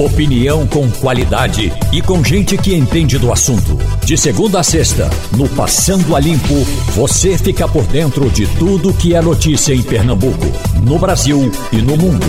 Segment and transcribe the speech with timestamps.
[0.00, 3.76] Opinião com qualidade e com gente que entende do assunto.
[4.02, 6.54] De segunda a sexta, no Passando a Limpo,
[6.94, 10.46] você fica por dentro de tudo que é notícia em Pernambuco,
[10.82, 12.26] no Brasil e no mundo.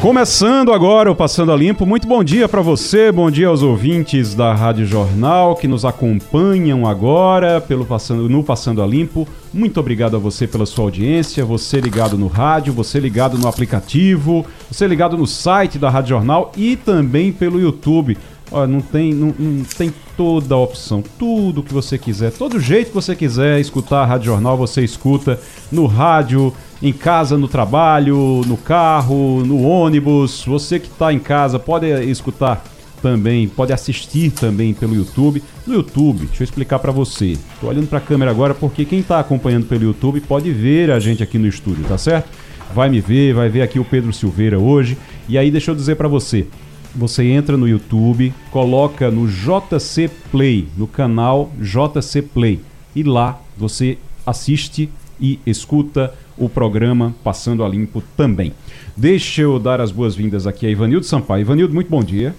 [0.00, 4.34] Começando agora o Passando a Limpo, muito bom dia para você, bom dia aos ouvintes
[4.34, 9.28] da Rádio Jornal que nos acompanham agora pelo passando, no Passando a Limpo.
[9.52, 14.46] Muito obrigado a você pela sua audiência, você ligado no rádio, você ligado no aplicativo,
[14.70, 18.16] você ligado no site da Rádio Jornal e também pelo YouTube.
[18.50, 22.88] Olha, não tem, não, não, tem toda a opção, tudo que você quiser, todo jeito
[22.88, 25.38] que você quiser escutar a Rádio Jornal, você escuta
[25.70, 30.44] no rádio, em casa, no trabalho, no carro, no ônibus.
[30.46, 32.64] Você que está em casa pode escutar
[33.02, 35.42] também, pode assistir também pelo YouTube.
[35.66, 37.32] No YouTube, deixa eu explicar para você.
[37.32, 40.98] Estou olhando para a câmera agora porque quem está acompanhando pelo YouTube pode ver a
[41.00, 42.30] gente aqui no estúdio, tá certo?
[42.74, 44.96] Vai me ver, vai ver aqui o Pedro Silveira hoje.
[45.28, 46.46] E aí deixa eu dizer para você,
[46.94, 52.60] você entra no YouTube, coloca no JC Play, no canal JC Play,
[52.94, 58.52] e lá você assiste e escuta o programa Passando a Limpo também.
[58.96, 61.42] Deixa eu dar as boas-vindas aqui a Ivanildo Sampaio.
[61.42, 62.34] Ivanildo, muito bom dia.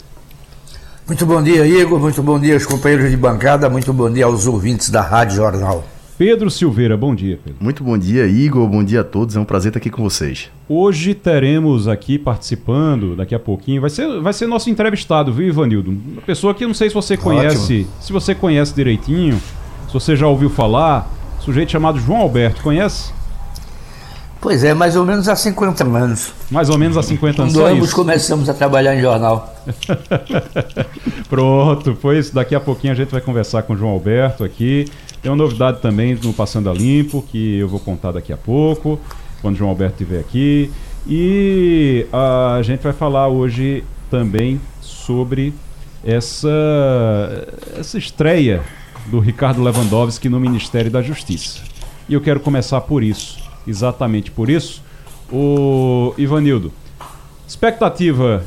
[1.07, 1.99] Muito bom dia, Igor.
[1.99, 3.69] Muito bom dia aos companheiros de bancada.
[3.69, 5.85] Muito bom dia aos ouvintes da Rádio Jornal.
[6.17, 7.59] Pedro Silveira, bom dia, Pedro.
[7.63, 8.67] Muito bom dia, Igor.
[8.67, 9.35] Bom dia a todos.
[9.35, 10.49] É um prazer estar aqui com vocês.
[10.67, 15.89] Hoje teremos aqui participando, daqui a pouquinho, vai ser, vai ser nosso entrevistado, viu, Ivanildo?
[15.89, 17.89] Uma pessoa que eu não sei se você conhece, Ótimo.
[17.99, 19.41] se você conhece direitinho,
[19.87, 23.11] se você já ouviu falar, sujeito chamado João Alberto, conhece?
[24.41, 26.33] Pois é, mais ou menos há 50 anos.
[26.49, 27.53] Mais ou menos há 50 anos.
[27.53, 29.55] Quando ambos começamos a trabalhar em jornal.
[31.29, 34.87] Pronto, pois daqui a pouquinho a gente vai conversar com o João Alberto aqui.
[35.21, 38.99] Tem uma novidade também no Passando a Limpo, que eu vou contar daqui a pouco,
[39.43, 40.71] quando o João Alberto estiver aqui.
[41.05, 45.53] E a gente vai falar hoje também sobre
[46.03, 46.49] essa,
[47.77, 48.63] essa estreia
[49.05, 51.59] do Ricardo Lewandowski no Ministério da Justiça.
[52.09, 54.83] E eu quero começar por isso, exatamente por isso.
[55.31, 56.71] O Ivanildo,
[57.47, 58.43] expectativa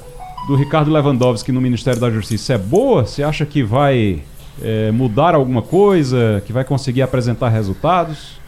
[0.47, 3.07] do Ricardo Lewandowski no Ministério da Justiça é boa?
[3.07, 4.23] Você acha que vai
[4.63, 8.39] é, mudar alguma coisa, que vai conseguir apresentar resultados?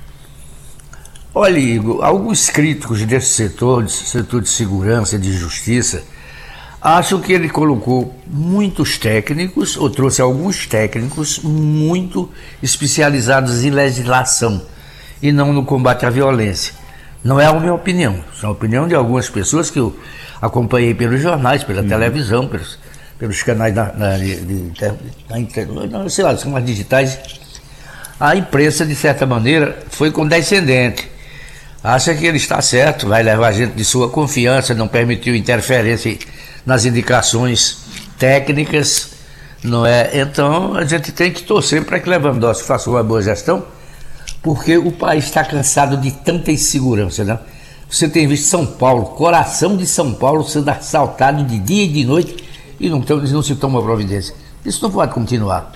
[1.34, 6.02] Olha, Igor, alguns críticos desse setor, desse setor de segurança e de justiça,
[6.80, 12.30] acham que ele colocou muitos técnicos, ou trouxe alguns técnicos muito
[12.62, 14.62] especializados em legislação
[15.22, 16.74] e não no combate à violência.
[17.24, 19.96] Não é a minha opinião, é a opinião de algumas pessoas que eu
[20.40, 21.88] acompanhei pelos jornais, pela uhum.
[21.88, 22.78] televisão, pelos,
[23.18, 27.18] pelos canais da, da, de, de, de, sei lá, os canais digitais,
[28.20, 31.10] a imprensa, de certa maneira, foi condescendente.
[31.82, 36.18] Acha que ele está certo, vai levar gente de sua confiança, não permitiu interferência
[36.64, 37.78] nas indicações
[38.18, 39.10] técnicas,
[39.62, 40.10] não é?
[40.14, 43.64] Então a gente tem que torcer para que Lewandowski faça uma boa gestão,
[44.46, 47.36] porque o país está cansado de tanta insegurança, né?
[47.90, 52.04] Você tem visto São Paulo, coração de São Paulo sendo assaltado de dia e de
[52.04, 52.36] noite
[52.78, 54.36] e não, não se toma providência.
[54.64, 55.72] Isso não pode continuar.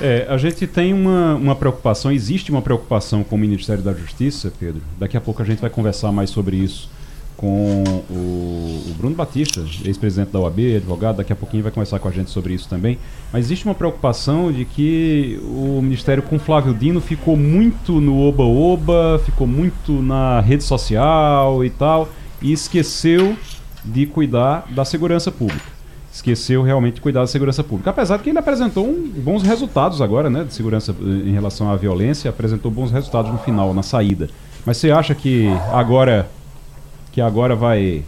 [0.00, 4.52] É, a gente tem uma, uma preocupação, existe uma preocupação com o Ministério da Justiça,
[4.58, 4.82] Pedro.
[4.98, 6.90] Daqui a pouco a gente vai conversar mais sobre isso
[7.38, 12.08] com o, o Bruno Batista, ex-presidente da OAB, advogado, daqui a pouquinho vai conversar com
[12.08, 12.98] a gente sobre isso também.
[13.32, 19.22] Mas existe uma preocupação de que o Ministério com Flávio Dino ficou muito no oba-oba,
[19.24, 22.08] ficou muito na rede social e tal,
[22.42, 23.36] e esqueceu
[23.84, 25.78] de cuidar da segurança pública
[26.10, 27.90] esqueceu realmente de cuidar da segurança pública.
[27.90, 31.76] Apesar de que ele apresentou um, bons resultados agora, né, de segurança em relação à
[31.76, 34.28] violência, apresentou bons resultados no final, na saída.
[34.66, 36.28] Mas você acha que agora
[37.18, 38.04] que agora vai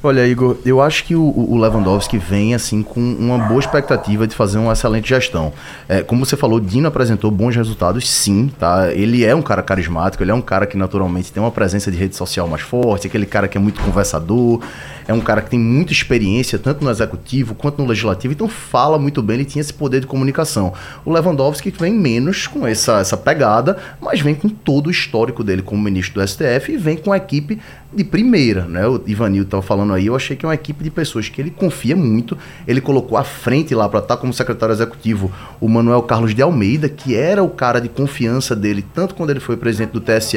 [0.00, 4.56] Olha, Igor, eu acho que o, Lewandowski vem assim com uma boa expectativa de fazer
[4.56, 5.52] uma excelente gestão.
[5.88, 8.92] É, como você falou, Dino apresentou bons resultados, sim, tá?
[8.92, 11.96] Ele é um cara carismático, ele é um cara que naturalmente tem uma presença de
[11.96, 14.60] rede social mais forte, aquele cara que é muito conversador,
[15.08, 19.00] é um cara que tem muita experiência, tanto no executivo quanto no legislativo, então fala
[19.00, 20.72] muito bem, ele tinha esse poder de comunicação.
[21.04, 25.60] O Lewandowski vem menos com essa, essa pegada, mas vem com todo o histórico dele
[25.60, 27.58] como ministro do STF e vem com a equipe
[27.90, 28.86] de primeira, né?
[28.86, 31.50] O Ivanil estava falando aí, eu achei que é uma equipe de pessoas que ele
[31.50, 32.36] confia muito.
[32.66, 36.42] Ele colocou à frente lá para estar tá como secretário executivo o Manuel Carlos de
[36.42, 40.36] Almeida, que era o cara de confiança dele, tanto quando ele foi presidente do TSE,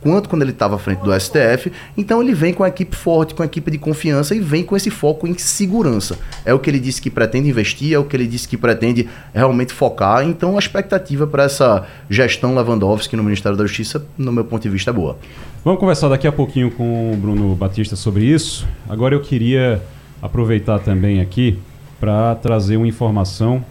[0.00, 1.70] quanto quando ele estava à frente do STF.
[1.96, 4.76] Então ele vem com a equipe forte, com a equipe de confiança e vem com
[4.76, 6.18] esse foco em segurança.
[6.44, 9.08] É o que ele disse que pretende investir, é o que ele disse que pretende
[9.34, 10.24] realmente focar.
[10.24, 14.68] Então a expectativa para essa gestão Lewandowski no Ministério da Justiça, no meu ponto de
[14.68, 15.18] vista, é boa.
[15.64, 18.66] Vamos conversar daqui a pouquinho com o Bruno Batista sobre isso.
[18.88, 19.82] Agora eu queria
[20.22, 21.58] aproveitar também aqui
[21.98, 23.62] para trazer uma informação.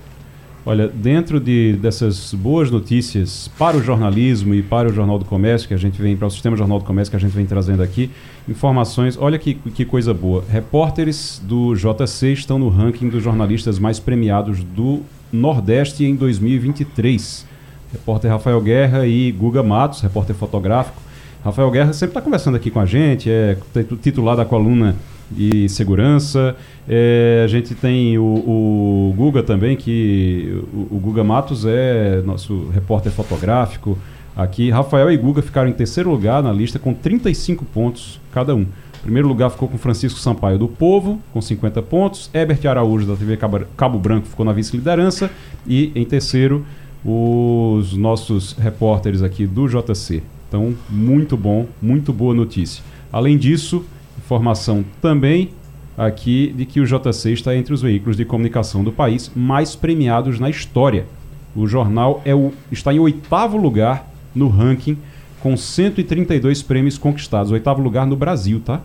[0.69, 5.67] Olha, dentro de, dessas boas notícias para o jornalismo e para o Jornal do Comércio,
[5.67, 7.81] que a gente vem, para o Sistema Jornal do Comércio que a gente vem trazendo
[7.81, 8.11] aqui,
[8.47, 10.43] informações, olha que, que coisa boa.
[10.47, 15.01] Repórteres do JC estão no ranking dos jornalistas mais premiados do
[15.33, 17.47] Nordeste em 2023.
[17.91, 21.01] Repórter Rafael Guerra e Guga Matos, repórter fotográfico.
[21.43, 23.57] Rafael Guerra sempre está conversando aqui com a gente, é
[24.03, 24.95] titular da coluna
[25.37, 26.55] e segurança.
[26.87, 32.69] É, a gente tem o, o, Guga também, que o, o, Guga Matos é nosso
[32.73, 33.97] repórter fotográfico
[34.35, 34.69] aqui.
[34.69, 38.65] Rafael e Guga ficaram em terceiro lugar na lista com 35 pontos cada um.
[39.01, 42.29] primeiro lugar ficou com Francisco Sampaio do Povo, com 50 pontos.
[42.33, 43.37] Herbert Araújo, da TV
[43.77, 45.29] Cabo Branco, ficou na vice-liderança.
[45.67, 46.65] E em terceiro,
[47.03, 50.21] os nossos repórteres aqui do JC.
[50.47, 52.83] Então, muito bom, muito boa notícia.
[53.11, 53.85] Além disso,
[54.29, 55.49] informação também
[55.97, 60.39] aqui de que o JC está entre os veículos de comunicação do país mais premiados
[60.39, 61.07] na história.
[61.55, 64.97] O jornal é o, está em oitavo lugar no ranking,
[65.39, 67.51] com 132 prêmios conquistados.
[67.51, 68.81] Oitavo lugar no Brasil, tá?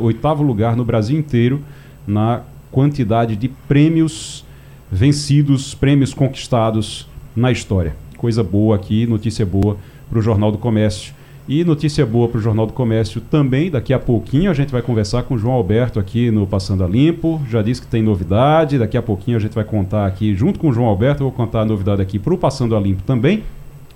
[0.00, 1.62] Oitavo lugar no Brasil inteiro
[2.04, 2.42] na
[2.72, 4.44] quantidade de prêmios
[4.90, 7.94] vencidos, prêmios conquistados na história.
[8.16, 9.76] Coisa boa aqui, notícia boa
[10.10, 11.14] para o Jornal do Comércio.
[11.50, 14.80] E notícia boa para o Jornal do Comércio também, daqui a pouquinho a gente vai
[14.80, 17.42] conversar com o João Alberto aqui no Passando a Limpo.
[17.50, 20.68] Já disse que tem novidade, daqui a pouquinho a gente vai contar aqui, junto com
[20.68, 23.42] o João Alberto, eu vou contar a novidade aqui para o Passando a Limpo também.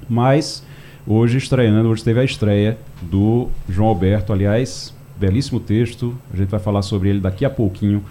[0.08, 0.66] Mas
[1.06, 6.58] hoje estreando, hoje teve a estreia do João Alberto, aliás, belíssimo texto, a gente vai
[6.58, 8.02] falar sobre ele daqui a pouquinho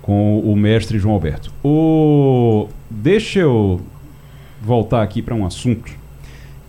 [0.00, 1.52] com o mestre João Alberto.
[1.62, 2.66] O...
[2.88, 3.78] Deixa eu
[4.62, 6.05] voltar aqui para um assunto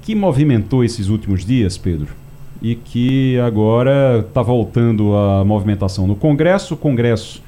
[0.08, 2.14] que movimentou esses últimos dias, Pedro,
[2.62, 6.76] e que agora está voltando a movimentação no Congresso.
[6.76, 7.44] O Congresso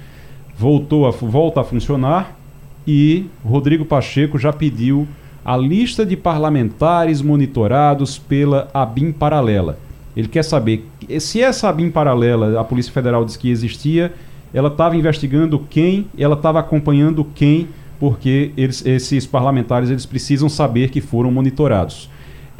[0.58, 2.38] voltou a, volta a funcionar
[2.86, 5.08] e Rodrigo Pacheco já pediu
[5.46, 9.80] a lista de parlamentares monitorados pela ABIN paralela.
[10.14, 10.86] Ele quer saber
[11.18, 14.14] se essa ABIN paralela, a Polícia Federal disse que existia,
[14.54, 17.70] ela estava investigando quem, ela estava acompanhando quem,
[18.02, 22.10] porque eles, esses parlamentares eles precisam saber que foram monitorados.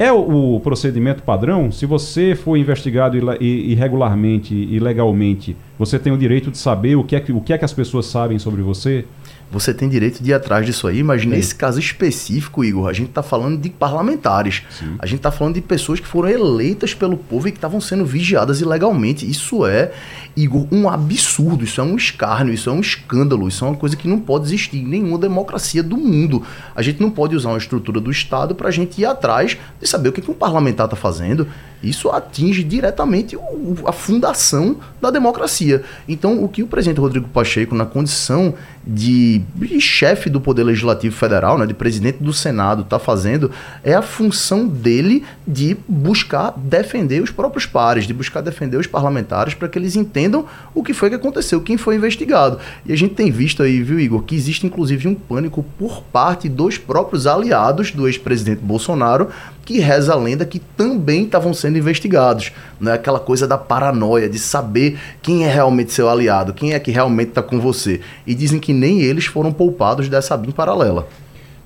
[0.00, 1.70] É o, procedimento padrão?
[1.70, 7.14] Se você for investigado irregularmente e legalmente, você tem o direito de saber o que
[7.14, 9.04] é que, o que, é que as pessoas sabem sobre você?
[9.50, 11.02] Você tem direito de ir atrás disso aí.
[11.02, 11.28] Mas Sim.
[11.28, 14.62] nesse caso específico, Igor, a gente está falando de parlamentares.
[14.70, 14.94] Sim.
[14.98, 18.04] A gente está falando de pessoas que foram eleitas pelo povo e que estavam sendo
[18.04, 19.28] vigiadas ilegalmente.
[19.28, 19.92] Isso é,
[20.36, 21.64] Igor, um absurdo.
[21.64, 23.48] Isso é um escárnio, isso é um escândalo.
[23.48, 26.42] Isso é uma coisa que não pode existir em nenhuma democracia do mundo.
[26.74, 29.88] A gente não pode usar uma estrutura do Estado para a gente ir atrás de
[29.88, 31.46] saber o que, que um parlamentar está fazendo.
[31.82, 35.82] Isso atinge diretamente o, a fundação da democracia.
[36.08, 38.54] Então, o que o presidente Rodrigo Pacheco, na condição
[38.86, 43.50] de, de chefe do Poder Legislativo Federal, né, de presidente do Senado, está fazendo
[43.82, 49.54] é a função dele de buscar defender os próprios pares, de buscar defender os parlamentares
[49.54, 52.58] para que eles entendam o que foi que aconteceu, quem foi investigado.
[52.84, 56.48] E a gente tem visto aí, viu, Igor, que existe inclusive um pânico por parte
[56.48, 59.28] dos próprios aliados do ex-presidente Bolsonaro
[59.70, 62.50] que reza a lenda que também estavam sendo investigados.
[62.80, 66.80] Não é aquela coisa da paranoia, de saber quem é realmente seu aliado, quem é
[66.80, 68.00] que realmente está com você.
[68.26, 71.06] E dizem que nem eles foram poupados dessa BIM paralela.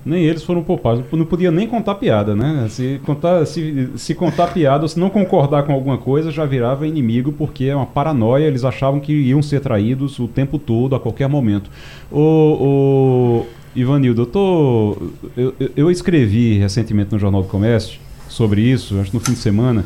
[0.04, 1.02] Nem eles foram poupados.
[1.10, 2.66] Não podia nem contar piada, né?
[2.68, 7.32] Se contar, se, se contar piada, se não concordar com alguma coisa, já virava inimigo,
[7.32, 8.44] porque é uma paranoia.
[8.44, 11.70] Eles achavam que iam ser traídos o tempo todo, a qualquer momento.
[12.12, 14.96] O, o, Ivanildo, eu, tô,
[15.36, 19.38] eu, eu escrevi recentemente no Jornal do Comércio sobre isso, acho que no fim de
[19.38, 19.84] semana,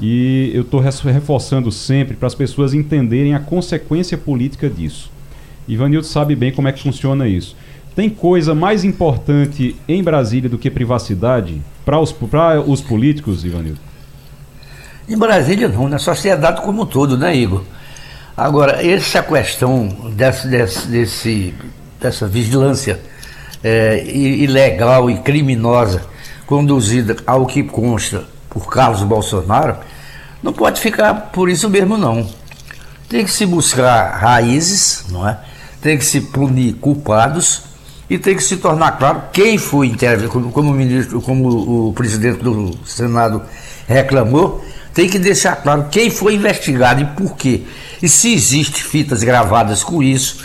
[0.00, 5.10] e eu estou reforçando sempre para as pessoas entenderem a consequência política disso.
[5.66, 7.56] Ivanildo sabe bem como é que funciona isso.
[7.94, 12.14] Tem coisa mais importante em Brasília do que privacidade para os,
[12.66, 13.80] os políticos, Ivanildo?
[15.08, 17.64] Em Brasília não, na sociedade como um todo, né, Igor?
[18.36, 21.54] Agora, essa questão desse, desse, desse
[22.00, 22.98] dessa vigilância
[23.62, 26.02] é, ilegal e criminosa
[26.46, 29.76] conduzida ao que consta por Carlos Bolsonaro,
[30.42, 32.28] não pode ficar por isso mesmo não.
[33.08, 35.38] Tem que se buscar raízes, não é?
[35.80, 37.62] Tem que se punir culpados
[38.08, 41.92] e tem que se tornar claro quem foi intervenido, como, como, o ministro, como o
[41.92, 43.42] presidente do Senado
[43.86, 47.62] reclamou, tem que deixar claro quem foi investigado e por quê.
[48.02, 50.42] E se existe fitas gravadas com isso,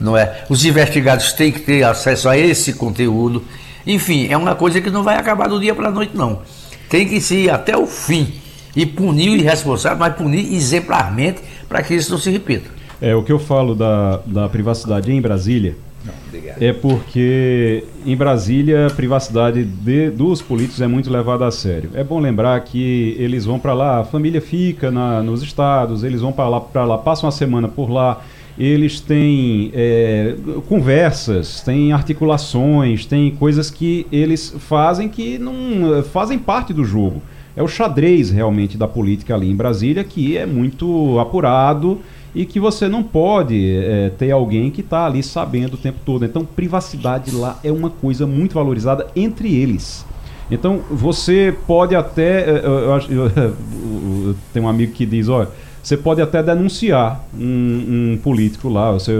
[0.00, 0.44] não é?
[0.48, 3.42] Os investigados têm que ter acesso a esse conteúdo.
[3.86, 6.40] Enfim, é uma coisa que não vai acabar do dia para a noite, não.
[6.88, 8.32] Tem que se ir até o fim
[8.74, 12.70] e punir o irresponsável, mas punir exemplarmente para que isso não se repita.
[13.00, 16.12] É, o que eu falo da, da privacidade em Brasília Não,
[16.60, 21.90] é porque em Brasília a privacidade de- dos políticos é muito levada a sério.
[21.94, 26.20] É bom lembrar que eles vão para lá, a família fica na- nos estados, eles
[26.20, 28.20] vão para lá, para lá, passam uma semana por lá.
[28.58, 30.34] Eles têm é,
[30.68, 37.20] conversas, têm articulações, têm coisas que eles fazem que não fazem parte do jogo.
[37.54, 42.00] É o xadrez realmente da política ali em Brasília que é muito apurado
[42.34, 46.24] e que você não pode é, ter alguém que está ali sabendo o tempo todo.
[46.24, 50.04] Então, privacidade lá é uma coisa muito valorizada entre eles.
[50.50, 52.48] Então, você pode até.
[52.48, 55.48] eh, Eu, eu eu- eu- tem um amigo que diz: olha,
[55.86, 58.90] você pode até denunciar um, um político lá.
[58.90, 59.12] Você,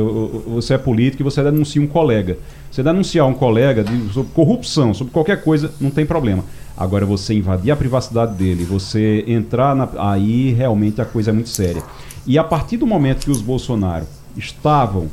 [0.48, 2.38] você é político e você denuncia um colega.
[2.68, 6.44] Você denunciar um colega de, sobre corrupção, sobre qualquer coisa, não tem problema.
[6.76, 9.88] Agora, você invadir a privacidade dele, você entrar na.
[9.96, 11.84] Aí realmente a coisa é muito séria.
[12.26, 14.04] E a partir do momento que os Bolsonaro
[14.36, 15.06] estavam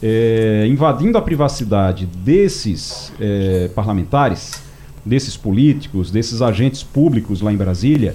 [0.00, 4.62] eh, invadindo a privacidade desses eh, parlamentares,
[5.04, 8.14] desses políticos, desses agentes públicos lá em Brasília,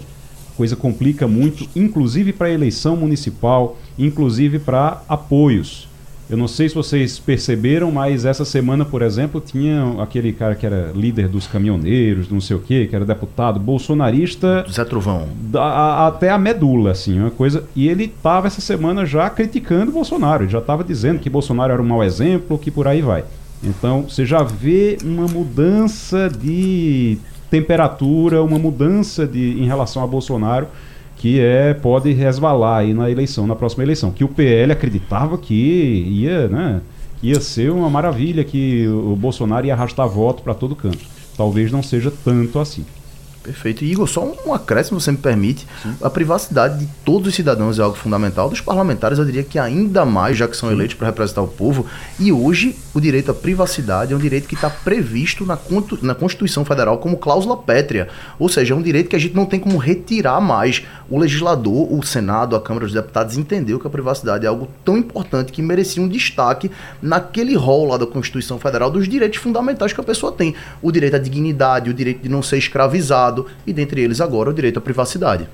[0.56, 5.88] coisa complica muito, inclusive para a eleição municipal, inclusive para apoios.
[6.28, 10.66] Eu não sei se vocês perceberam, mas essa semana, por exemplo, tinha aquele cara que
[10.66, 15.28] era líder dos caminhoneiros, não sei o quê, que era deputado bolsonarista Zé Trovão.
[15.40, 17.64] da- a- até a medula, assim, uma coisa.
[17.76, 21.72] E ele estava essa semana já criticando o Bolsonaro, ele já estava dizendo que Bolsonaro
[21.74, 23.24] era um mau exemplo, que por aí vai.
[23.64, 27.20] Então você já vê uma mudança de
[27.56, 30.68] temperatura, uma mudança de, em relação a Bolsonaro
[31.18, 34.12] que é pode resvalar aí na eleição, na próxima eleição.
[34.12, 36.82] Que o PL acreditava que ia, né,
[37.20, 41.00] que ia ser uma maravilha, que o Bolsonaro ia arrastar voto para todo canto.
[41.38, 42.86] Talvez não seja tanto assim.
[43.46, 43.86] Perfeito.
[43.86, 45.68] E, Igor, só um acréscimo, se você me permite.
[46.02, 48.50] A privacidade de todos os cidadãos é algo fundamental.
[48.50, 51.86] Dos parlamentares, eu diria que ainda mais, já que são eleitos para representar o povo.
[52.20, 55.60] E hoje, o direito à privacidade é um direito que está previsto na,
[56.02, 58.08] na Constituição Federal como cláusula pétrea.
[58.40, 60.82] Ou seja, é um direito que a gente não tem como retirar mais.
[61.08, 64.98] O legislador, o Senado, a Câmara dos Deputados entendeu que a privacidade é algo tão
[64.98, 70.02] importante que merecia um destaque naquele rol lá da Constituição Federal dos direitos fundamentais que
[70.02, 70.56] a pessoa tem.
[70.82, 73.35] O direito à dignidade, o direito de não ser escravizado
[73.66, 75.48] e, dentre eles, agora, o direito à privacidade.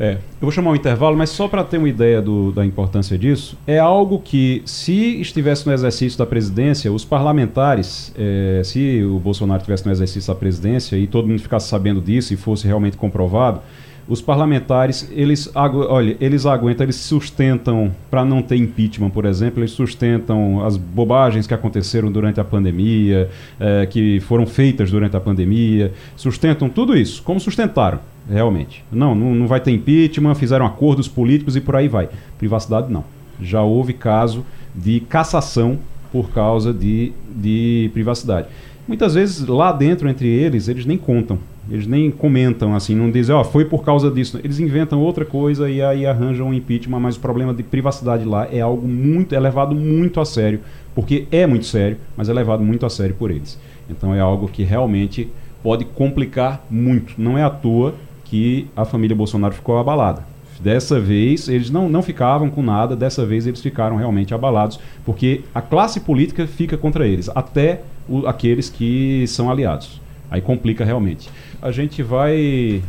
[0.00, 3.18] É, eu vou chamar um intervalo, mas só para ter uma ideia do- da importância
[3.18, 9.18] disso, é algo que, se estivesse no exercício da presidência, os parlamentares, é, se o
[9.18, 12.96] Bolsonaro estivesse no exercício da presidência e todo mundo ficasse sabendo disso e fosse realmente
[12.96, 13.60] comprovado,
[14.08, 19.72] os parlamentares, eles, olha, eles aguentam, eles sustentam, para não ter impeachment, por exemplo, eles
[19.72, 23.28] sustentam as bobagens que aconteceram durante a pandemia,
[23.60, 28.82] eh, que foram feitas durante a pandemia, sustentam tudo isso, como sustentaram, realmente.
[28.90, 32.08] Não, não, não vai ter impeachment, fizeram acordos políticos e por aí vai.
[32.38, 33.04] Privacidade, não.
[33.42, 35.78] Já houve caso de cassação
[36.10, 38.48] por causa de, de privacidade.
[38.88, 41.38] Muitas vezes, lá dentro, entre eles, eles nem contam.
[41.70, 44.40] Eles nem comentam assim, não dizem, ó, foi por causa disso.
[44.42, 48.48] Eles inventam outra coisa e aí arranjam um impeachment, mas o problema de privacidade lá
[48.50, 50.60] é algo muito, é levado muito a sério,
[50.94, 53.60] porque é muito sério, mas é levado muito a sério por eles.
[53.90, 55.28] Então é algo que realmente
[55.62, 57.12] pode complicar muito.
[57.18, 60.24] Não é à toa que a família Bolsonaro ficou abalada.
[60.60, 65.42] Dessa vez eles não, não ficavam com nada, dessa vez eles ficaram realmente abalados, porque
[65.54, 70.00] a classe política fica contra eles, até o- aqueles que são aliados.
[70.30, 71.28] Aí complica realmente.
[71.60, 72.82] A gente vai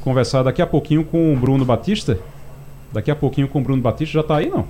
[0.00, 2.18] conversar daqui a pouquinho com o Bruno Batista.
[2.92, 4.14] Daqui a pouquinho com o Bruno Batista.
[4.14, 4.64] Já está aí, não?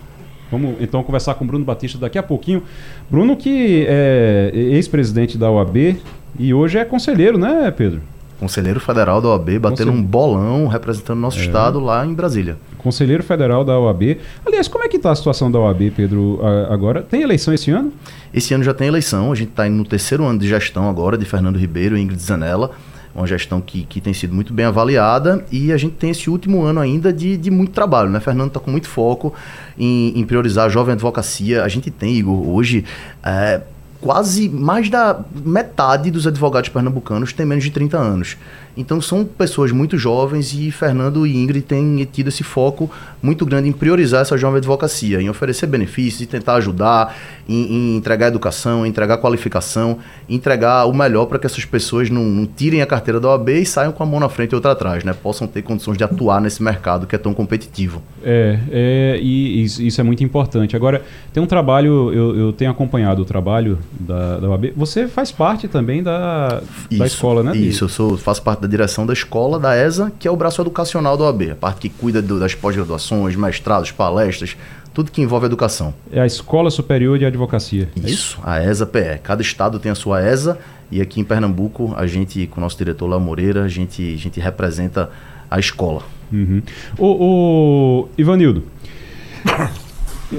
[0.50, 2.62] Vamos então conversar com o Bruno Batista daqui a pouquinho.
[3.10, 5.96] Bruno que é ex-presidente da OAB
[6.38, 8.02] e hoje é conselheiro, né, Pedro?
[8.38, 12.58] Conselheiro Federal da OAB batendo um bolão representando nosso estado lá em Brasília.
[12.82, 14.18] Conselheiro Federal da OAB.
[14.44, 17.02] Aliás, como é que está a situação da OAB, Pedro, agora?
[17.02, 17.92] Tem eleição esse ano?
[18.32, 21.24] Esse ano já tem eleição, a gente está no terceiro ano de gestão agora de
[21.24, 22.70] Fernando Ribeiro e Ingrid Zanella,
[23.14, 26.62] uma gestão que, que tem sido muito bem avaliada e a gente tem esse último
[26.62, 28.20] ano ainda de, de muito trabalho, né?
[28.20, 29.34] Fernando está com muito foco
[29.78, 31.62] em, em priorizar a jovem advocacia.
[31.62, 32.86] A gente tem, Igor, hoje
[33.22, 33.60] é,
[34.00, 38.36] quase mais da metade dos advogados pernambucanos tem menos de 30 anos.
[38.76, 42.90] Então são pessoas muito jovens e Fernando e Ingrid têm tido esse foco
[43.22, 47.14] muito grande em priorizar essa jovem advocacia, em oferecer benefícios, em tentar ajudar,
[47.48, 49.98] em, em entregar educação, em entregar qualificação,
[50.28, 53.50] em entregar o melhor para que essas pessoas não, não tirem a carteira da OAB
[53.50, 55.12] e saiam com a mão na frente e outra atrás, né?
[55.12, 58.02] Possam ter condições de atuar nesse mercado que é tão competitivo.
[58.24, 60.74] É, é e isso, isso é muito importante.
[60.74, 61.02] Agora,
[61.32, 64.72] tem um trabalho, eu, eu tenho acompanhado o trabalho da, da OAB.
[64.76, 67.56] Você faz parte também da, da escola, né?
[67.56, 70.60] Isso, eu sou, faço parte da direção da escola da ESA, que é o braço
[70.62, 74.56] educacional da OAB, a parte que cuida do- das pós-graduações, mestrados, palestras,
[74.94, 75.92] tudo que envolve educação.
[76.12, 77.88] É a Escola Superior de Advocacia.
[78.04, 79.18] É isso, a ESA-PE.
[79.22, 80.58] Cada estado tem a sua ESA
[80.90, 84.18] e aqui em Pernambuco, a gente, com o nosso diretor Léo Moreira, a gente, a
[84.18, 85.10] gente representa
[85.50, 86.02] a escola.
[86.30, 86.62] Uhum.
[86.98, 88.64] O, o Ivanildo,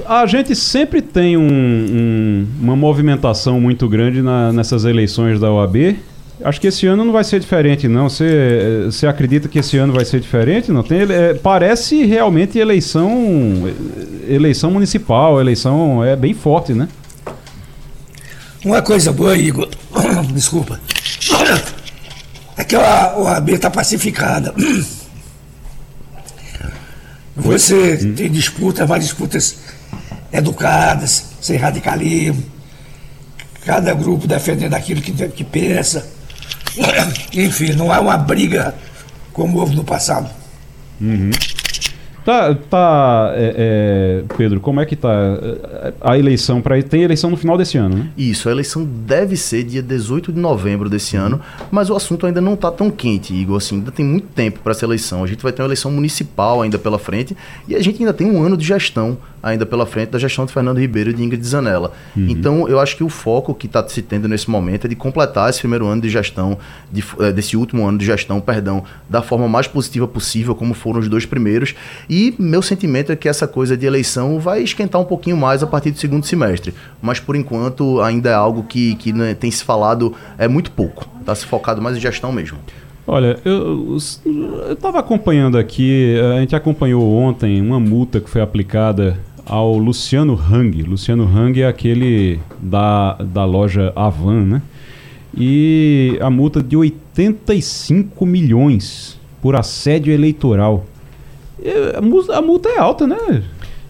[0.06, 5.96] a gente sempre tem um, um, uma movimentação muito grande na, nessas eleições da OAB.
[6.42, 8.08] Acho que esse ano não vai ser diferente, não.
[8.08, 10.72] Você, você acredita que esse ano vai ser diferente?
[10.72, 11.02] Não tem?
[11.02, 13.72] É, parece realmente eleição,
[14.26, 16.88] eleição municipal, eleição é bem forte, né?
[18.64, 19.68] Uma coisa boa, Igor,
[20.32, 20.80] desculpa,
[22.56, 24.54] é que a OAB está pacificada.
[27.36, 28.14] Você hum.
[28.14, 29.56] tem disputas, várias disputas
[30.32, 32.42] educadas, sem radicalismo,
[33.64, 36.13] cada grupo defendendo aquilo que, que pensa.
[37.32, 38.74] Enfim, não há uma briga
[39.32, 40.28] como houve no passado.
[41.00, 41.30] Uhum.
[42.24, 45.10] Tá, tá é, é, Pedro, como é que tá
[46.00, 48.08] a eleição para tem eleição no final desse ano, né?
[48.16, 51.40] Isso, a eleição deve ser dia 18 de novembro desse ano,
[51.70, 54.72] mas o assunto ainda não tá tão quente, Igor, assim, ainda tem muito tempo para
[54.72, 55.22] essa eleição.
[55.22, 57.36] A gente vai ter uma eleição municipal ainda pela frente
[57.68, 60.52] e a gente ainda tem um ano de gestão ainda pela frente da gestão de
[60.52, 61.92] Fernando Ribeiro e de Ingrid Zanella.
[62.16, 62.26] Uhum.
[62.30, 65.50] Então, eu acho que o foco que está se tendo nesse momento é de completar
[65.50, 66.56] esse primeiro ano de gestão,
[66.90, 70.98] de, eh, desse último ano de gestão, perdão, da forma mais positiva possível, como foram
[70.98, 71.74] os dois primeiros.
[72.08, 75.66] E meu sentimento é que essa coisa de eleição vai esquentar um pouquinho mais a
[75.66, 76.74] partir do segundo semestre.
[77.00, 81.08] Mas, por enquanto, ainda é algo que, que né, tem se falado é muito pouco.
[81.20, 82.58] Está se focado mais em gestão mesmo.
[83.06, 83.96] Olha, eu
[84.70, 90.82] estava acompanhando aqui, a gente acompanhou ontem uma multa que foi aplicada ao Luciano Hang.
[90.82, 94.62] Luciano Hang é aquele da, da loja Avan, né?
[95.36, 100.86] E a multa de 85 milhões por assédio eleitoral.
[101.96, 103.42] A multa é alta, né?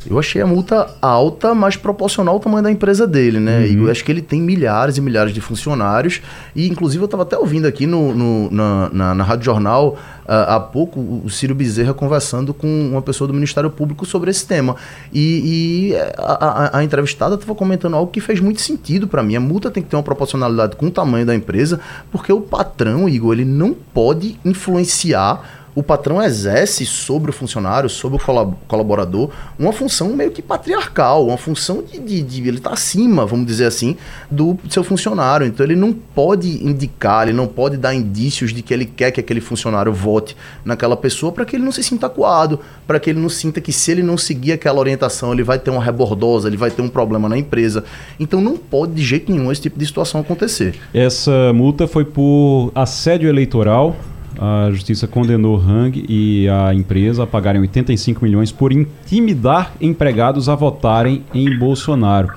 [0.08, 3.60] Eu achei a multa alta, mas proporcional ao tamanho da empresa dele, né?
[3.60, 3.64] Uhum.
[3.64, 6.20] E eu acho que ele tem milhares e milhares de funcionários.
[6.54, 10.32] E, inclusive, eu estava até ouvindo aqui no, no na, na, na, Rádio Jornal uh,
[10.48, 14.76] há pouco o Ciro Bezerra conversando com uma pessoa do Ministério Público sobre esse tema.
[15.12, 19.36] E, e a, a, a entrevistada estava comentando algo que fez muito sentido para mim.
[19.36, 21.80] A multa tem que ter uma proporcionalidade com o tamanho da empresa,
[22.12, 28.18] porque o patrão, Igor, ele não pode influenciar o patrão exerce sobre o funcionário, sobre
[28.18, 33.26] o colaborador, uma função meio que patriarcal, uma função de, de, de ele está acima,
[33.26, 33.96] vamos dizer assim,
[34.30, 35.46] do seu funcionário.
[35.46, 39.18] Então ele não pode indicar, ele não pode dar indícios de que ele quer que
[39.18, 43.18] aquele funcionário vote naquela pessoa para que ele não se sinta acuado, para que ele
[43.18, 46.56] não sinta que se ele não seguir aquela orientação, ele vai ter uma rebordosa, ele
[46.56, 47.82] vai ter um problema na empresa.
[48.20, 50.74] Então não pode de jeito nenhum esse tipo de situação acontecer.
[50.92, 53.96] Essa multa foi por assédio eleitoral
[54.38, 60.54] a justiça condenou Hang e a empresa a pagarem 85 milhões por intimidar empregados a
[60.54, 62.30] votarem em Bolsonaro.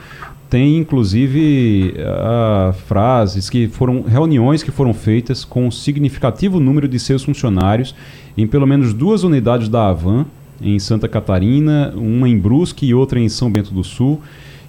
[0.50, 7.00] Tem inclusive uh, frases que foram reuniões que foram feitas com um significativo número de
[7.00, 7.94] seus funcionários
[8.38, 10.26] em pelo menos duas unidades da Avan,
[10.62, 14.22] em Santa Catarina, uma em Brusque e outra em São Bento do Sul.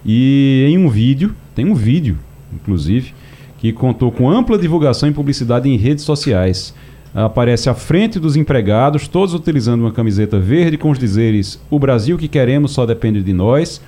[0.05, 2.19] E em um vídeo, tem um vídeo,
[2.53, 3.13] inclusive,
[3.59, 6.75] que contou com ampla divulgação e publicidade em redes sociais
[7.15, 12.19] aparece à frente dos empregados, todos utilizando uma camiseta verde com os dizeres: O Brasil
[12.19, 13.81] que queremos só depende de nós.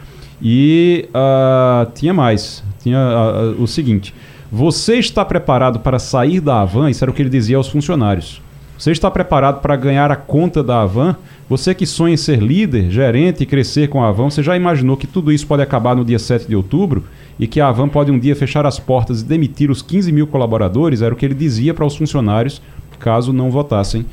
[0.42, 4.14] E uh, tinha mais: tinha uh, uh, o seguinte.
[4.50, 6.90] Você está preparado para sair da Avan?
[6.90, 8.42] Isso era o que ele dizia aos funcionários.
[8.76, 11.14] Você está preparado para ganhar a conta da Avan?
[11.48, 14.96] Você que sonha em ser líder, gerente e crescer com a Avan, você já imaginou
[14.96, 17.04] que tudo isso pode acabar no dia 7 de outubro?
[17.38, 20.26] E que a Avan pode um dia fechar as portas e demitir os 15 mil
[20.26, 21.02] colaboradores?
[21.02, 22.62] Era o que ele dizia para os funcionários
[23.00, 24.06] caso não votassem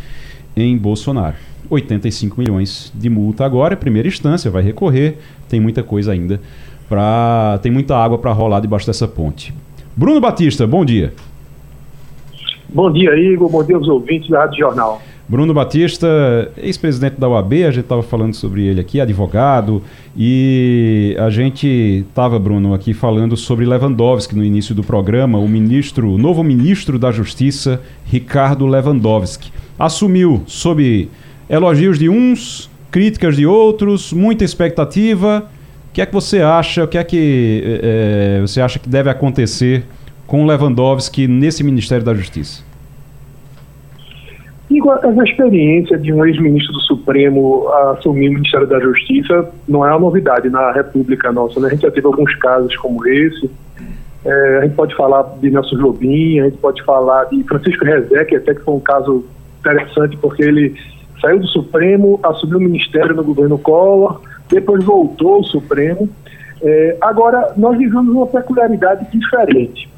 [0.56, 1.36] em Bolsonaro.
[1.70, 6.42] 85 milhões de multa agora, primeira instância, vai recorrer, tem muita coisa ainda
[6.88, 9.54] para tem muita água para rolar debaixo dessa ponte.
[9.96, 11.14] Bruno Batista, bom dia.
[12.70, 13.50] Bom dia, Igor.
[13.50, 15.02] Bom dia aos ouvintes da Rádio Jornal.
[15.30, 16.08] Bruno Batista,
[16.56, 19.84] ex-presidente da UAB, a gente estava falando sobre ele aqui, advogado,
[20.16, 26.14] e a gente estava, Bruno, aqui falando sobre Lewandowski no início do programa, o ministro,
[26.14, 29.52] o novo ministro da Justiça, Ricardo Lewandowski.
[29.78, 31.10] Assumiu sob
[31.50, 35.46] elogios de uns, críticas de outros, muita expectativa.
[35.90, 36.86] O que é que você acha?
[36.86, 39.84] O que é que é, você acha que deve acontecer
[40.26, 42.67] com Lewandowski nesse Ministério da Justiça?
[44.70, 50.00] Essa experiência de um ex-ministro do Supremo assumir o Ministério da Justiça não é uma
[50.00, 51.60] novidade na República nossa.
[51.60, 51.68] Né?
[51.68, 53.50] A gente já teve alguns casos como esse.
[54.26, 58.36] É, a gente pode falar de Nelson Jobim, a gente pode falar de Francisco Rezec,
[58.36, 59.24] até que foi um caso
[59.62, 60.76] interessante, porque ele
[61.22, 66.10] saiu do Supremo, assumiu o Ministério no governo Collor, depois voltou ao Supremo.
[66.62, 69.90] É, agora, nós vivemos uma peculiaridade diferente.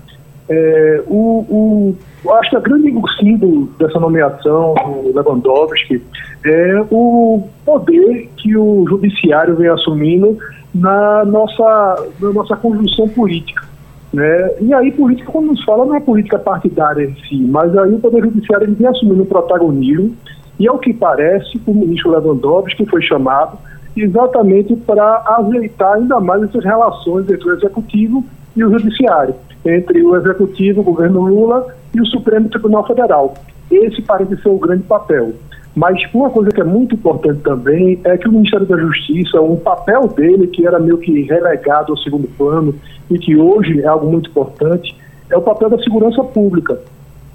[0.49, 6.01] É, o, o, acho que a grande símbolo dessa nomeação do Lewandowski
[6.43, 10.37] é o poder que o judiciário vem assumindo
[10.73, 13.67] na nossa, na nossa conjunção política.
[14.11, 14.51] Né?
[14.61, 17.99] E aí, política, quando nos fala, não é política partidária em si, mas aí o
[17.99, 20.15] Poder Judiciário ele vem assumindo um protagonismo,
[20.59, 23.57] e ao que parece, o ministro Lewandowski foi chamado
[23.95, 30.15] exatamente para azeitar ainda mais essas relações entre o Executivo e o Judiciário, entre o
[30.15, 33.33] Executivo, o governo Lula e o Supremo Tribunal Federal.
[33.71, 35.33] Esse parece ser o grande papel.
[35.75, 39.55] Mas uma coisa que é muito importante também é que o Ministério da Justiça, um
[39.55, 42.73] papel dele que era meio que relegado ao segundo plano
[43.09, 44.95] e que hoje é algo muito importante,
[45.29, 46.79] é o papel da segurança pública.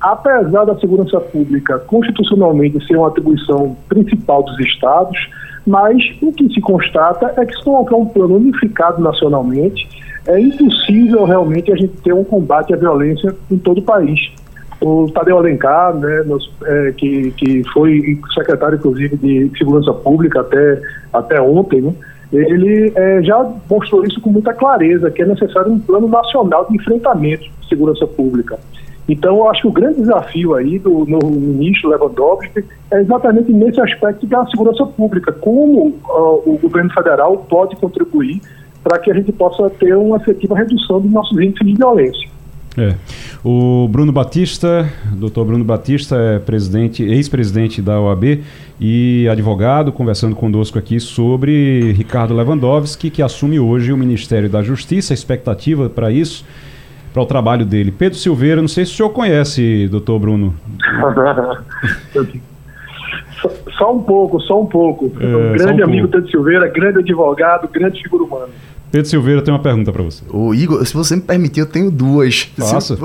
[0.01, 5.17] Apesar da segurança pública constitucionalmente ser uma atribuição principal dos estados,
[5.67, 9.89] mas o que se constata é que se colocar um plano unificado nacionalmente,
[10.27, 14.33] é impossível realmente a gente ter um combate à violência em todo o país
[14.81, 16.25] o Tadeu Alencar, né,
[16.65, 20.81] é, que, que foi secretário, inclusive, de Segurança Pública até,
[21.13, 21.95] até ontem, né,
[22.33, 26.77] ele é, já mostrou isso com muita clareza, que é necessário um plano nacional de
[26.77, 28.59] enfrentamento de segurança pública.
[29.09, 33.81] Então, eu acho que o grande desafio aí do novo ministro Lewandowski é exatamente nesse
[33.81, 38.41] aspecto da segurança pública, como uh, o governo federal pode contribuir
[38.85, 42.29] para que a gente possa ter uma efetiva redução dos nossos índices de violência.
[42.77, 42.95] É.
[43.45, 48.43] O Bruno Batista, doutor Bruno Batista, é presidente, ex-presidente da OAB
[48.81, 55.13] e advogado, conversando conosco aqui sobre Ricardo Lewandowski, que assume hoje o Ministério da Justiça,
[55.13, 56.45] a expectativa para isso,
[57.13, 57.93] para o trabalho dele.
[57.93, 60.53] Pedro Silveira, não sei se o senhor conhece, doutor Bruno.
[63.79, 65.13] só um pouco, só um pouco.
[65.21, 68.53] É, grande um amigo Pedro Silveira, grande advogado, grande figura humana.
[68.95, 70.23] Pedro Silveira tem uma pergunta para você.
[70.31, 72.49] O Igor, se você me permitir, eu tenho duas.
[72.57, 72.97] Faça.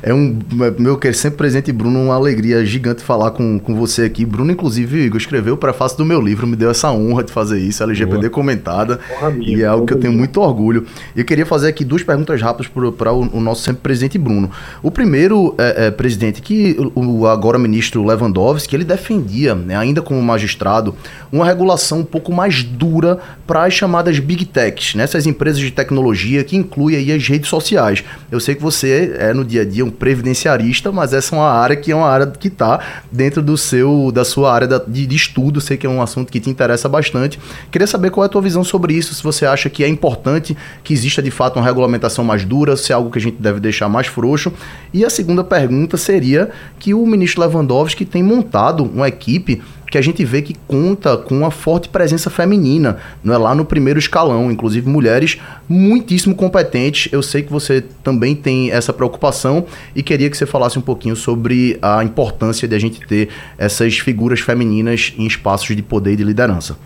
[0.00, 0.38] É um
[0.78, 4.24] meu sempre presente, Bruno, uma alegria gigante falar com, com você aqui.
[4.24, 7.58] Bruno, inclusive, Igor, escreveu o prefácio do meu livro, me deu essa honra de fazer
[7.58, 8.30] isso, LGPD Boa.
[8.30, 9.00] comentada.
[9.40, 10.86] e é algo que eu tenho muito orgulho.
[11.16, 14.50] E eu queria fazer aqui duas perguntas rápidas para o, o, nosso sempre presidente Bruno.
[14.82, 20.00] O primeiro, é, é, presidente, que o, o agora ministro Lewandowski, ele defendia, né, ainda
[20.00, 20.94] como magistrado,
[21.30, 25.04] uma regulação um pouco mais dura para as chamadas big techs, né?
[25.04, 28.02] Essas empresas de tecnologia que inclui aí as redes sociais.
[28.30, 31.50] Eu sei que você é no dia a dia um previdenciarista, mas essa é uma
[31.50, 35.16] área que é uma área que está dentro do seu, da sua área de, de
[35.16, 35.60] estudo.
[35.60, 37.38] Sei que é um assunto que te interessa bastante.
[37.70, 39.14] Queria saber qual é a tua visão sobre isso.
[39.14, 42.92] Se você acha que é importante que exista de fato uma regulamentação mais dura, se
[42.92, 44.52] é algo que a gente deve deixar mais frouxo.
[44.92, 50.02] E a segunda pergunta seria que o ministro Lewandowski tem montado uma equipe que a
[50.02, 54.50] gente vê que conta com uma forte presença feminina, não é lá no primeiro escalão,
[54.50, 57.12] inclusive mulheres muitíssimo competentes.
[57.12, 61.16] Eu sei que você também tem essa preocupação e queria que você falasse um pouquinho
[61.16, 66.16] sobre a importância de a gente ter essas figuras femininas em espaços de poder e
[66.16, 66.76] de liderança.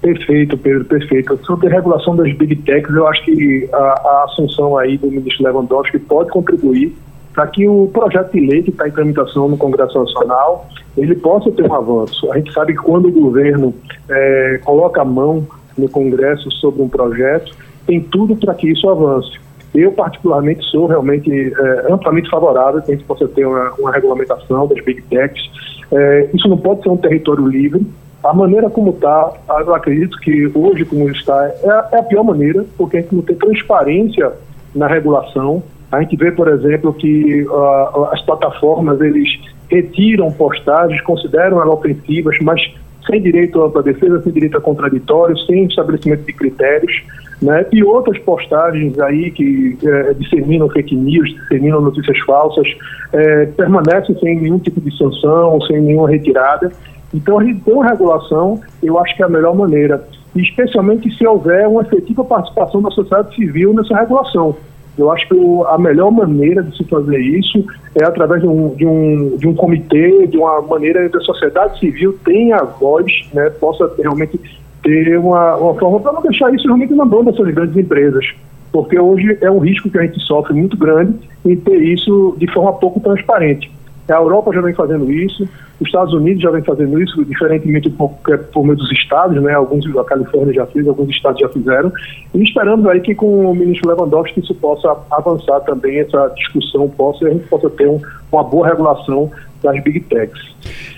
[0.00, 1.38] Perfeito, Pedro, perfeito.
[1.44, 5.44] Sobre a regulação das big techs, eu acho que a, a assunção aí do ministro
[5.44, 6.92] Lewandowski pode contribuir
[7.32, 11.50] para que o projeto de lei que está em tramitação no Congresso Nacional ele possa
[11.50, 12.30] ter um avanço.
[12.30, 13.74] A gente sabe que quando o governo
[14.08, 17.54] é, coloca a mão no Congresso sobre um projeto,
[17.86, 19.40] tem tudo para que isso avance.
[19.74, 24.66] Eu, particularmente, sou realmente é, amplamente favorável que a gente possa ter uma, uma regulamentação
[24.66, 25.50] das big techs.
[25.90, 27.86] É, isso não pode ser um território livre.
[28.22, 32.64] A maneira como está, eu acredito que hoje, como está, é, é a pior maneira,
[32.76, 34.32] porque a gente não tem transparência
[34.74, 35.62] na regulação.
[35.92, 39.28] A gente vê, por exemplo, que uh, as plataformas eles
[39.70, 42.62] retiram postagens, consideram elas ofensivas, mas
[43.06, 47.04] sem direito à defesa, sem direito a contraditório, sem estabelecimento de critérios,
[47.42, 47.66] né?
[47.72, 52.66] E outras postagens aí que é, disseminam fake news, disseminam notícias falsas,
[53.12, 56.72] é, permanecem sem nenhum tipo de sanção, sem nenhuma retirada.
[57.12, 60.02] Então, a gente tem uma regulação, eu acho que é a melhor maneira,
[60.34, 64.56] especialmente se houver uma efetiva participação da sociedade civil nessa regulação.
[64.96, 65.34] Eu acho que
[65.68, 69.54] a melhor maneira de se fazer isso é através de um, de um, de um
[69.54, 74.38] comitê, de uma maneira que a sociedade civil tenha voz, né, possa realmente
[74.82, 78.24] ter uma, uma forma para não deixar isso realmente na mão dessas grandes empresas.
[78.70, 82.50] Porque hoje é um risco que a gente sofre muito grande em ter isso de
[82.52, 83.70] forma pouco transparente.
[84.08, 85.48] A Europa já vem fazendo isso,
[85.80, 88.10] os Estados Unidos já vem fazendo isso, diferentemente por,
[88.52, 89.54] por meio dos estados, né?
[89.54, 91.92] Alguns, a Califórnia já fez, alguns estados já fizeram.
[92.34, 97.24] E esperamos aí que com o ministro Lewandowski isso possa avançar também, essa discussão possa,
[97.24, 99.30] e a gente possa ter um, uma boa regulação
[99.62, 100.54] das Big Techs.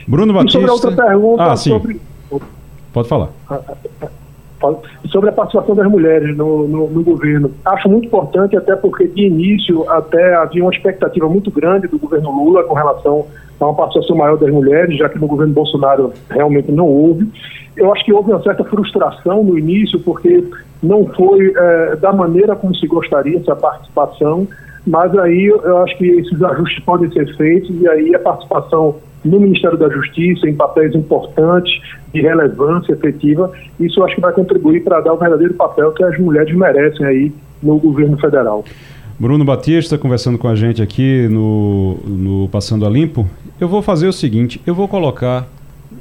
[0.09, 0.59] Bruno Batista.
[0.59, 2.01] E sobre a outra pergunta, ah, sobre...
[2.93, 3.31] Pode falar.
[5.07, 7.51] Sobre a participação das mulheres no, no, no, governo.
[7.65, 12.31] Acho muito importante, até porque de início até havia uma expectativa muito grande do governo
[12.31, 13.27] Lula com relação
[13.61, 17.29] a uma participação maior das mulheres, já que no governo Bolsonaro realmente não houve.
[17.77, 20.45] Eu acho que houve uma certa frustração no início, porque
[20.83, 24.47] não foi é, da maneira como se gostaria essa participação,
[24.87, 29.41] mas aí eu acho que esses ajustes podem ser feitos e aí a participação no
[29.41, 31.81] Ministério da Justiça, em papéis importantes,
[32.13, 36.19] de relevância efetiva, isso acho que vai contribuir para dar o verdadeiro papel que as
[36.19, 37.33] mulheres merecem aí
[37.63, 38.65] no governo federal.
[39.19, 43.29] Bruno Batista conversando com a gente aqui no, no Passando a Limpo.
[43.61, 45.47] Eu vou fazer o seguinte: eu vou colocar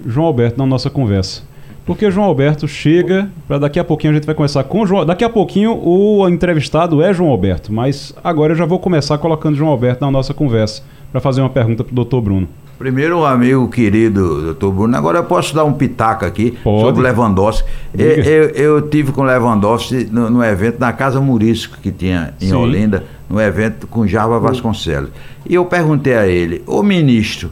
[0.05, 1.43] João Alberto na nossa conversa.
[1.85, 5.05] Porque João Alberto chega, para daqui a pouquinho a gente vai começar com João.
[5.05, 9.57] Daqui a pouquinho o entrevistado é João Alberto, mas agora eu já vou começar colocando
[9.57, 10.81] João Alberto na nossa conversa
[11.11, 12.47] para fazer uma pergunta para o doutor Bruno.
[12.77, 16.81] Primeiro, um amigo querido, doutor Bruno, agora eu posso dar um pitaco aqui Pode.
[16.81, 17.69] sobre Lewandowski.
[17.97, 22.47] Eu, eu, eu, tive com Lewandowski no, no, evento na Casa Murisco que tinha em
[22.47, 22.55] Sim.
[22.55, 25.11] Olinda, no evento com Java Vasconcelos.
[25.47, 27.51] E eu perguntei a ele, ô ministro,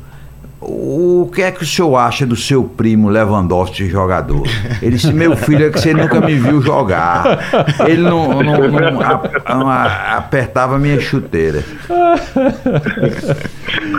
[0.61, 4.43] o que é que o senhor acha do seu primo Lewandowski jogador?
[4.79, 7.39] Ele disse, meu filho, é que você nunca me viu jogar.
[7.87, 11.63] Ele não, não, não, a, apertava minha chuteira.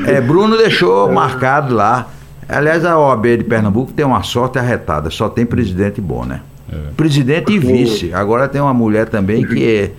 [0.06, 2.08] É, Bruno deixou marcado lá.
[2.48, 6.42] Aliás, a OAB de Pernambuco tem uma sorte arretada, só tem presidente bom, né?
[6.72, 6.76] É.
[6.96, 8.14] Presidente e vice.
[8.14, 9.90] Agora tem uma mulher também que é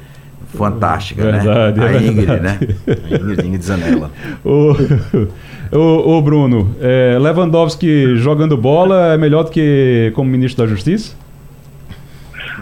[0.56, 1.39] fantástica, né?
[1.39, 1.88] verdade, né?
[1.88, 2.60] A Ingrid, né?
[2.88, 4.12] A Ingrid, Ingrid Zanella.
[5.75, 11.15] Ô, ô Bruno, é, Lewandowski jogando bola é melhor do que como ministro da Justiça?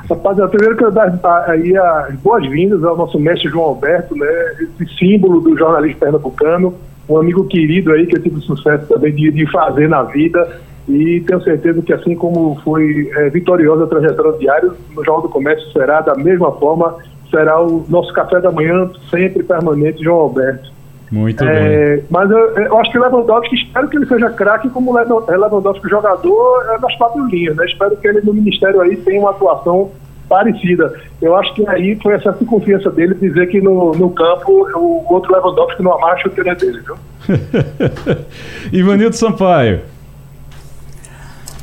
[0.09, 4.27] Rapaz, eu primeiro quero dar aí as boas-vindas ao nosso mestre João Alberto, né?
[4.61, 6.73] Esse símbolo do jornalismo pernambucano,
[7.09, 11.21] um amigo querido aí que eu tive sucesso também de, de fazer na vida e
[11.27, 15.69] tenho certeza que assim como foi é, vitoriosa a trajetória diária, no Jornal do Comércio
[15.73, 16.95] será da mesma forma,
[17.29, 20.71] será o nosso café da manhã sempre permanente João Alberto.
[21.11, 22.05] Muito é, bem.
[22.09, 26.65] Mas eu, eu, acho que o Lewandowski, espero que ele seja craque como Lewandowski jogador
[26.73, 27.65] é, nas quatro linhas, né?
[27.65, 29.91] Espero que ele no Ministério aí tenha uma atuação
[30.29, 30.93] parecida.
[31.21, 35.33] Eu acho que aí foi essa confiança dele dizer que no, no campo o outro
[35.33, 36.95] Lewandowski não amarra o é dele, viu?
[38.71, 39.81] Ivanildo Sampaio.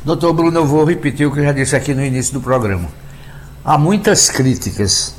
[0.05, 2.87] Doutor Bruno, eu vou repetir o que eu já disse aqui no início do programa.
[3.65, 5.17] Há muitas críticas,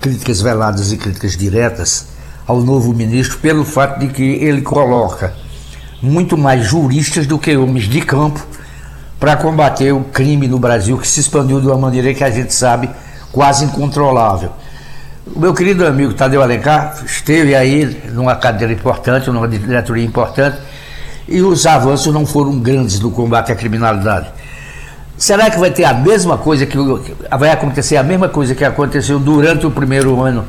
[0.00, 2.13] críticas veladas e críticas diretas,
[2.46, 5.34] ao novo ministro pelo fato de que ele coloca
[6.02, 8.44] muito mais juristas do que homens de campo
[9.18, 12.52] para combater o crime no Brasil que se expandiu de uma maneira que a gente
[12.52, 12.90] sabe
[13.32, 14.50] quase incontrolável.
[15.34, 20.58] O meu querido amigo Tadeu Alencar esteve aí numa cadeira importante, numa diretoria importante,
[21.26, 24.30] e os avanços não foram grandes no combate à criminalidade.
[25.16, 26.76] Será que vai ter a mesma coisa que
[27.38, 30.44] vai acontecer a mesma coisa que aconteceu durante o primeiro ano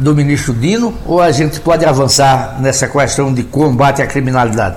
[0.00, 4.76] do ministro Dino ou a gente pode avançar nessa questão de combate à criminalidade?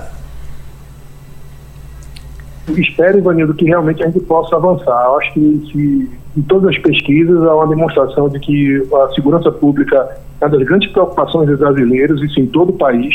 [2.68, 5.04] Espero, Ivanildo, que realmente a gente possa avançar.
[5.04, 9.50] Eu acho que, que em todas as pesquisas há uma demonstração de que a segurança
[9.52, 13.14] pública é uma das grandes preocupações dos brasileiros, isso em todo o país,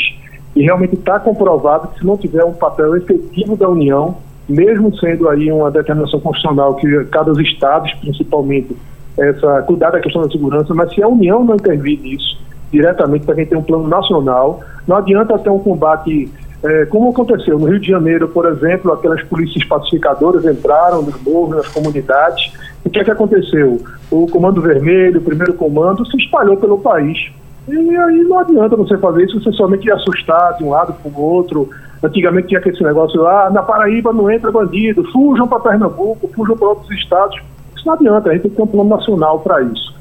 [0.54, 4.16] e realmente está comprovado que se não tiver um papel efetivo da União,
[4.48, 8.76] mesmo sendo aí uma determinação constitucional que cada os estados, principalmente,
[9.20, 12.38] essa, cuidar da questão da segurança, mas se a União não intervir nisso
[12.72, 16.30] diretamente para quem tem um plano nacional, não adianta ter um combate
[16.62, 21.56] é, como aconteceu no Rio de Janeiro, por exemplo, aquelas polícias pacificadoras entraram nos morros,
[21.56, 22.52] nas comunidades.
[22.84, 23.80] O que é que aconteceu?
[24.10, 27.32] O Comando Vermelho, o primeiro comando, se espalhou pelo país.
[27.66, 31.22] E aí não adianta você fazer isso, você somente assustar de um lado para o
[31.22, 31.70] outro.
[32.02, 36.56] Antigamente tinha aquele negócio lá, ah, na Paraíba não entra bandido, fujam para Pernambuco, fujam
[36.56, 37.40] para outros estados.
[37.80, 39.94] Isso não adianta, a gente tem que ter um plano nacional para isso.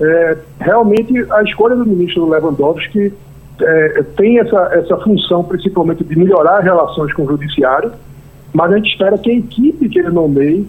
[0.00, 3.12] É, realmente, a escolha do ministro Lewandowski
[3.60, 7.92] é, tem essa, essa função, principalmente, de melhorar as relações com o judiciário,
[8.54, 10.66] mas a gente espera que a equipe que ele nomeie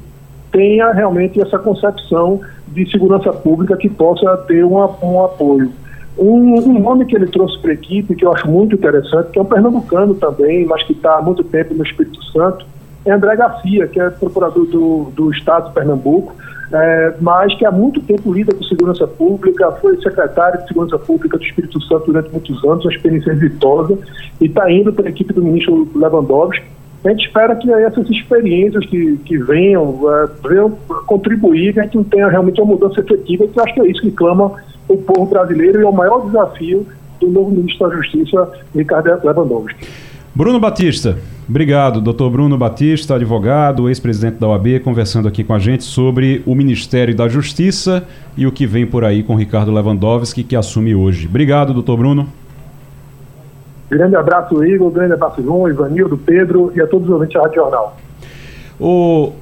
[0.51, 5.71] tenha realmente essa concepção de segurança pública que possa ter uma, um apoio.
[6.17, 9.39] Um, um, nome que ele trouxe para a equipe, que eu acho muito interessante, que
[9.39, 12.65] é um pernambucano também, mas que está há muito tempo no Espírito Santo,
[13.05, 16.33] é André Garcia, que é procurador do, do Estado de Pernambuco,
[16.71, 21.37] é, mas que há muito tempo lida com segurança pública, foi secretário de segurança pública
[21.37, 23.97] do Espírito Santo durante muitos anos, uma experiência exitosa,
[24.41, 26.65] e está indo para a equipe do ministro Lewandowski.
[27.05, 30.71] A gente espera que essas experiências que, que venham, é, venham
[31.05, 34.01] contribuir, que a gente tenha realmente uma mudança efetiva, que eu acho que é isso
[34.01, 34.51] que clama
[34.89, 36.85] o povo brasileiro e é o maior desafio
[37.19, 40.06] do novo ministro da Justiça, Ricardo Lewandowski.
[40.37, 41.17] Bruno Batista,
[41.49, 41.99] obrigado.
[41.99, 47.15] Doutor Bruno Batista, advogado, ex-presidente da OAB, conversando aqui com a gente sobre o Ministério
[47.15, 48.03] da Justiça
[48.37, 51.25] e o que vem por aí com Ricardo Lewandowski, que assume hoje.
[51.25, 52.27] Obrigado, doutor Bruno.
[53.89, 54.91] Grande abraço, Igor.
[54.91, 57.97] Grande abraço, João, Ivanildo, Pedro e a todos os ouvintes da Rádio Jornal.
[58.79, 59.33] O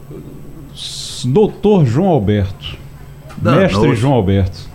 [1.26, 2.78] doutor João Alberto,
[3.42, 4.74] Não, mestre João Alberto.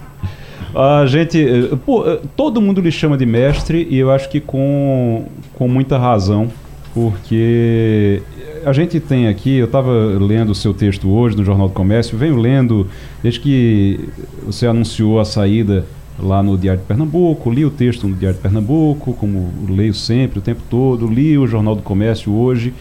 [0.74, 1.42] A gente.
[1.42, 5.24] Eh, pô, eh, todo mundo lhe chama de mestre e eu acho que com,
[5.60, 6.48] com muita razão,
[6.94, 8.22] porque
[8.64, 12.16] a gente tem aqui, eu estava lendo o seu texto hoje no Jornal do Comércio,
[12.16, 12.86] venho lendo
[13.22, 14.08] desde que
[14.46, 15.84] você anunciou a saída
[16.18, 20.38] lá no Diário de Pernambuco, li o texto no Diário de Pernambuco, como leio sempre,
[20.38, 22.72] o tempo todo, li o Jornal do Comércio hoje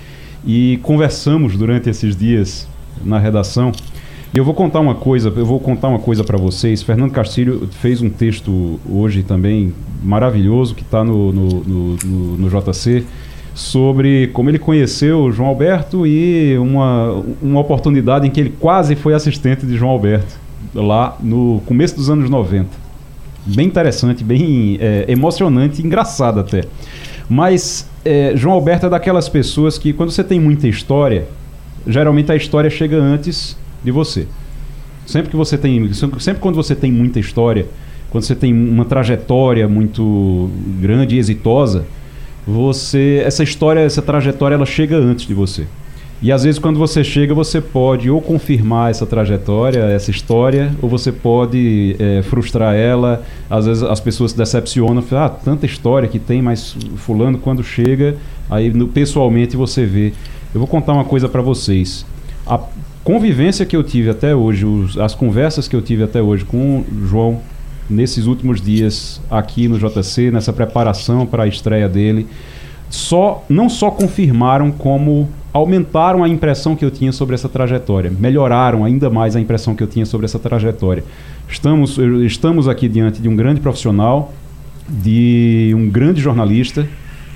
[0.48, 2.66] e conversamos durante esses dias
[3.04, 3.74] na redação.
[4.34, 6.84] E eu vou contar uma coisa, eu vou contar uma coisa para vocês.
[6.84, 12.50] Fernando Castilho fez um texto hoje também maravilhoso que está no, no, no, no, no
[12.50, 13.04] JC
[13.56, 18.96] sobre como ele conheceu o João Alberto e uma, uma oportunidade em que ele quase
[18.96, 20.40] foi assistente de João Alberto,
[20.74, 22.68] lá no começo dos anos 90.
[23.48, 26.64] Bem interessante, bem é, emocionante, engraçado até.
[27.28, 31.28] Mas é, João Alberto é daquelas pessoas que, quando você tem muita história,
[31.88, 34.28] geralmente a história chega antes de você.
[35.06, 37.66] Sempre que você tem, sempre quando você tem muita história,
[38.10, 41.86] quando você tem uma trajetória muito grande e exitosa,
[42.46, 45.66] você essa história, essa trajetória, ela chega antes de você.
[46.22, 50.90] E às vezes quando você chega, você pode ou confirmar essa trajetória, essa história, ou
[50.90, 53.24] você pode é, frustrar ela.
[53.50, 57.64] Às vezes as pessoas se decepcionam, falam, ah, tanta história que tem, mas fulano quando
[57.64, 58.18] chega,
[58.50, 60.14] aí no, pessoalmente você vê.
[60.54, 62.06] Eu vou contar uma coisa para vocês.
[62.46, 62.60] A
[63.10, 66.82] convivência que eu tive até hoje, os, as conversas que eu tive até hoje com
[66.82, 67.42] o João
[67.90, 72.28] nesses últimos dias aqui no JC, nessa preparação para a estreia dele,
[72.88, 78.86] só não só confirmaram como aumentaram a impressão que eu tinha sobre essa trajetória, melhoraram
[78.86, 81.04] ainda mais a impressão que eu tinha sobre essa trajetória.
[81.50, 84.32] Estamos, estamos aqui diante de um grande profissional,
[84.88, 86.88] de um grande jornalista,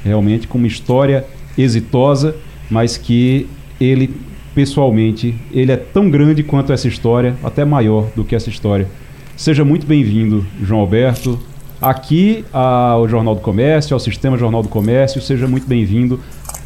[0.04, 1.26] realmente com uma história
[1.58, 2.36] exitosa,
[2.70, 3.48] mas que
[3.82, 4.14] ele
[4.54, 8.88] pessoalmente, ele é tão grande quanto essa história, até maior do que essa história.
[9.36, 11.40] Seja muito bem-vindo, João Alberto,
[11.82, 15.22] aqui ao Jornal do Comércio, ao Sistema Jornal do Comércio.
[15.22, 16.20] Seja muito bem-vindo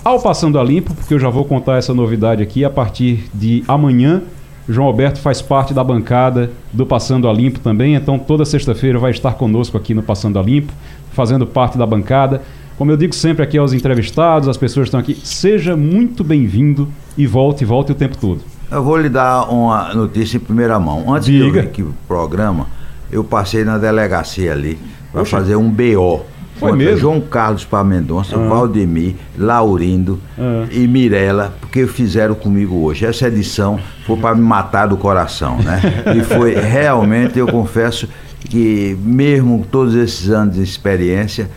[0.04, 3.64] ao Passando a Limpo, porque eu já vou contar essa novidade aqui a partir de
[3.68, 4.22] amanhã.
[4.70, 9.12] João Alberto faz parte da bancada do Passando a Limpo também, então toda sexta-feira vai
[9.12, 10.74] estar conosco aqui no Passando a Limpo,
[11.14, 12.42] fazendo parte da bancada.
[12.78, 16.88] Como eu digo sempre aqui aos entrevistados, as pessoas que estão aqui, seja muito bem-vindo
[17.18, 18.42] e volte, volte o tempo todo.
[18.70, 21.12] Eu vou lhe dar uma notícia em primeira mão.
[21.12, 21.54] Antes Diga.
[21.54, 22.68] de aqui pro programa,
[23.12, 24.78] eu passei na delegacia ali
[25.12, 26.22] para fazer um BO.
[26.60, 26.98] Foi mesmo?
[26.98, 28.48] João Carlos para Mendonça, ah.
[28.48, 30.68] Valdemir, Laurindo ah.
[30.72, 33.08] e Mirella, porque fizeram comigo hoje.
[33.08, 35.82] Essa edição foi para me matar do coração, né?
[36.16, 38.08] e foi realmente, eu confesso
[38.50, 41.50] que mesmo todos esses anos de experiência,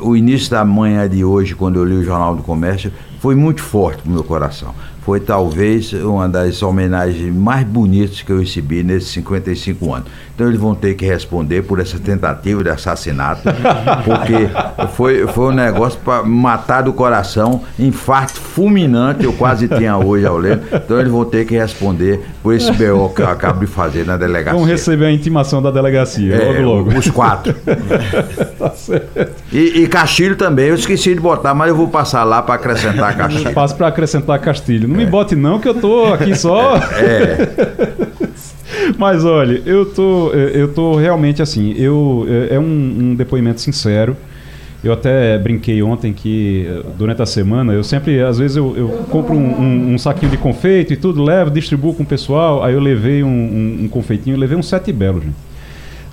[0.00, 3.62] o início da manhã de hoje, quando eu li o Jornal do Comércio, foi muito
[3.62, 4.74] forte para o meu coração
[5.08, 10.08] foi talvez uma das homenagens mais bonitas que eu recebi nesses 55 anos.
[10.34, 13.40] Então eles vão ter que responder por essa tentativa de assassinato,
[14.04, 14.50] porque
[14.92, 20.36] foi, foi um negócio para matar do coração, infarto fulminante, eu quase tinha hoje ao
[20.36, 20.60] ler.
[20.70, 24.18] Então eles vão ter que responder por esse BO que eu acabo de fazer na
[24.18, 24.58] delegacia.
[24.58, 26.98] Vão receber a intimação da delegacia, é, logo logo.
[26.98, 27.54] Os quatro.
[28.58, 29.32] tá certo.
[29.50, 33.07] E, e Castilho também, eu esqueci de botar, mas eu vou passar lá para acrescentar
[33.14, 33.52] Castilho.
[33.52, 34.88] Passo para acrescentar Castilho.
[34.88, 36.76] Não me bote não, que eu tô aqui só.
[36.76, 38.08] É.
[38.96, 41.74] Mas olha, eu tô, eu tô realmente assim.
[41.76, 44.16] Eu é, é um, um depoimento sincero.
[44.82, 46.66] Eu até brinquei ontem que
[46.96, 50.36] durante a semana eu sempre, às vezes eu, eu compro um, um, um, saquinho de
[50.36, 52.62] confeito e tudo, levo, distribuo com o pessoal.
[52.62, 55.47] Aí eu levei um, um confeitinho, levei um sete belo, gente.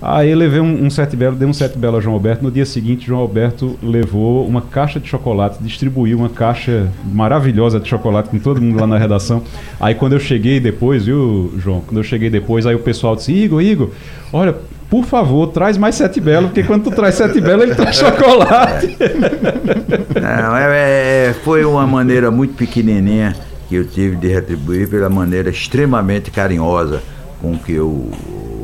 [0.08, 2.44] Aí levei um, um sete belo, dei um sete belo a João Alberto.
[2.44, 7.88] No dia seguinte, João Alberto levou uma caixa de chocolate, distribuiu uma caixa maravilhosa de
[7.88, 9.42] chocolate com todo mundo lá na redação.
[9.80, 11.80] Aí quando eu cheguei depois, viu, João?
[11.80, 13.90] Quando eu cheguei depois, aí o pessoal disse: Igor, Igor,
[14.32, 14.54] olha,
[14.88, 18.96] por favor, traz mais sete belo, porque quando tu traz sete belo, ele traz chocolate.
[20.22, 23.34] Não, é, é, foi uma maneira muito pequenininha
[23.68, 27.02] que eu tive de retribuir pela maneira extremamente carinhosa
[27.42, 28.08] com que eu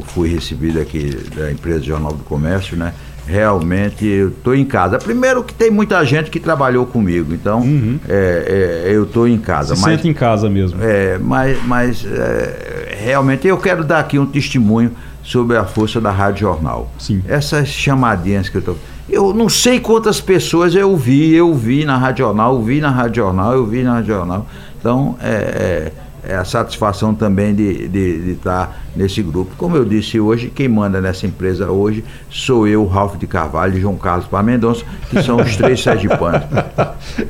[0.03, 2.93] fui recebido aqui da empresa Jornal do Comércio, né?
[3.27, 4.99] Realmente eu estou em casa.
[4.99, 7.99] Primeiro que tem muita gente que trabalhou comigo, então uhum.
[8.09, 9.77] é, é, eu estou em casa.
[9.77, 10.83] Se mas, sente em casa mesmo.
[10.83, 14.91] É, mas, mas é, realmente eu quero dar aqui um testemunho
[15.23, 16.91] sobre a força da Rádio Jornal.
[16.99, 17.23] Sim.
[17.29, 18.75] Essas chamadinhas que eu tô.
[19.09, 22.91] Eu não sei quantas pessoas eu vi, eu vi na Rádio Jornal, eu vi na
[22.91, 24.47] Rádio Jornal, eu vi na Rádio Jornal.
[24.81, 25.93] Então, é,
[26.27, 29.53] é, é a satisfação também de, de, de estar nesse grupo.
[29.57, 33.81] Como eu disse hoje, quem manda nessa empresa hoje sou eu, Ralph de Carvalho e
[33.81, 36.43] João Carlos Mendonça, que são os três sergipanos.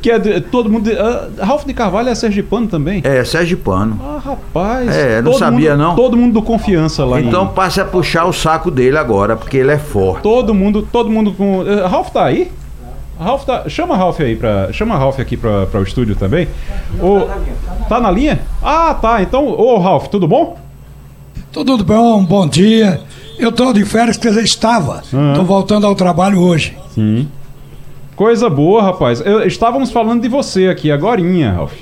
[0.01, 0.91] que é de, todo mundo.
[0.91, 3.01] Uh, Ralph de Carvalho é sergipano também?
[3.05, 3.99] É, sergipano.
[4.03, 4.89] Ah, rapaz.
[4.89, 5.97] É, não sabia mundo, não.
[5.97, 7.21] Todo mundo do confiança lá.
[7.21, 7.49] Então em...
[7.49, 10.23] passe a puxar o saco dele agora, porque ele é forte.
[10.23, 11.61] Todo mundo, todo mundo com.
[11.61, 12.51] Uh, Ralph tá aí?
[13.19, 13.69] Ralph tá.
[13.69, 14.73] Chama Ralph aí pra.
[14.73, 16.49] Chama Ralph aqui pra o estúdio também.
[17.01, 17.29] O,
[17.89, 18.41] tá na linha?
[18.63, 19.23] Ah, tá.
[19.23, 20.62] Então, ô Ralph, tudo bom?
[21.53, 23.01] Tudo bom, bom dia.
[23.39, 25.03] Eu tô de férias, quer dizer, estava.
[25.35, 26.75] Tô voltando ao trabalho hoje.
[26.95, 27.29] Sim.
[28.17, 29.21] Coisa boa, rapaz.
[29.21, 31.75] Eu, estávamos falando de você aqui, agorinha, Ralph.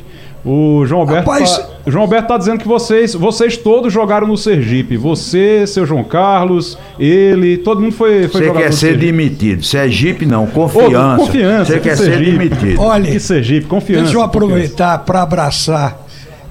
[0.45, 1.59] O João Alberto, Rapaz...
[1.59, 4.97] tá, João Alberto tá dizendo que vocês, vocês todos jogaram no Sergipe.
[4.97, 9.05] Você, seu João Carlos, ele, todo mundo foi, foi Você quer ser Sergipe.
[9.05, 9.63] demitido.
[9.63, 11.23] Sergipe não, confiança.
[11.23, 11.73] Ô, confiança.
[11.73, 12.25] Você quer Sergipe.
[12.25, 12.81] ser demitido.
[12.81, 14.05] Olha, que Sergipe, confiança.
[14.05, 16.00] Deixa eu aproveitar para abraçar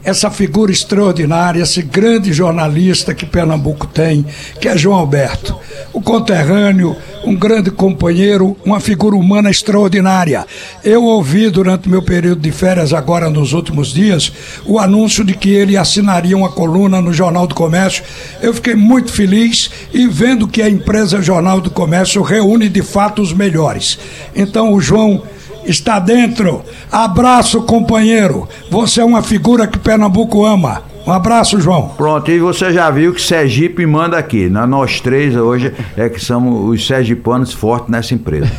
[0.04, 4.26] essa figura extraordinária, esse grande jornalista que Pernambuco tem,
[4.60, 5.56] que é João Alberto.
[5.93, 10.45] O conterrâneo, um grande companheiro, uma figura humana extraordinária.
[10.84, 14.32] Eu ouvi durante meu período de férias, agora nos últimos dias,
[14.66, 18.04] o anúncio de que ele assinaria uma coluna no Jornal do Comércio.
[18.41, 23.22] Eu fiquei muito feliz e vendo que a empresa Jornal do Comércio reúne de fato
[23.22, 24.00] os melhores.
[24.36, 25.24] Então, o João
[25.70, 26.62] está dentro.
[26.92, 28.48] Abraço, companheiro.
[28.70, 30.84] Você é uma figura que Pernambuco ama.
[31.08, 31.90] Um abraço, João.
[31.98, 34.48] Pronto, e você já viu que Sergipe manda aqui.
[34.48, 38.52] Na, nós três hoje é que somos os sergipanos fortes nessa empresa.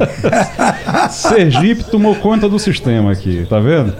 [1.10, 3.94] Sergipe tomou conta do sistema aqui, tá vendo?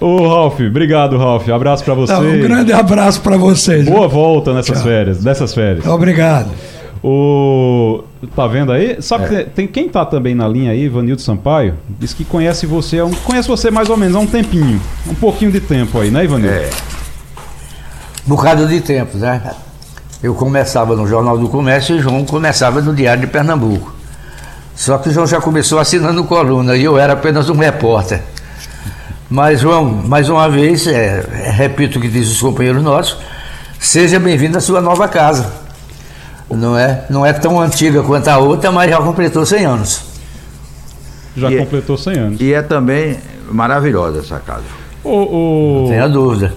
[0.00, 1.48] Ô, Ralf, obrigado, Ralf.
[1.48, 2.14] Abraço para você.
[2.14, 3.84] um grande abraço para vocês.
[3.86, 4.86] Boa volta nessas Tchau.
[4.86, 5.86] férias, dessas férias.
[5.86, 6.48] Obrigado.
[7.02, 8.04] O
[8.34, 9.00] tá vendo aí?
[9.00, 9.28] Sabe é.
[9.28, 13.12] que tem quem tá também na linha aí, Vanildo Sampaio, diz que conhece você, um,
[13.12, 16.54] conhece você mais ou menos há um tempinho, um pouquinho de tempo aí, né, Ivanildo?
[16.54, 16.70] É.
[18.26, 19.54] Bocado de tempo, né?
[20.22, 23.94] Eu começava no Jornal do Comércio e João começava no Diário de Pernambuco.
[24.74, 28.20] Só que o João já começou assinando coluna e eu era apenas um repórter.
[29.28, 33.18] Mas, João, mais uma vez, é, é, repito o que dizem os companheiros nossos,
[33.78, 35.65] seja bem-vindo à sua nova casa.
[36.50, 40.02] Não é, não é tão antiga quanto a outra, mas já completou 100 anos.
[41.36, 42.40] Já e é- completou 100 anos.
[42.40, 43.16] E é também
[43.50, 44.64] maravilhosa essa casa.
[45.02, 45.90] O, o...
[45.90, 46.54] Não dúvida.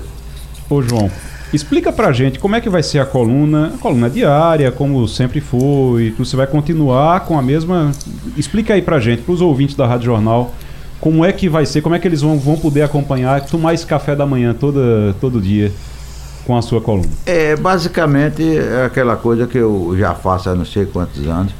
[0.69, 1.09] Ô João,
[1.51, 5.41] explica pra gente como é que vai ser a coluna, a coluna diária, como sempre
[5.41, 7.91] foi, você vai continuar com a mesma...
[8.37, 10.53] Explica aí pra gente, pros ouvintes da Rádio Jornal,
[11.01, 13.85] como é que vai ser, como é que eles vão, vão poder acompanhar, tomar esse
[13.85, 15.71] café da manhã toda, todo dia
[16.49, 17.07] com a sua coluna?
[17.27, 21.53] É, basicamente é aquela coisa que eu já faço há não sei quantos anos.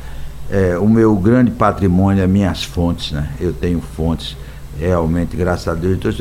[0.49, 3.29] É, o meu grande patrimônio é minhas fontes, né?
[3.39, 4.35] Eu tenho fontes,
[4.79, 5.95] realmente, graças a Deus.
[5.95, 6.11] Então,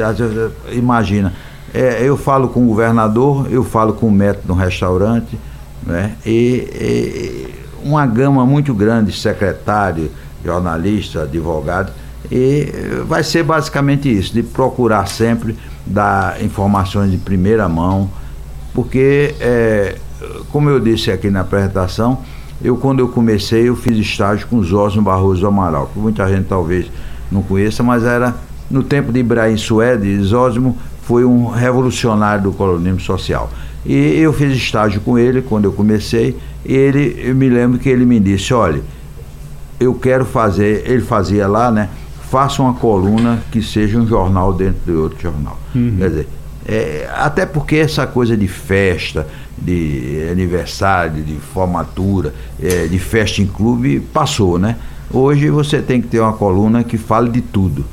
[0.71, 1.33] imagina,
[1.73, 5.39] é, eu falo com o governador, eu falo com o método no restaurante,
[5.83, 6.13] né?
[6.27, 10.11] E, e uma gama muito grande de secretário,
[10.45, 11.91] jornalista, advogado.
[12.31, 12.71] E
[13.07, 15.57] vai ser basicamente isso, de procurar sempre
[15.87, 18.11] dar informações de primeira mão,
[18.79, 19.97] porque, é,
[20.53, 22.21] como eu disse aqui na apresentação,
[22.63, 26.87] eu quando eu comecei eu fiz estágio com Zósimo Barroso Amaral, que muita gente talvez
[27.29, 28.37] não conheça, mas era
[28.71, 33.51] no tempo de Ibrahim Suede, Zósimo foi um revolucionário do colonismo social.
[33.85, 37.89] E eu fiz estágio com ele quando eu comecei, e ele, eu me lembro que
[37.89, 38.81] ele me disse, olha,
[39.81, 41.89] eu quero fazer, ele fazia lá, né?
[42.31, 45.59] Faça uma coluna que seja um jornal dentro de outro jornal.
[45.75, 45.97] Uhum.
[45.99, 46.29] Quer dizer,
[46.69, 53.47] é, até porque essa coisa de festa, de aniversário, de formatura, é, de festa em
[53.47, 54.77] clube, passou, né?
[55.11, 57.87] Hoje você tem que ter uma coluna que fale de tudo.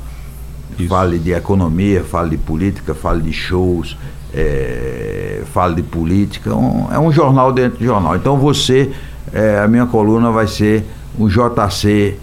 [0.78, 0.90] Isso.
[0.90, 3.96] Fale de economia, fale de política, fale de shows,
[4.34, 6.54] é, fale de política.
[6.54, 8.14] Um, é um jornal dentro de jornal.
[8.14, 8.92] Então você,
[9.32, 10.84] é, a minha coluna vai ser
[11.18, 12.18] um JC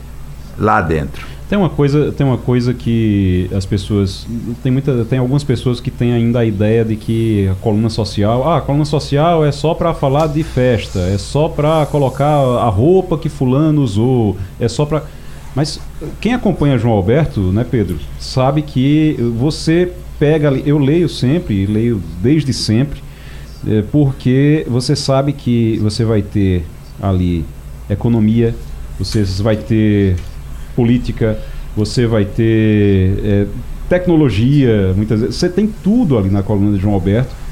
[0.56, 1.33] lá dentro.
[1.50, 4.26] Tem uma coisa, tem uma coisa que as pessoas
[4.64, 8.50] tem muita, tem algumas pessoas que têm ainda a ideia de que a coluna social,
[8.50, 12.70] ah, a coluna social é só para falar de festa, é só para colocar a
[12.70, 15.04] roupa que fulano usou, é só para
[15.54, 15.80] Mas
[16.22, 22.02] quem acompanha João Alberto, né, Pedro, sabe que você pega ali, eu leio sempre, leio
[22.22, 23.04] desde sempre,
[23.68, 26.64] é, porque você sabe que você vai ter
[27.02, 27.46] ali
[27.90, 28.56] economia,
[28.98, 30.16] você vai ter
[30.76, 31.38] política,
[31.76, 33.48] você vai ter é,
[33.90, 35.36] tecnologia, muitas vezes.
[35.36, 37.44] Você tem tudo ali na coluna de João Alberto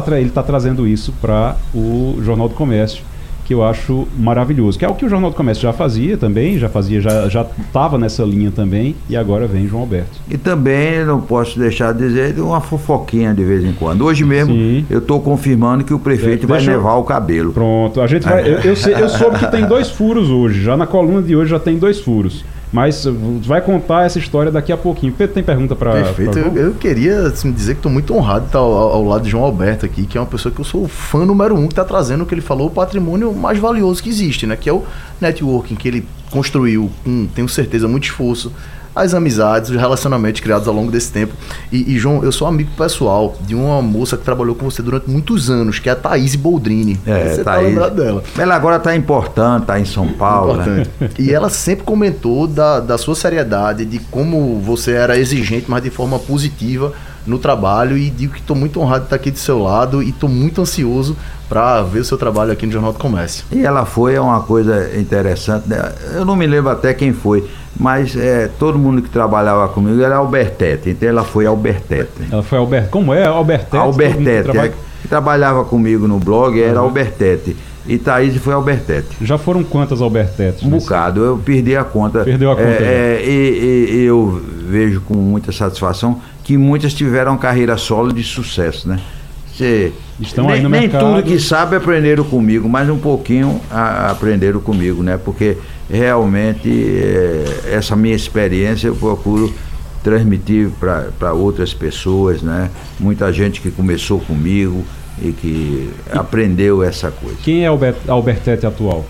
[0.00, 3.04] tá, ele está trazendo isso para o Jornal do Comércio
[3.44, 6.56] que eu acho maravilhoso, que é o que o Jornal do Comércio já fazia também,
[6.58, 10.20] já fazia, já já estava nessa linha também, e agora vem João Alberto.
[10.30, 14.04] E também não posso deixar de dizer uma fofoquinha de vez em quando.
[14.04, 14.86] Hoje mesmo Sim.
[14.88, 17.52] eu estou confirmando que o prefeito é, vai levar o cabelo.
[17.52, 18.42] Pronto, a gente vai.
[18.42, 21.50] eu, eu, sei, eu soube que tem dois furos hoje, já na coluna de hoje
[21.50, 22.44] já tem dois furos.
[22.72, 23.04] Mas
[23.42, 25.12] vai contar essa história daqui a pouquinho.
[25.12, 25.92] Pedro tem pergunta para.
[25.92, 26.32] Perfeito.
[26.32, 26.40] Pra...
[26.40, 29.30] Eu, eu, queria assim, dizer que estou muito honrado de estar ao, ao, lado de
[29.30, 31.84] João Alberto aqui, que é uma pessoa que eu sou fã número um, que está
[31.84, 34.56] trazendo o que ele falou, o patrimônio mais valioso que existe, né?
[34.56, 34.84] Que é o
[35.20, 38.50] networking que ele construiu com, tenho certeza, muito esforço
[38.94, 41.32] as amizades, os relacionamentos criados ao longo desse tempo.
[41.70, 45.10] E, e, João, eu sou amigo pessoal de uma moça que trabalhou com você durante
[45.10, 47.00] muitos anos, que é a Thaís Boldrini.
[47.06, 47.64] É, você tá Thaís.
[47.64, 48.24] tá lembrado dela.
[48.38, 50.56] Ela agora está importante, está em São Paulo.
[50.56, 50.86] Né?
[51.18, 55.90] E ela sempre comentou da, da sua seriedade, de como você era exigente, mas de
[55.90, 56.92] forma positiva
[57.26, 60.10] no trabalho e digo que estou muito honrado de estar aqui do seu lado e
[60.10, 61.16] estou muito ansioso
[61.48, 63.44] para ver o seu trabalho aqui no Jornal do Comércio.
[63.52, 65.92] E ela foi uma coisa interessante, né?
[66.14, 67.48] eu não me lembro até quem foi,
[67.78, 72.28] mas é, todo mundo que trabalhava comigo era Albertete, então ela foi Albertete.
[72.30, 73.76] Ela foi Albert, como é Albertete?
[73.76, 76.86] Albertete, que, é, que trabalhava comigo no blog era uhum.
[76.86, 77.56] Albertete.
[77.86, 79.16] E Thaís foi Albertete.
[79.20, 80.62] Já foram quantas Albertetes?
[80.62, 82.24] Um bocado, eu perdi a conta.
[82.24, 82.68] Perdeu a conta.
[82.68, 88.22] É, é, e, e, eu vejo com muita satisfação que muitas tiveram carreira solo de
[88.22, 89.00] sucesso, né?
[89.52, 91.04] Você, Estão nem, aí no nem mercado.
[91.04, 95.18] tudo que sabe aprenderam comigo, mas um pouquinho a, aprenderam comigo, né?
[95.22, 95.58] Porque
[95.90, 99.52] realmente é, essa minha experiência eu procuro
[100.02, 100.70] transmitir
[101.18, 102.70] para outras pessoas, né?
[102.98, 104.84] Muita gente que começou comigo
[105.20, 107.36] e que e aprendeu essa coisa.
[107.42, 109.04] Quem é o Albertete atual?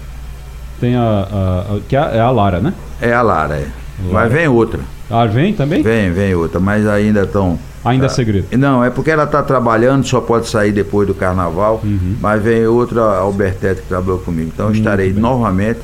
[0.80, 2.74] Tem a, a, a, que é a Lara, né?
[3.00, 3.66] É a Lara, é.
[4.08, 4.12] Lara.
[4.12, 4.80] Mas vem outra.
[5.08, 5.82] Ah, vem também?
[5.82, 7.58] Vem, vem outra, mas ainda estão.
[7.84, 8.14] Ainda é tá.
[8.14, 8.46] segredo?
[8.56, 12.16] Não, é porque ela está trabalhando, só pode sair depois do carnaval, uhum.
[12.20, 14.50] mas vem outra Albertete que trabalhou comigo.
[14.52, 15.80] Então estarei novamente.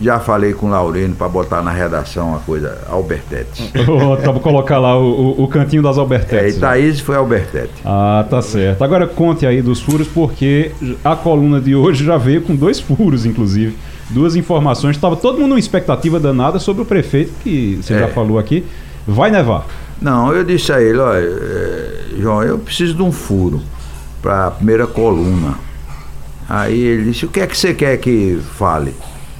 [0.00, 3.70] Já falei com o Laurino para botar na redação a coisa Albertete.
[3.72, 6.56] Para colocar lá o, o, o, cantinho das Albertetes.
[6.56, 7.72] É, Thaís foi Albertete.
[7.84, 8.82] Ah, tá certo.
[8.82, 10.72] Agora conte aí dos furos, porque
[11.04, 13.76] a coluna de hoje já veio com dois furos, inclusive
[14.10, 14.96] duas informações.
[14.96, 17.98] Estava todo mundo numa expectativa danada sobre o prefeito, que você é.
[18.00, 18.64] já falou aqui.
[19.06, 19.66] Vai nevar?
[20.00, 23.60] Não, eu disse a ele, olha, é, João, eu preciso de um furo
[24.20, 25.54] para a primeira coluna.
[26.48, 28.94] Aí ele disse, o que é que você quer que fale?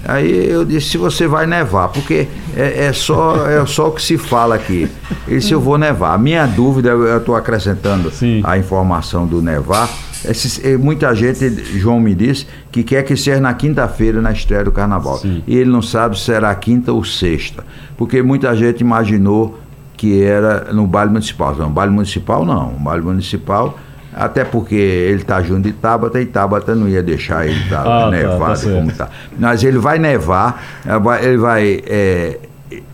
[0.06, 4.02] Aí eu disse, se você vai nevar, porque é, é, só, é só o que
[4.02, 4.88] se fala aqui.
[5.26, 6.14] Ele disse, eu vou nevar.
[6.14, 8.42] A minha dúvida, eu estou acrescentando Sim.
[8.44, 9.88] a informação do nevar,
[10.24, 11.48] esse, muita gente,
[11.78, 15.18] João me disse, que quer que seja na quinta-feira na estreia do carnaval.
[15.18, 15.42] Sim.
[15.46, 17.64] E ele não sabe se será quinta ou sexta.
[17.96, 19.58] Porque muita gente imaginou
[19.96, 21.54] que era no baile municipal.
[21.54, 22.74] Não, baile municipal não.
[22.74, 23.78] O baile municipal,
[24.14, 28.04] até porque ele está junto de Tabata e Tabata não ia deixar ele estar tá
[28.06, 29.08] ah, nevado tá, tá como está.
[29.38, 30.62] Mas ele vai nevar,
[31.22, 32.38] ele vai é,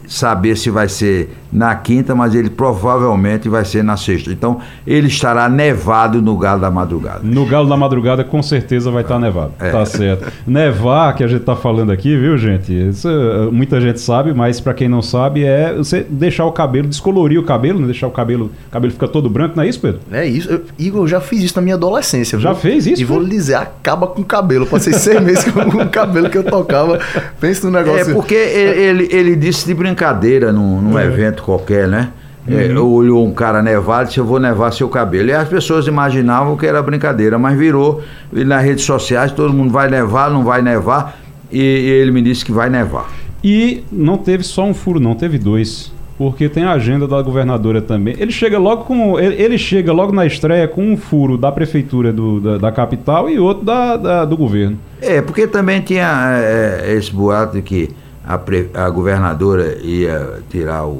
[0.08, 4.30] saber se vai ser na quinta, mas ele provavelmente vai ser na sexta.
[4.30, 7.20] Então, ele estará nevado no Galo da Madrugada.
[7.22, 9.52] No Galo da Madrugada, com certeza vai estar nevado.
[9.58, 9.70] É.
[9.70, 10.32] Tá certo.
[10.46, 12.72] Nevar, que a gente está falando aqui, viu, gente?
[12.72, 16.88] Isso, eh, muita gente sabe, mas para quem não sabe, é você deixar o cabelo,
[16.88, 17.86] descolorir o cabelo, né?
[17.86, 20.00] deixar o cabelo, o cabelo fica todo branco, não é isso, Pedro?
[20.12, 20.50] É isso.
[20.50, 22.38] Eu, Igor, eu já fiz isso na minha adolescência.
[22.38, 22.60] Já viu?
[22.60, 23.02] fez isso?
[23.02, 24.66] E vou lhe dizer, acaba com o cabelo.
[24.66, 26.98] Passei seis meses com o cabelo que eu tocava.
[27.40, 28.10] Pensa no negócio.
[28.10, 31.04] É porque ele, ele, ele disse de brincadeira num, num é.
[31.04, 32.10] evento qualquer, né?
[32.48, 32.94] É, uhum.
[32.94, 35.28] olhou um cara nevado e disse, eu vou nevar seu cabelo.
[35.28, 39.70] E as pessoas imaginavam que era brincadeira, mas virou, e nas redes sociais todo mundo
[39.70, 41.18] vai nevar, não vai nevar,
[41.52, 43.10] e, e ele me disse que vai nevar.
[43.44, 47.80] E não teve só um furo, não, teve dois porque tem a agenda da governadora
[47.80, 48.14] também.
[48.18, 52.12] Ele chega logo com ele, ele chega logo na estreia com um furo da prefeitura
[52.12, 54.78] do, da, da, capital e outro da, da, do governo.
[55.00, 57.88] É, porque também tinha é, esse boato de que
[58.30, 60.92] a, pre, a governadora ia tirar o,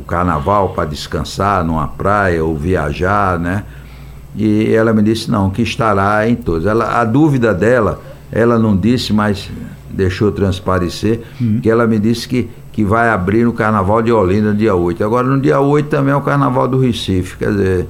[0.00, 3.64] o carnaval para descansar numa praia ou viajar, né?
[4.36, 6.66] E ela me disse não, que estará em todos.
[6.66, 8.00] Ela, a dúvida dela,
[8.30, 9.50] ela não disse, mas
[9.88, 11.60] deixou transparecer, uhum.
[11.62, 15.02] que ela me disse que, que vai abrir no Carnaval de Olinda dia 8.
[15.04, 17.88] Agora no dia 8 também é o Carnaval do Recife, quer dizer,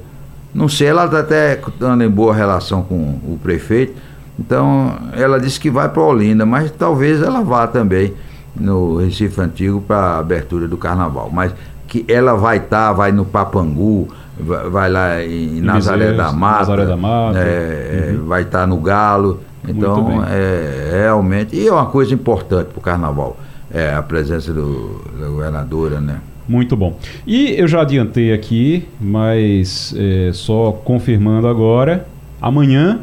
[0.54, 3.94] não sei, ela está até estando em boa relação com o prefeito,
[4.38, 8.12] então ela disse que vai para Olinda, mas talvez ela vá também
[8.55, 11.30] no Recife Antigo para a abertura do carnaval.
[11.32, 11.55] Mas
[11.86, 16.59] que ela vai estar, tá, vai no Papangu, vai, vai lá em, Nazaré da Mata,
[16.61, 17.38] Nazaré da Mata.
[17.38, 18.26] É, uhum.
[18.26, 19.40] vai estar tá no Galo.
[19.66, 21.55] Então, é, é, realmente.
[21.55, 23.36] E é uma coisa importante para o carnaval.
[23.70, 26.20] É a presença do, da governadora, né?
[26.48, 26.98] Muito bom.
[27.26, 32.07] E eu já adiantei aqui, mas é, só confirmando agora,
[32.40, 33.00] Amanhã,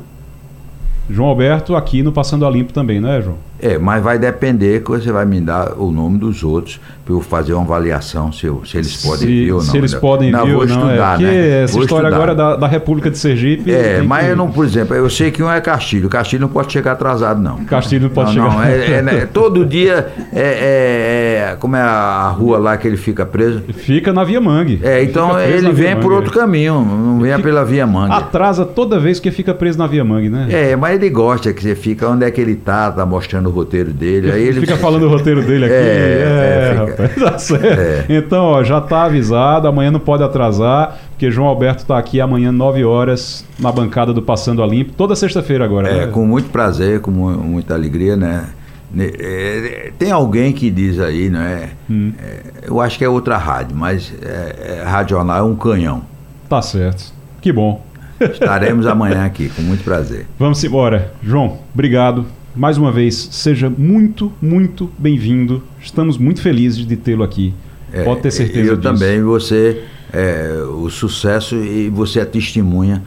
[1.10, 3.38] João Alberto aqui no Passando a Limpo também, né, João?
[3.62, 7.22] É, mas vai depender que você vai me dar o nome dos outros para eu
[7.22, 9.66] fazer uma avaliação se, eu, se eles podem se, vir ou não.
[9.66, 10.00] Se eles né?
[10.00, 10.86] podem não, vir vou ou não.
[10.86, 11.64] Estudar, é, né?
[11.64, 12.16] essa vou história estudar.
[12.16, 13.72] agora da, da República de Sergipe.
[13.72, 14.32] É, mas que...
[14.32, 16.08] eu não, por exemplo, eu sei que um é Castilho.
[16.08, 17.66] Castilho não pode chegar atrasado, não.
[17.66, 18.56] Castilho não pode não, chegar.
[18.56, 22.88] Não, é, é, né, todo dia é, é, é, Como é a rua lá que
[22.88, 23.62] ele fica preso?
[23.74, 24.80] Fica na Via Mangue.
[24.84, 28.14] É, então ele vem por outro caminho, não vem pela Via Mangue.
[28.14, 30.48] Atrasa toda vez que fica preso na Via Mangue, né?
[30.50, 33.54] É, mas ele gosta que você fica onde é que ele tá, tá mostrando o
[33.54, 34.32] roteiro dele.
[34.32, 35.74] Aí ele fica falando o roteiro dele aqui.
[35.74, 37.66] É, é, é rapaz, tá certo.
[37.66, 38.06] É.
[38.10, 42.52] Então, ó, já tá avisado, amanhã não pode atrasar, porque João Alberto tá aqui amanhã,
[42.52, 45.90] 9 horas, na bancada do Passando a Limpo, toda sexta-feira agora.
[45.90, 46.12] É, né?
[46.12, 48.46] com muito prazer, com mu- muita alegria, né?
[48.98, 51.70] É, tem alguém que diz aí, não é?
[51.90, 52.12] Hum.
[52.20, 56.02] É, eu acho que é outra rádio, mas é, é, Radional é um canhão.
[56.50, 57.14] Tá certo.
[57.42, 57.86] Que bom.
[58.20, 60.26] Estaremos amanhã aqui, com muito prazer.
[60.38, 61.14] Vamos embora.
[61.24, 62.26] João, obrigado.
[62.56, 65.64] Mais uma vez, seja muito, muito bem-vindo.
[65.82, 67.54] Estamos muito felizes de tê-lo aqui.
[67.94, 68.94] É, Pode ter certeza Eu disso.
[68.94, 73.04] também, você, é, o sucesso e você é testemunha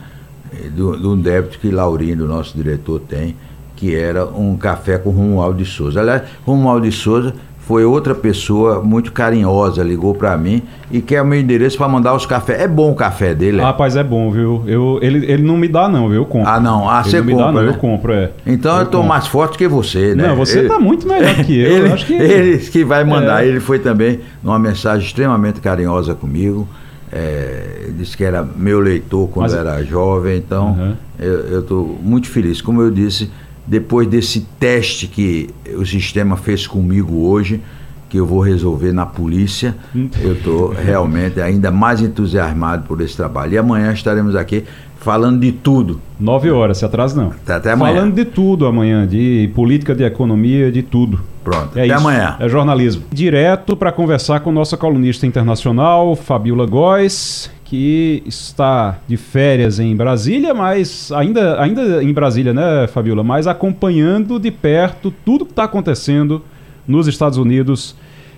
[0.53, 3.37] é, do, do débito que Laurindo, nosso diretor, tem,
[3.77, 6.01] que era um café com Romualdo de Souza.
[6.01, 7.35] Aliás, Romualdo de Souza
[7.67, 12.13] foi outra pessoa muito carinhosa, ligou para mim e quer o meu endereço para mandar
[12.15, 12.61] os cafés.
[12.61, 13.61] É bom o café dele?
[13.61, 13.63] é?
[13.63, 14.63] Rapaz, é bom, viu?
[14.67, 16.17] Eu, ele, ele não me dá, não, viu?
[16.23, 16.51] Eu compro.
[16.51, 16.89] Ah, não.
[16.91, 17.63] Ah, ele você não me dá, compra, não.
[17.63, 17.69] né?
[17.77, 18.31] Eu compro, é.
[18.45, 19.09] Então eu, tô compro.
[19.09, 20.27] mais forte que você, né?
[20.29, 21.73] Não, você Ele- tá muito melhor que eu.
[21.73, 22.13] ele, eu acho que...
[22.21, 23.45] ele que vai mandar.
[23.45, 23.49] É.
[23.49, 26.67] Ele foi também numa mensagem extremamente carinhosa comigo.
[27.15, 30.37] É, disse que era meu leitor quando Mas- era jovem.
[30.37, 30.95] Então, Uhum.
[31.21, 32.61] eu estou muito feliz.
[32.61, 33.31] Como eu disse,
[33.67, 37.61] depois desse teste que o sistema fez comigo hoje,
[38.09, 39.75] que eu vou resolver na polícia,
[40.21, 43.55] eu estou realmente ainda mais entusiasmado por esse trabalho.
[43.55, 44.65] E amanhã estaremos aqui
[44.99, 46.01] falando de tudo.
[46.21, 47.31] Nove horas, se atrasa não.
[47.31, 47.95] Até- até amanhã.
[47.97, 51.21] Falando de tudo amanhã, de política, de economia, de tudo.
[51.43, 51.77] Pronto.
[51.77, 51.97] É até isso.
[51.97, 52.37] amanhã.
[52.39, 53.03] É jornalismo.
[53.11, 60.53] Direto para conversar com nossa colunista internacional, Fabiola Góes, que está de férias em Brasília,
[60.53, 63.25] mas ainda, ainda em Brasília, né, Fabiola?
[63.25, 66.43] Mas acompanhando de perto tudo que está acontecendo
[66.87, 67.97] nos Estados Unidos.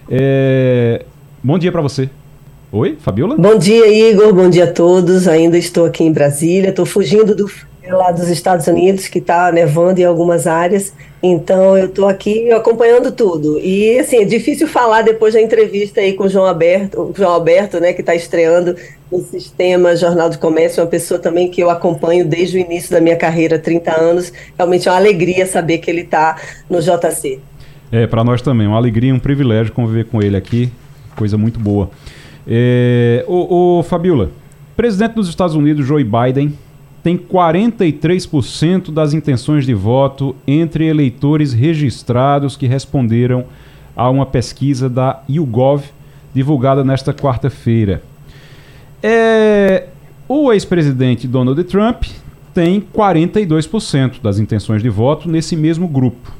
[0.08, 1.04] É,
[1.42, 2.08] Bom dia para você.
[2.70, 3.36] Oi, Fabiola?
[3.36, 4.32] Bom dia, Igor.
[4.32, 5.26] Bom dia a todos.
[5.26, 6.70] Ainda estou aqui em Brasília.
[6.70, 7.50] Estou fugindo do
[7.92, 10.92] lá dos Estados Unidos, que está nevando em algumas áreas.
[11.22, 13.58] Então, eu estou aqui acompanhando tudo.
[13.58, 17.32] E, assim, é difícil falar depois da entrevista aí com o João Alberto, o João
[17.32, 18.76] Alberto, né, que está estreando
[19.14, 23.00] no Sistema Jornal do Comércio, uma pessoa também que eu acompanho desde o início da
[23.00, 24.32] minha carreira, 30 anos.
[24.58, 26.36] Realmente é uma alegria saber que ele está
[26.68, 27.38] no JC.
[27.92, 30.68] É, para nós também, uma alegria, um privilégio conviver com ele aqui,
[31.14, 31.90] coisa muito boa.
[32.44, 34.30] É, o, Fabiola,
[34.76, 36.58] presidente dos Estados Unidos, Joe Biden,
[37.00, 43.44] tem 43% das intenções de voto entre eleitores registrados que responderam
[43.94, 45.84] a uma pesquisa da YouGov,
[46.34, 48.02] divulgada nesta quarta-feira.
[49.06, 49.88] É,
[50.26, 52.04] o ex-presidente Donald Trump
[52.54, 56.32] tem 42% das intenções de voto nesse mesmo grupo.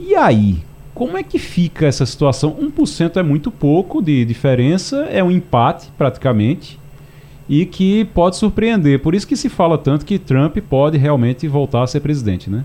[0.00, 2.56] E aí, como é que fica essa situação?
[2.60, 6.76] 1% é muito pouco de diferença, é um empate praticamente,
[7.48, 8.98] e que pode surpreender.
[8.98, 12.64] Por isso que se fala tanto que Trump pode realmente voltar a ser presidente, né?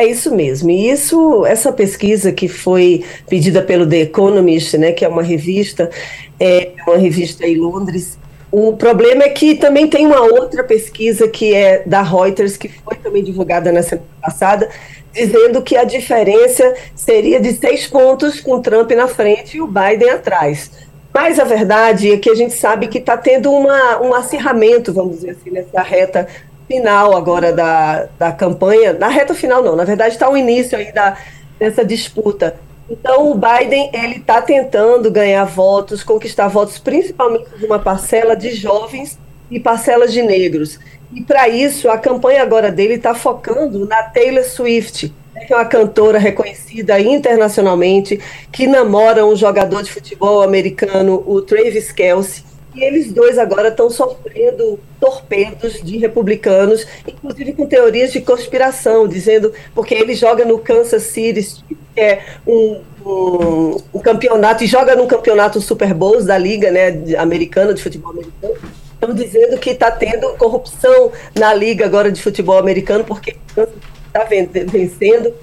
[0.00, 0.70] É isso mesmo.
[0.70, 5.90] E isso, essa pesquisa que foi pedida pelo The Economist, né, que é uma revista,
[6.40, 8.18] é uma revista em Londres.
[8.50, 12.96] O problema é que também tem uma outra pesquisa que é da Reuters, que foi
[12.96, 14.70] também divulgada na semana passada,
[15.12, 20.08] dizendo que a diferença seria de seis pontos com Trump na frente e o Biden
[20.08, 20.70] atrás.
[21.12, 25.16] Mas a verdade é que a gente sabe que está tendo uma, um acirramento, vamos
[25.16, 26.26] dizer assim, nessa reta
[26.70, 28.92] final agora da, da campanha.
[28.92, 31.16] Na reta final não, na verdade está o início aí da,
[31.58, 32.56] dessa disputa.
[32.88, 38.52] Então o Biden ele está tentando ganhar votos, conquistar votos, principalmente de uma parcela de
[38.52, 39.18] jovens
[39.50, 40.78] e parcelas de negros.
[41.12, 45.56] E para isso a campanha agora dele está focando na Taylor Swift, né, que é
[45.56, 48.20] uma cantora reconhecida internacionalmente,
[48.52, 52.44] que namora um jogador de futebol americano, o Travis Kelce.
[52.74, 59.52] E eles dois agora estão sofrendo torpedos de republicanos, inclusive com teorias de conspiração, dizendo
[59.74, 65.08] porque ele joga no Kansas City, que é um, um, um campeonato, e joga no
[65.08, 68.54] campeonato Super Bowls da liga né, americana de futebol americano.
[68.94, 75.34] Estão dizendo que está tendo corrupção na liga agora de futebol americano, porque está vencendo.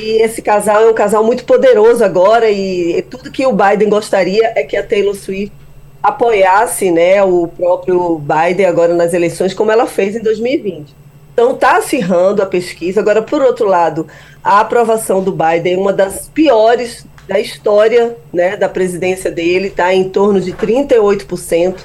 [0.00, 4.52] E esse casal é um casal muito poderoso agora, e tudo que o Biden gostaria
[4.56, 5.63] é que a Taylor Swift
[6.04, 10.94] apoiasse né, o próprio Biden agora nas eleições, como ela fez em 2020.
[11.32, 13.00] Então está acirrando a pesquisa.
[13.00, 14.06] Agora, por outro lado,
[14.42, 19.94] a aprovação do Biden é uma das piores da história né, da presidência dele, está
[19.94, 21.80] em torno de 38%.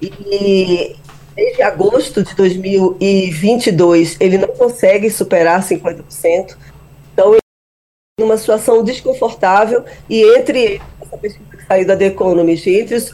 [0.00, 0.94] E
[1.34, 6.56] desde agosto de 2022 ele não consegue superar 50%.
[7.12, 12.70] Então, ele está numa situação desconfortável e entre essa pesquisa que saiu da The Economist,
[12.70, 13.12] entre os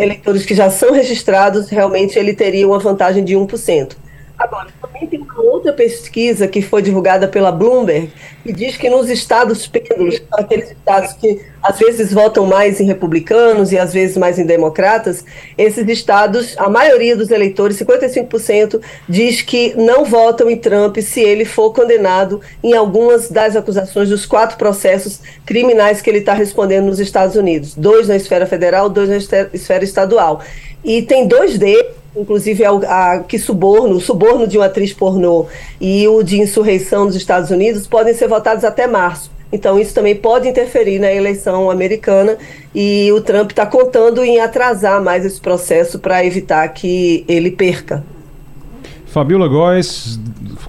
[0.00, 3.92] eleitores que já são registrados, realmente ele teria uma vantagem de 1%.
[4.40, 8.10] Agora, também tem uma outra pesquisa que foi divulgada pela Bloomberg,
[8.42, 13.70] que diz que nos estados pêndulos, aqueles estados que às vezes votam mais em republicanos
[13.70, 15.26] e às vezes mais em democratas,
[15.58, 21.44] esses estados, a maioria dos eleitores, 55%, diz que não votam em Trump se ele
[21.44, 26.98] for condenado em algumas das acusações dos quatro processos criminais que ele está respondendo nos
[26.98, 29.18] Estados Unidos: dois na esfera federal, dois na
[29.52, 30.40] esfera estadual.
[30.82, 31.79] E tem dois deles
[32.16, 35.46] inclusive a, a, que suborno, o suborno de uma atriz pornô
[35.80, 39.30] e o de insurreição nos Estados Unidos podem ser votados até março.
[39.52, 42.36] Então isso também pode interferir na eleição americana
[42.74, 48.04] e o Trump está contando em atrasar mais esse processo para evitar que ele perca.
[49.06, 50.20] Fabiola Góes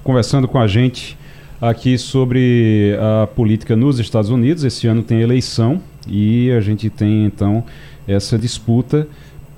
[0.02, 1.16] conversando com a gente
[1.60, 4.64] aqui sobre a política nos Estados Unidos.
[4.64, 7.64] Esse ano tem eleição e a gente tem então
[8.06, 9.06] essa disputa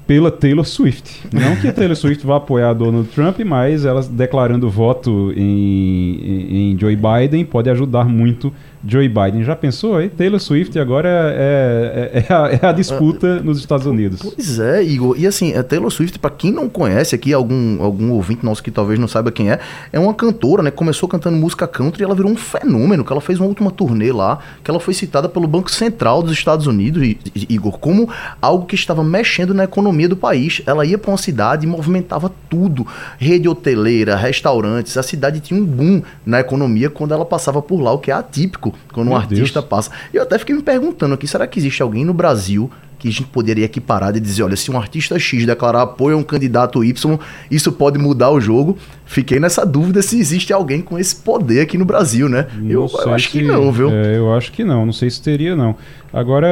[0.06, 1.22] pela Taylor Swift.
[1.32, 6.78] Não que a Taylor Swift vá apoiar Donald Trump, mas ela declarando voto em, em,
[6.78, 8.52] Joe Biden pode ajudar muito
[8.86, 9.42] Joe Biden.
[9.44, 10.10] Já pensou aí?
[10.10, 14.20] Taylor Swift agora é, é, é, a, é a, disputa nos Estados Unidos.
[14.20, 15.16] Pois é, Igor.
[15.18, 18.70] E assim, a Taylor Swift, para quem não conhece aqui, algum, algum ouvinte nosso que
[18.70, 19.58] talvez não saiba quem é,
[19.90, 20.70] é uma cantora, né?
[20.70, 24.12] Começou cantando música country e ela virou um fenômeno, que ela fez uma última turnê
[24.12, 27.02] lá, que ela foi citada pelo Banco Central dos Estados Unidos,
[27.48, 30.62] Igor, como algo que estava mexendo na economia do país.
[30.66, 32.86] Ela ia para uma cidade e movimentava tudo.
[33.18, 37.92] Rede hoteleira, restaurantes, a cidade tinha um boom na economia quando ela passava por lá,
[37.92, 39.70] o que é atípico quando Meu um artista Deus.
[39.70, 39.90] passa.
[40.12, 42.70] E eu até fiquei me perguntando aqui, será que existe alguém no Brasil
[43.04, 46.18] que a gente poderia equiparar e dizer, olha, se um artista X declarar apoio a
[46.18, 47.18] um candidato Y,
[47.50, 48.78] isso pode mudar o jogo.
[49.04, 52.46] Fiquei nessa dúvida se existe alguém com esse poder aqui no Brasil, né?
[52.66, 53.90] Eu, eu, acho que, que não, viu?
[53.90, 55.76] É, eu acho que não, não sei se teria não.
[56.14, 56.46] Agora,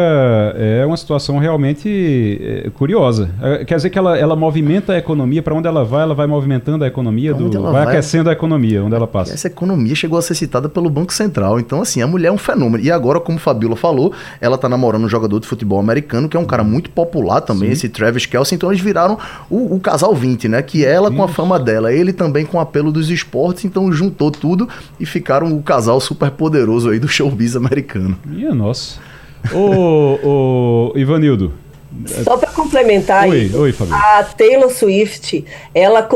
[0.57, 3.31] é uma situação realmente é, curiosa.
[3.41, 6.27] É, quer dizer que ela, ela movimenta a economia, para onde ela vai, ela vai
[6.27, 9.33] movimentando a economia, do, vai, vai, aquecendo a economia, onde ela passa.
[9.33, 11.61] Essa economia chegou a ser citada pelo Banco Central.
[11.61, 12.83] Então, assim, a mulher é um fenômeno.
[12.83, 16.41] E agora, como Fabiola falou, ela tá namorando um jogador de futebol americano, que é
[16.41, 17.73] um cara muito popular também, Sim.
[17.73, 18.55] esse Travis Kelce.
[18.55, 19.19] Então, eles viraram
[19.51, 20.63] o, o casal 20, né?
[20.63, 21.17] Que ela Isso.
[21.17, 23.65] com a fama dela, ele também com o apelo dos esportes.
[23.65, 24.69] Então, juntou tudo
[24.99, 28.19] e ficaram o casal super poderoso aí do showbiz americano.
[28.25, 28.99] Minha nossa.
[29.53, 31.53] ô, ô, Ivanildo.
[32.25, 36.09] Só para complementar, oi, oi, a Taylor Swift, ela,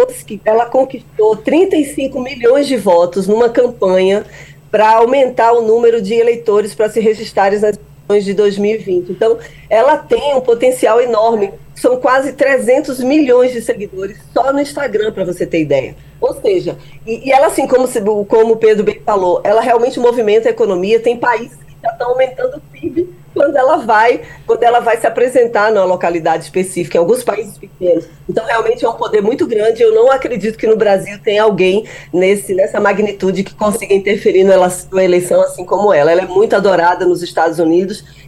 [0.42, 4.24] ela conquistou 35 milhões de votos numa campanha
[4.70, 7.78] para aumentar o número de eleitores para se registrarem nas
[8.08, 9.10] de 2020.
[9.10, 9.38] Então,
[9.68, 11.52] ela tem um potencial enorme.
[11.74, 15.96] São quase 300 milhões de seguidores só no Instagram, para você ter ideia.
[16.20, 17.86] Ou seja, e, e ela, assim como,
[18.24, 21.00] como o Pedro bem falou, ela realmente movimenta a economia.
[21.00, 25.70] Tem países já estão aumentando o PIB quando ela vai, quando ela vai se apresentar
[25.70, 28.06] numa localidade específica, em alguns países pequenos.
[28.26, 29.82] Então, realmente é um poder muito grande.
[29.82, 35.04] Eu não acredito que no Brasil tem alguém nesse, nessa magnitude que consiga interferir na
[35.04, 36.10] eleição assim como ela.
[36.10, 38.25] Ela é muito adorada nos Estados Unidos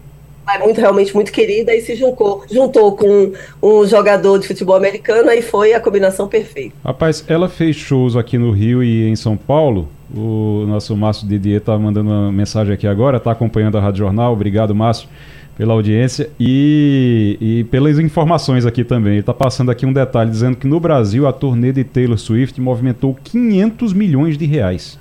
[0.57, 3.32] muito realmente muito querida e se juntou, juntou com
[3.62, 6.74] um jogador de futebol americano e foi a combinação perfeita.
[6.84, 11.59] Rapaz, ela fez shows aqui no Rio e em São Paulo o nosso Márcio Didier
[11.59, 14.32] está mandando uma mensagem aqui agora, está acompanhando a Rádio Jornal.
[14.32, 15.09] Obrigado, Márcio,
[15.57, 19.14] pela audiência e, e pelas informações aqui também.
[19.14, 22.61] Ele está passando aqui um detalhe dizendo que no Brasil a turnê de Taylor Swift
[22.61, 24.99] movimentou 500 milhões de reais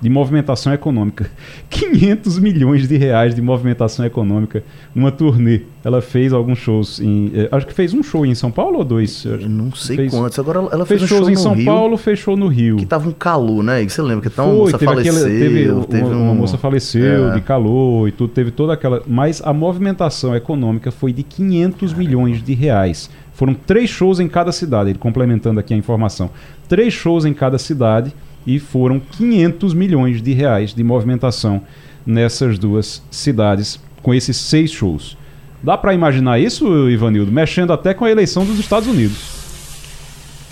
[0.00, 1.30] de movimentação econômica.
[1.70, 4.62] 500 milhões de reais de movimentação econômica
[4.94, 5.62] numa turnê.
[5.84, 7.30] Ela fez alguns shows em.
[7.34, 9.24] Eh, acho que fez um show em São Paulo ou dois?
[9.24, 10.38] Eu não sei fez, quantos.
[10.38, 12.76] Agora ela fez, fez um shows show em São Rio, Paulo, fechou no Rio.
[12.76, 13.82] Que tava um calor, né?
[13.84, 15.26] Você lembra que tão, uma moça teve faleceu.
[15.26, 16.24] Aquele, teve, teve uma, um...
[16.24, 17.34] uma, moça faleceu é.
[17.34, 19.02] de calor e tudo, teve toda aquela.
[19.06, 23.08] Mas a movimentação econômica foi de 500 milhões de reais.
[23.36, 26.30] Foram três shows em cada cidade, ele complementando aqui a informação.
[26.68, 28.14] Três shows em cada cidade
[28.46, 31.62] e foram 500 milhões de reais de movimentação
[32.06, 35.16] nessas duas cidades com esses seis shows.
[35.62, 39.18] Dá para imaginar isso, Ivanildo, mexendo até com a eleição dos Estados Unidos?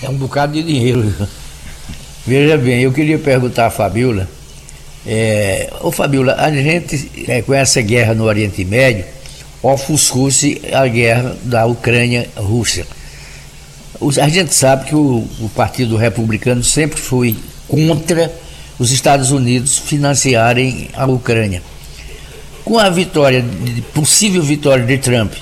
[0.02, 1.14] É um bocado de dinheiro.
[2.26, 4.28] Veja bem, eu queria perguntar a Fabiola.
[5.06, 9.04] É, ô Fabiola, a gente é, com essa guerra no Oriente Médio,
[9.62, 12.86] ofuscou-se a guerra da Ucrânia-Rússia.
[14.20, 17.36] A gente sabe que o, o Partido Republicano sempre foi
[17.74, 18.32] contra
[18.78, 21.62] os Estados Unidos financiarem a Ucrânia.
[22.64, 23.44] Com a vitória,
[23.92, 25.32] possível vitória de Trump,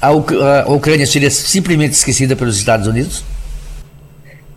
[0.00, 3.24] a, a Ucrânia seria simplesmente esquecida pelos Estados Unidos?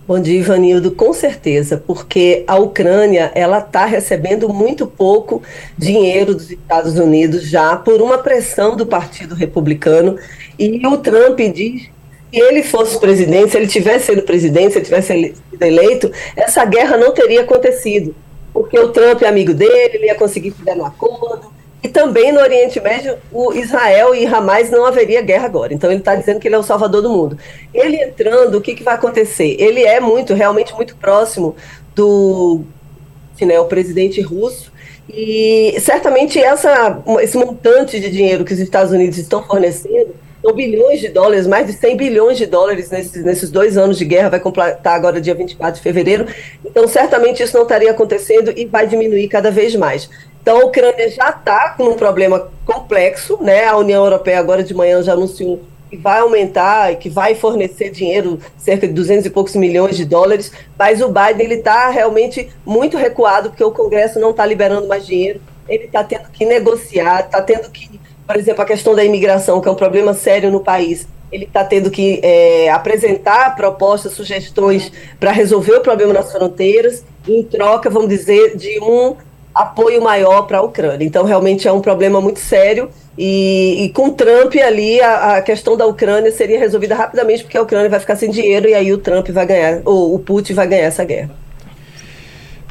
[0.08, 0.92] Bom dia, Ivanildo.
[0.92, 5.42] Com certeza, porque a Ucrânia ela está recebendo muito pouco
[5.78, 10.18] dinheiro dos Estados Unidos já por uma pressão do Partido Republicano
[10.60, 11.90] e o Trump diz
[12.32, 16.64] se ele fosse presidente, se ele tivesse sido presidente, se ele tivesse sido eleito, essa
[16.64, 18.16] guerra não teria acontecido,
[18.54, 21.52] porque o Trump é amigo dele, ele ia conseguir fazer um acordo,
[21.84, 25.74] e também no Oriente Médio, o Israel e Hamas não haveria guerra agora.
[25.74, 27.38] Então ele está dizendo que ele é o salvador do mundo.
[27.74, 29.56] Ele entrando, o que, que vai acontecer?
[29.60, 31.56] Ele é muito, realmente muito próximo
[31.96, 32.62] do
[33.42, 34.72] né, o presidente russo.
[35.10, 41.00] E certamente essa, esse montante de dinheiro que os Estados Unidos estão fornecendo são bilhões
[41.00, 44.40] de dólares, mais de 100 bilhões de dólares nesses, nesses dois anos de guerra, vai
[44.40, 46.26] completar agora dia 24 de fevereiro.
[46.66, 50.10] Então, certamente isso não estaria acontecendo e vai diminuir cada vez mais.
[50.42, 53.66] Então, a Ucrânia já está com um problema complexo, né?
[53.66, 55.62] A União Europeia agora de manhã já anunciou
[55.92, 60.06] que vai aumentar e que vai fornecer dinheiro, cerca de 200 e poucos milhões de
[60.06, 64.88] dólares, mas o Biden ele está realmente muito recuado porque o Congresso não está liberando
[64.88, 68.00] mais dinheiro, ele está tendo que negociar, está tendo que,
[68.32, 71.64] por exemplo, a questão da imigração, que é um problema sério no país, ele está
[71.64, 78.10] tendo que é, apresentar propostas, sugestões para resolver o problema nas fronteiras, em troca, vamos
[78.10, 79.16] dizer, de um
[79.54, 81.06] apoio maior para a Ucrânia.
[81.06, 82.90] Então, realmente é um problema muito sério.
[83.18, 87.62] E, e com Trump ali, a, a, questão da Ucrânia seria resolvida rapidamente, porque a
[87.62, 90.68] Ucrânia vai ficar sem dinheiro e aí o Trump vai ganhar, ou o Putin vai
[90.68, 91.41] ganhar essa guerra.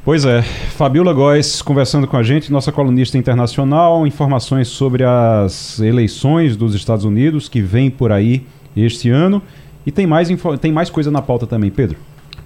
[0.03, 6.57] Pois é, Fabiola Góes conversando com a gente, nossa colunista internacional, informações sobre as eleições
[6.57, 9.43] dos Estados Unidos que vem por aí este ano.
[9.85, 10.29] E tem mais,
[10.59, 11.99] tem mais coisa na pauta também, Pedro.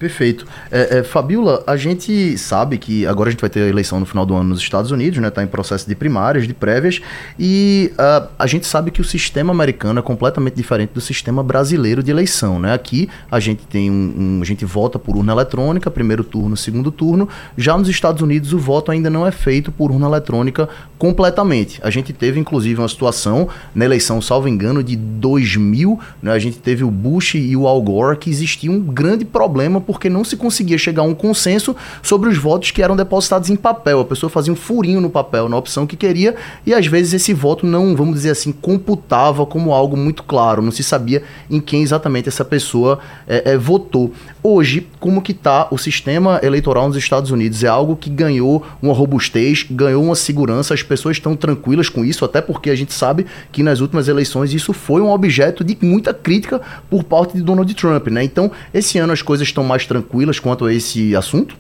[0.04, 0.46] Perfeito.
[0.70, 4.04] É, é, Fabiola, a gente sabe que agora a gente vai ter a eleição no
[4.04, 5.28] final do ano nos Estados Unidos, né?
[5.28, 7.00] Está em processo de primárias, de prévias,
[7.38, 12.02] e uh, a gente sabe que o sistema americano é completamente diferente do sistema brasileiro
[12.02, 12.74] de eleição, né?
[12.74, 16.92] Aqui a gente tem um, um, a gente vota por urna eletrônica, primeiro turno, segundo
[16.92, 17.26] turno.
[17.56, 21.80] Já nos Estados Unidos o voto ainda não é feito por urna eletrônica completamente.
[21.82, 26.30] A gente teve inclusive uma situação na eleição, salvo engano, de 2000, né?
[26.32, 30.10] A gente teve o Bush e o Al Gore que existia um grande problema porque
[30.10, 34.00] não se conseguia chegar a um consenso sobre os votos que eram depositados em papel.
[34.00, 36.34] A pessoa fazia um furinho no papel na opção que queria
[36.66, 40.72] e às vezes esse voto não, vamos dizer assim, computava como algo muito claro, não
[40.72, 44.12] se sabia em quem exatamente essa pessoa é, é, votou.
[44.42, 47.62] Hoje, como que está o sistema eleitoral nos Estados Unidos?
[47.62, 52.24] É algo que ganhou uma robustez, ganhou uma segurança, as pessoas estão tranquilas com isso,
[52.24, 56.12] até porque a gente sabe que nas últimas eleições isso foi um objeto de muita
[56.12, 58.24] crítica por parte de Donald Trump, né?
[58.24, 61.56] Então, esse ano as coisas estão mais tranquilas quanto a esse assunto?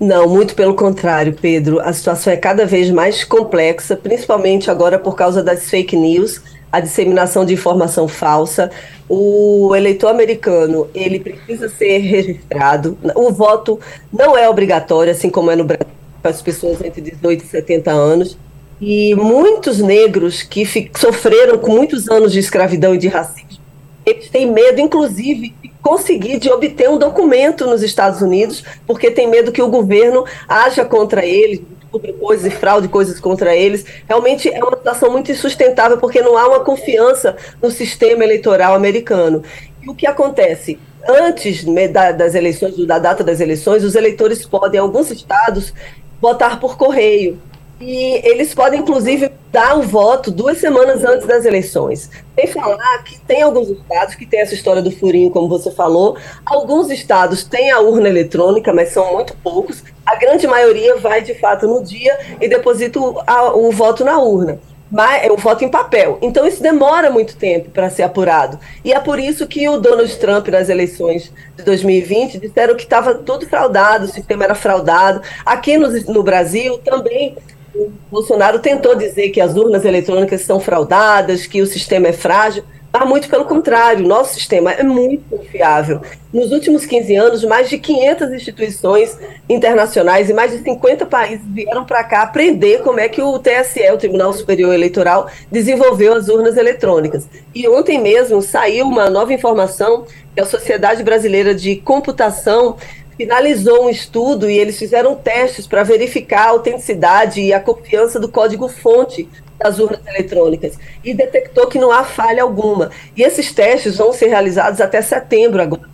[0.00, 1.80] Não, muito pelo contrário, Pedro.
[1.80, 6.40] A situação é cada vez mais complexa, principalmente agora por causa das fake news
[6.72, 8.70] a disseminação de informação falsa.
[9.08, 12.96] O eleitor americano, ele precisa ser registrado.
[13.14, 13.78] O voto
[14.10, 15.86] não é obrigatório, assim como é no Brasil,
[16.22, 18.38] para as pessoas entre 18 e 70 anos.
[18.80, 20.66] E muitos negros que
[20.96, 23.62] sofreram com muitos anos de escravidão e de racismo,
[24.04, 29.28] eles têm medo, inclusive, de conseguir, de obter um documento nos Estados Unidos, porque tem
[29.28, 33.84] medo que o governo haja contra eles, descubra coisas e fraude coisas contra eles.
[34.08, 39.42] Realmente é uma situação muito insustentável, porque não há uma confiança no sistema eleitoral americano.
[39.82, 40.78] E o que acontece?
[41.06, 45.74] Antes né, das eleições, da data das eleições, os eleitores podem, em alguns estados,
[46.20, 47.40] votar por correio.
[47.84, 52.08] E eles podem, inclusive, dar o voto duas semanas antes das eleições.
[52.36, 56.16] Tem falar que tem alguns estados que tem essa história do furinho, como você falou.
[56.46, 59.82] Alguns estados têm a urna eletrônica, mas são muito poucos.
[60.06, 64.16] A grande maioria vai, de fato, no dia e deposita o, a, o voto na
[64.18, 64.60] urna
[64.94, 66.18] mas é o voto em papel.
[66.20, 68.60] Então isso demora muito tempo para ser apurado.
[68.84, 73.14] E é por isso que o Donald Trump nas eleições de 2020 disseram que estava
[73.14, 75.22] tudo fraudado, o sistema era fraudado.
[75.46, 77.38] Aqui no, no Brasil também
[77.74, 82.64] o Bolsonaro tentou dizer que as urnas eletrônicas são fraudadas, que o sistema é frágil,
[82.92, 86.02] mas muito pelo contrário, nosso sistema é muito confiável.
[86.30, 89.18] Nos últimos 15 anos, mais de 500 instituições
[89.48, 93.90] internacionais e mais de 50 países vieram para cá aprender como é que o TSE,
[93.90, 97.26] o Tribunal Superior Eleitoral, desenvolveu as urnas eletrônicas.
[97.54, 100.04] E ontem mesmo saiu uma nova informação
[100.34, 102.76] que a Sociedade Brasileira de Computação
[103.22, 108.28] finalizou um estudo e eles fizeram testes para verificar a autenticidade e a confiança do
[108.28, 112.90] código-fonte das urnas eletrônicas e detectou que não há falha alguma.
[113.16, 115.88] E esses testes vão ser realizados até setembro agora,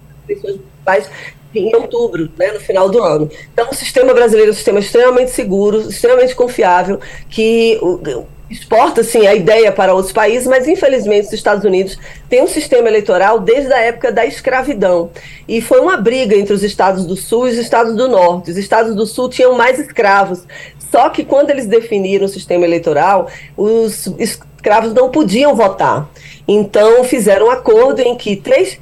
[1.55, 3.31] em outubro, né, no final do ano.
[3.53, 6.99] Então, o sistema brasileiro é um sistema extremamente seguro, extremamente confiável,
[7.29, 7.79] que
[8.51, 12.88] exporta sim a ideia para outros países, mas infelizmente os Estados Unidos têm um sistema
[12.88, 15.11] eleitoral desde a época da escravidão.
[15.46, 18.51] E foi uma briga entre os estados do Sul e os estados do Norte.
[18.51, 20.44] Os estados do Sul tinham mais escravos.
[20.90, 26.09] Só que quando eles definiram o sistema eleitoral, os escravos não podiam votar.
[26.46, 28.80] Então fizeram um acordo em que três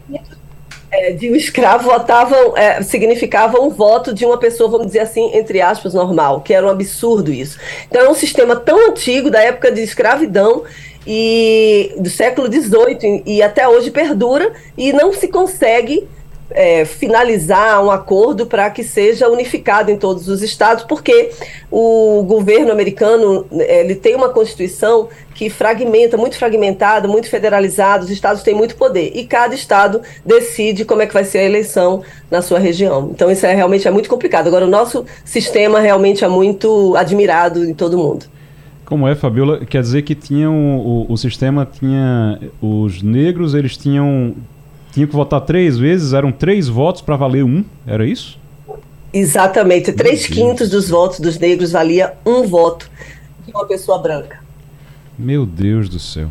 [0.96, 5.30] é, de um escravo votavam, é, significava um voto de uma pessoa, vamos dizer assim,
[5.34, 7.58] entre aspas, normal, que era um absurdo isso.
[7.88, 10.64] Então é um sistema tão antigo, da época de escravidão,
[11.06, 16.08] e do século XVIII, e até hoje perdura, e não se consegue
[16.50, 21.30] é, finalizar um acordo para que seja unificado em todos os estados, porque
[21.70, 28.42] o governo americano ele tem uma constituição que fragmenta, muito fragmentada, muito federalizada, os estados
[28.42, 32.40] têm muito poder e cada estado decide como é que vai ser a eleição na
[32.40, 33.10] sua região.
[33.12, 34.46] Então isso é realmente é muito complicado.
[34.46, 38.26] Agora o nosso sistema realmente é muito admirado em todo mundo.
[38.86, 39.66] Como é, Fabiola?
[39.66, 44.34] Quer dizer que tinham o, o sistema tinha os negros, eles tinham
[44.96, 48.38] tinha que votar três vezes, eram três votos para valer um, era isso?
[49.12, 52.90] Exatamente, três quintos dos votos dos negros valia um voto
[53.44, 54.40] de uma pessoa branca.
[55.18, 56.30] Meu Deus do céu.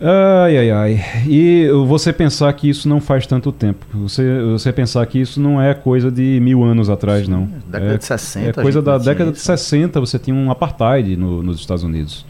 [0.00, 1.04] Ai, ai, ai.
[1.28, 3.86] E você pensar que isso não faz tanto tempo.
[3.94, 7.48] Você, você pensar que isso não é coisa de mil anos atrás, não.
[7.68, 8.48] Década é, de 60.
[8.48, 12.26] É coisa da década de 60, você tinha um apartheid no, nos Estados Unidos.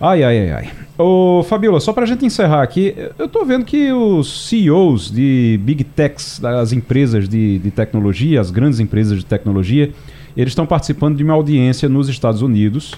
[0.00, 0.70] Ai, ai, ai, ai.
[0.96, 5.58] Ô, Fabiola, só para a gente encerrar aqui, eu estou vendo que os CEOs de
[5.62, 9.90] Big Techs, das empresas de, de tecnologia, as grandes empresas de tecnologia,
[10.36, 12.94] eles estão participando de uma audiência nos Estados Unidos.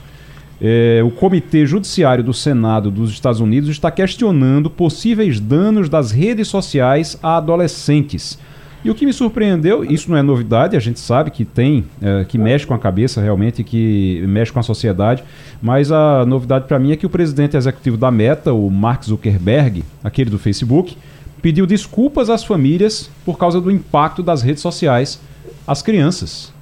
[0.61, 6.49] É, o Comitê Judiciário do Senado dos Estados Unidos está questionando possíveis danos das redes
[6.49, 8.39] sociais a adolescentes.
[8.83, 12.25] E o que me surpreendeu, isso não é novidade, a gente sabe que tem, é,
[12.25, 15.23] que mexe com a cabeça realmente, que mexe com a sociedade,
[15.61, 19.85] mas a novidade para mim é que o presidente executivo da Meta, o Mark Zuckerberg,
[20.03, 20.97] aquele do Facebook,
[21.43, 25.21] pediu desculpas às famílias por causa do impacto das redes sociais
[25.67, 26.53] às crianças.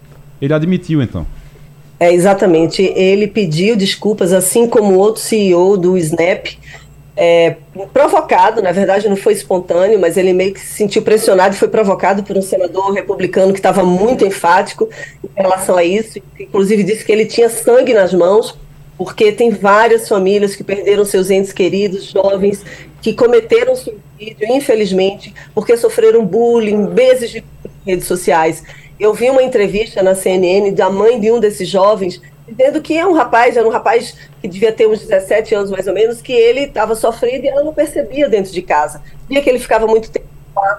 [0.42, 1.24] Ele admitiu então.
[2.00, 2.82] É, exatamente.
[2.82, 6.46] Ele pediu desculpas, assim como outro CEO do Snap,
[7.20, 7.56] é,
[7.92, 11.66] provocado, na verdade não foi espontâneo, mas ele meio que se sentiu pressionado e foi
[11.66, 14.88] provocado por um senador republicano que estava muito enfático
[15.24, 18.56] em relação a isso, inclusive disse que ele tinha sangue nas mãos,
[18.96, 22.64] porque tem várias famílias que perderam seus entes queridos, jovens,
[23.02, 27.44] que cometeram suicídio, infelizmente, porque sofreram bullying, meses de
[27.84, 28.62] redes sociais.
[28.98, 33.07] Eu vi uma entrevista na CNN da mãe de um desses jovens dizendo que é
[33.07, 36.32] um rapaz, era um rapaz que devia ter uns 17 anos mais ou menos, que
[36.32, 39.03] ele estava sofrendo e ela não percebia dentro de casa.
[39.28, 40.28] Via que ele ficava muito tempo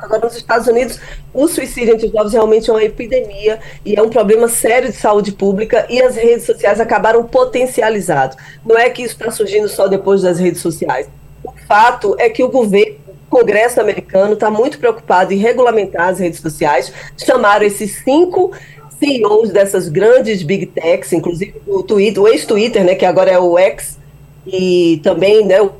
[0.01, 0.99] Agora, nos Estados Unidos,
[1.34, 4.97] o suicídio entre os jovens realmente é uma epidemia e é um problema sério de
[4.97, 8.38] saúde pública e as redes sociais acabaram potencializados.
[8.65, 11.09] Não é que isso está surgindo só depois das redes sociais.
[11.43, 16.20] O fato é que o governo, o Congresso americano, está muito preocupado em regulamentar as
[16.20, 16.91] redes sociais.
[17.17, 18.51] Chamaram esses cinco
[18.99, 23.57] CEOs dessas grandes big techs, inclusive o Twitter, o ex-Twitter, né, que agora é o
[23.57, 23.97] X,
[24.45, 25.71] e também, né, o,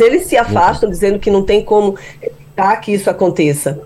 [0.00, 3.80] eles se afastam dizendo que não tem como evitar que isso aconteça.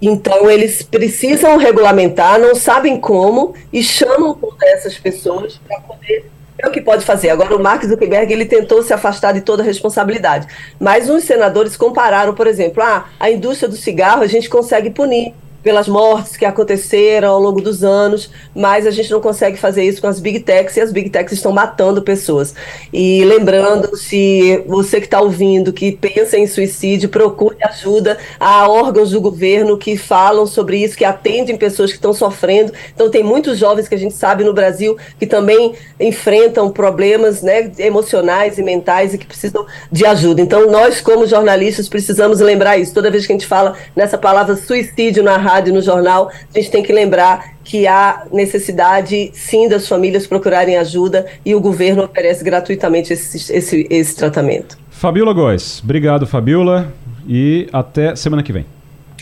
[0.00, 6.32] Então eles precisam regulamentar, não sabem como e chamam essas pessoas para poder
[6.62, 7.30] é o que pode fazer.
[7.30, 10.46] Agora, o Mark Zuckerberg ele tentou se afastar de toda responsabilidade.
[10.78, 15.34] Mas uns senadores compararam, por exemplo, ah, a indústria do cigarro a gente consegue punir
[15.62, 20.00] pelas mortes que aconteceram ao longo dos anos, mas a gente não consegue fazer isso
[20.00, 22.54] com as big techs e as big techs estão matando pessoas.
[22.92, 29.10] E lembrando, se você que está ouvindo, que pensa em suicídio, procure ajuda a órgãos
[29.10, 32.72] do governo que falam sobre isso, que atendem pessoas que estão sofrendo.
[32.94, 37.70] Então, tem muitos jovens que a gente sabe no Brasil que também enfrentam problemas né,
[37.78, 40.40] emocionais e mentais e que precisam de ajuda.
[40.40, 42.94] Então, nós, como jornalistas, precisamos lembrar isso.
[42.94, 46.58] Toda vez que a gente fala nessa palavra suicídio na rádio, rádio, no jornal, a
[46.58, 52.04] gente tem que lembrar que há necessidade, sim, das famílias procurarem ajuda e o governo
[52.04, 54.78] oferece gratuitamente esse, esse, esse tratamento.
[54.90, 56.92] Fabiola Góes, obrigado, Fabiola,
[57.26, 58.66] e até semana que vem.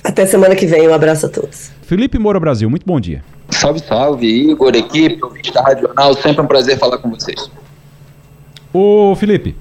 [0.02, 1.70] Até semana que vem, um abraço a todos.
[1.82, 3.22] Felipe Moura Brasil, muito bom dia.
[3.50, 7.50] Salve, salve, Igor, equipe, ouvinte da Rádio Jornal, sempre um prazer falar com vocês.
[8.72, 9.56] Ô, Felipe,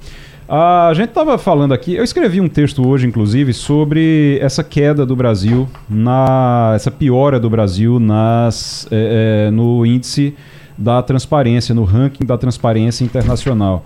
[0.49, 5.15] a gente estava falando aqui, eu escrevi um texto hoje, inclusive, sobre essa queda do
[5.15, 10.33] Brasil, na, essa piora do Brasil nas, é, é, no índice
[10.75, 13.85] da transparência, no ranking da transparência internacional.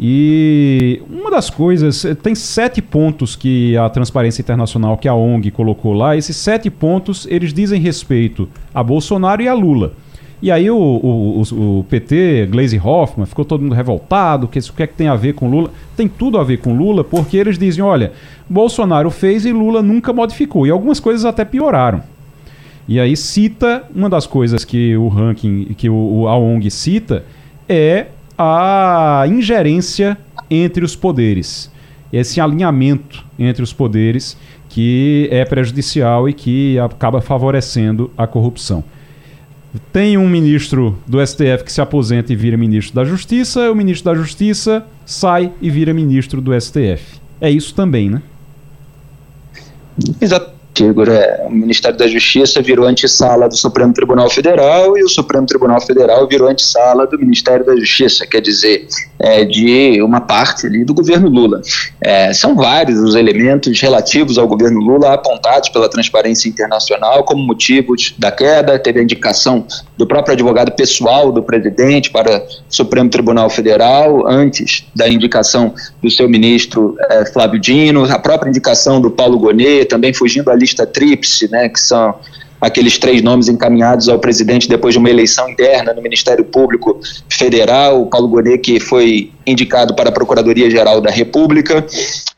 [0.00, 5.92] E uma das coisas, tem sete pontos que a Transparência Internacional, que a ONG colocou
[5.92, 9.92] lá, esses sete pontos, eles dizem respeito a Bolsonaro e a Lula.
[10.42, 14.72] E aí o, o, o, o PT, Glaze Hoffman, ficou todo mundo revoltado, que isso
[14.72, 15.70] o que é que tem a ver com Lula?
[15.96, 18.12] Tem tudo a ver com Lula, porque eles dizem, olha,
[18.48, 20.66] Bolsonaro fez e Lula nunca modificou.
[20.66, 22.02] E algumas coisas até pioraram.
[22.88, 27.24] E aí cita, uma das coisas que o ranking, que o, a ONG cita,
[27.68, 30.16] é a ingerência
[30.50, 31.70] entre os poderes.
[32.10, 34.36] Esse alinhamento entre os poderes
[34.70, 38.82] que é prejudicial e que acaba favorecendo a corrupção.
[39.92, 44.12] Tem um ministro do STF que se aposenta e vira ministro da Justiça, o ministro
[44.12, 47.20] da Justiça sai e vira ministro do STF.
[47.40, 48.22] É isso também, né?
[50.20, 50.60] Exato.
[50.82, 55.80] É, o Ministério da Justiça virou antessala do Supremo Tribunal Federal e o Supremo Tribunal
[55.80, 58.86] Federal virou antessala do Ministério da Justiça, quer dizer,
[59.20, 61.60] é, de uma parte ali do governo Lula.
[62.00, 68.14] É, são vários os elementos relativos ao governo Lula apontados pela Transparência Internacional como motivos
[68.18, 68.78] da queda.
[68.78, 69.66] Teve a indicação
[69.96, 76.10] do próprio advogado pessoal do presidente para o Supremo Tribunal Federal, antes da indicação do
[76.10, 80.86] seu ministro é, Flávio Dino, a própria indicação do Paulo Gonet, também fugindo da lista
[80.86, 82.14] tríplice, né, que são
[82.60, 88.06] aqueles três nomes encaminhados ao presidente depois de uma eleição interna no Ministério Público Federal,
[88.06, 91.86] Paulo Gonet, que foi indicado para a Procuradoria-Geral da República,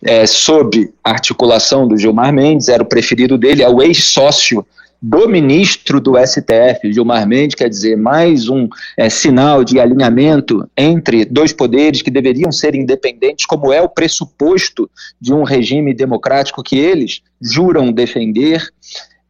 [0.03, 4.65] é, sob articulação do Gilmar Mendes, era o preferido dele, é o ex-sócio
[5.03, 11.25] do ministro do STF, Gilmar Mendes, quer dizer, mais um é, sinal de alinhamento entre
[11.25, 14.89] dois poderes que deveriam ser independentes, como é o pressuposto
[15.21, 18.65] de um regime democrático que eles juram defender.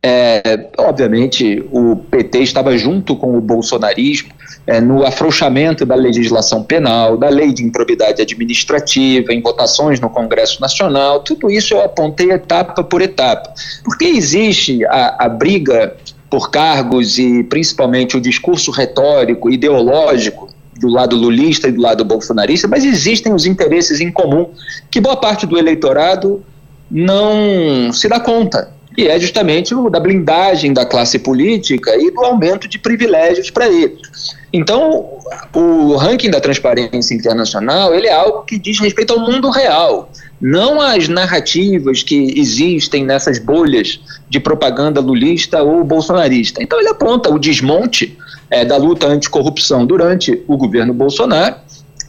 [0.04, 4.32] É, obviamente, o PT estava junto com o bolsonarismo
[4.66, 10.60] é, no afrouxamento da legislação penal, da lei de improbidade administrativa, em votações no Congresso
[10.60, 11.20] Nacional.
[11.20, 13.54] Tudo isso eu apontei etapa por etapa.
[13.84, 15.96] Porque existe a, a briga
[16.28, 20.48] por cargos e principalmente o discurso retórico, ideológico
[20.80, 24.50] do lado lulista e do lado bolsonarista, mas existem os interesses em comum
[24.90, 26.42] que boa parte do eleitorado
[26.90, 32.20] não se dá conta que é justamente o da blindagem da classe política e do
[32.20, 34.36] aumento de privilégios para eles.
[34.52, 35.18] Então,
[35.54, 40.80] o ranking da transparência internacional ele é algo que diz respeito ao mundo real, não
[40.80, 46.62] às narrativas que existem nessas bolhas de propaganda lulista ou bolsonarista.
[46.62, 48.18] Então, ele aponta o desmonte
[48.50, 51.56] é, da luta anticorrupção durante o governo Bolsonaro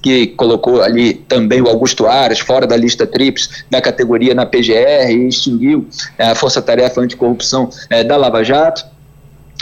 [0.03, 5.09] que colocou ali também o Augusto Aras fora da lista TRIPS da categoria na PGR
[5.09, 5.87] e extinguiu
[6.17, 8.92] é, a Força Tarefa Anticorrupção é, da Lava Jato.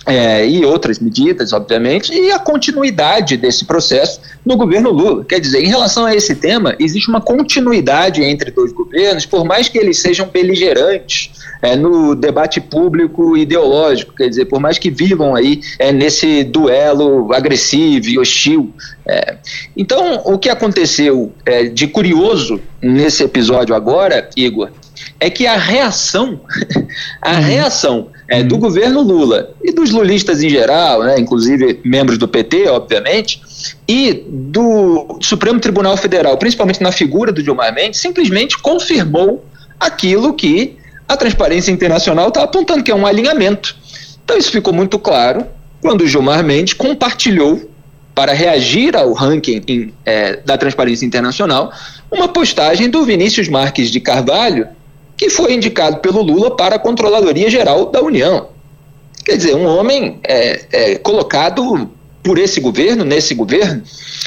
[0.05, 5.23] É, e outras medidas, obviamente, e a continuidade desse processo no governo Lula.
[5.23, 9.69] Quer dizer, em relação a esse tema, existe uma continuidade entre dois governos, por mais
[9.69, 11.29] que eles sejam beligerantes
[11.61, 17.31] é, no debate público ideológico, quer dizer, por mais que vivam aí é, nesse duelo
[17.33, 18.73] agressivo e hostil.
[19.05, 19.37] É.
[19.77, 24.71] Então, o que aconteceu é, de curioso nesse episódio agora, Igor,
[25.19, 26.41] é que a reação,
[27.21, 27.41] a uhum.
[27.41, 28.61] reação é, do uhum.
[28.61, 33.41] governo Lula e dos lulistas em geral, né, inclusive membros do PT, obviamente,
[33.85, 39.43] e do Supremo Tribunal Federal, principalmente na figura do Gilmar Mendes, simplesmente confirmou
[39.77, 40.77] aquilo que
[41.09, 43.75] a Transparência Internacional está apontando, que é um alinhamento.
[44.23, 45.45] Então isso ficou muito claro
[45.81, 47.69] quando o Gilmar Mendes compartilhou
[48.15, 51.69] para reagir ao ranking em, é, da Transparência Internacional,
[52.09, 54.69] uma postagem do Vinícius Marques de Carvalho,
[55.21, 58.47] que foi indicado pelo Lula para a Controladoria Geral da União.
[59.23, 61.87] Quer dizer, um homem é, é, colocado
[62.23, 63.83] por esse governo, nesse governo,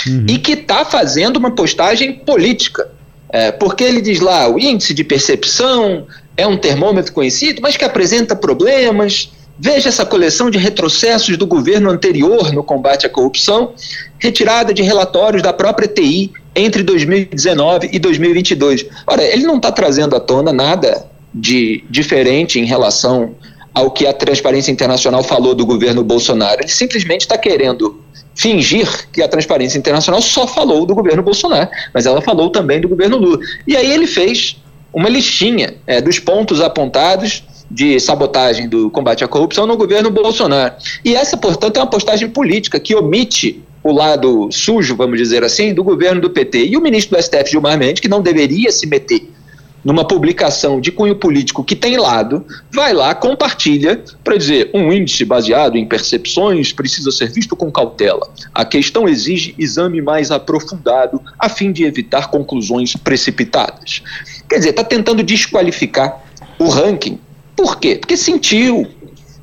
[0.06, 0.26] uhum.
[0.28, 2.88] e que está fazendo uma postagem política.
[3.28, 6.06] É, porque ele diz lá o índice de percepção
[6.36, 9.32] é um termômetro conhecido, mas que apresenta problemas.
[9.58, 13.72] Veja essa coleção de retrocessos do governo anterior no combate à corrupção,
[14.16, 18.86] retirada de relatórios da própria TI entre 2019 e 2022.
[19.06, 23.34] Ora, ele não está trazendo à tona nada de diferente em relação
[23.74, 26.62] ao que a Transparência Internacional falou do governo Bolsonaro.
[26.62, 28.00] Ele simplesmente está querendo
[28.34, 32.88] fingir que a Transparência Internacional só falou do governo Bolsonaro, mas ela falou também do
[32.88, 33.38] governo Lula.
[33.66, 34.56] E aí ele fez
[34.92, 40.74] uma listinha é, dos pontos apontados de sabotagem do combate à corrupção no governo Bolsonaro.
[41.04, 45.74] E essa, portanto, é uma postagem política que omite o lado sujo, vamos dizer assim,
[45.74, 46.66] do governo do PT.
[46.68, 49.28] E o ministro do STF, Gilmar Mendes, que não deveria se meter
[49.84, 55.24] numa publicação de cunho político que tem lado, vai lá, compartilha para dizer um índice
[55.26, 58.26] baseado em percepções precisa ser visto com cautela.
[58.54, 64.02] A questão exige exame mais aprofundado a fim de evitar conclusões precipitadas.
[64.48, 66.24] Quer dizer, está tentando desqualificar
[66.58, 67.18] o ranking.
[67.54, 67.96] Por quê?
[67.96, 68.86] Porque sentiu,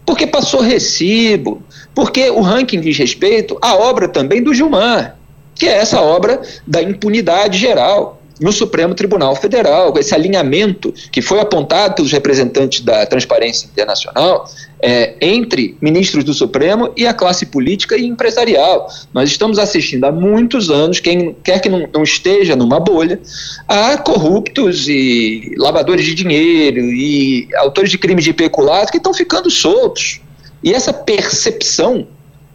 [0.05, 1.61] porque passou recibo,
[1.93, 5.17] porque o ranking diz respeito à obra também do Gilmar
[5.55, 11.39] que é essa obra da impunidade geral no Supremo Tribunal Federal, esse alinhamento que foi
[11.39, 14.49] apontado pelos representantes da Transparência Internacional
[14.81, 18.89] é, entre ministros do Supremo e a classe política e empresarial.
[19.13, 23.21] Nós estamos assistindo há muitos anos, quem quer que não, não esteja numa bolha,
[23.67, 29.51] a corruptos e lavadores de dinheiro e autores de crimes de peculato que estão ficando
[29.51, 30.19] soltos.
[30.63, 32.07] E essa percepção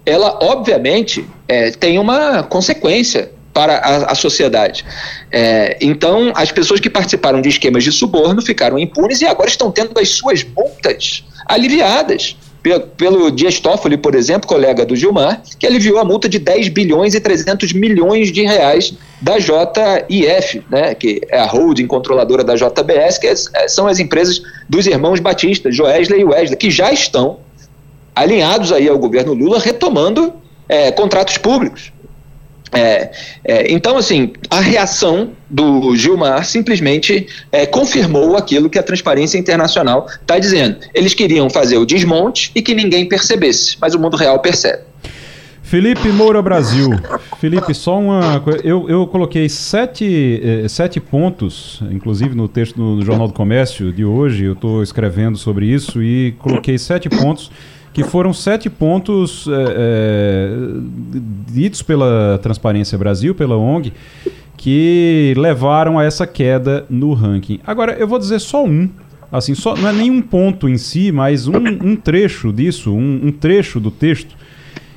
[0.07, 4.85] ela obviamente é, tem uma consequência para a, a sociedade.
[5.33, 9.73] É, então, as pessoas que participaram de esquemas de suborno ficaram impunes e agora estão
[9.73, 12.37] tendo as suas multas aliviadas.
[12.97, 17.15] Pelo, Dias Toffoli, por exemplo, colega do Gilmar, que aliviou a multa de 10 bilhões
[17.15, 18.93] e 300 milhões de reais
[19.23, 24.43] da JIF, né, que é a holding controladora da JBS, que é, são as empresas
[24.69, 27.39] dos irmãos Batista, Joesley e Wesley, que já estão
[28.17, 30.33] alinhados aí ao governo Lula, retomando
[30.67, 31.93] é, contratos públicos.
[32.73, 33.11] É,
[33.45, 40.07] é, então, assim, a reação do Gilmar simplesmente é, confirmou aquilo que a Transparência Internacional
[40.09, 40.79] está dizendo.
[40.93, 44.83] Eles queriam fazer o desmonte e que ninguém percebesse, mas o mundo real percebe.
[45.63, 46.91] Felipe Moura Brasil.
[47.41, 48.61] Felipe, só uma coisa.
[48.65, 54.05] Eu, eu coloquei sete, eh, sete pontos, inclusive no texto no Jornal do Comércio de
[54.05, 57.51] hoje, eu estou escrevendo sobre isso e coloquei sete pontos
[57.97, 60.51] que foram sete pontos é, é,
[61.51, 63.91] ditos pela Transparência Brasil, pela ONG,
[64.55, 67.59] que levaram a essa queda no ranking.
[67.67, 68.91] Agora, eu vou dizer só um.
[69.33, 73.33] Assim, só, não é nenhum ponto em si, mas um, um trecho disso, um, um
[73.33, 74.37] trecho do texto,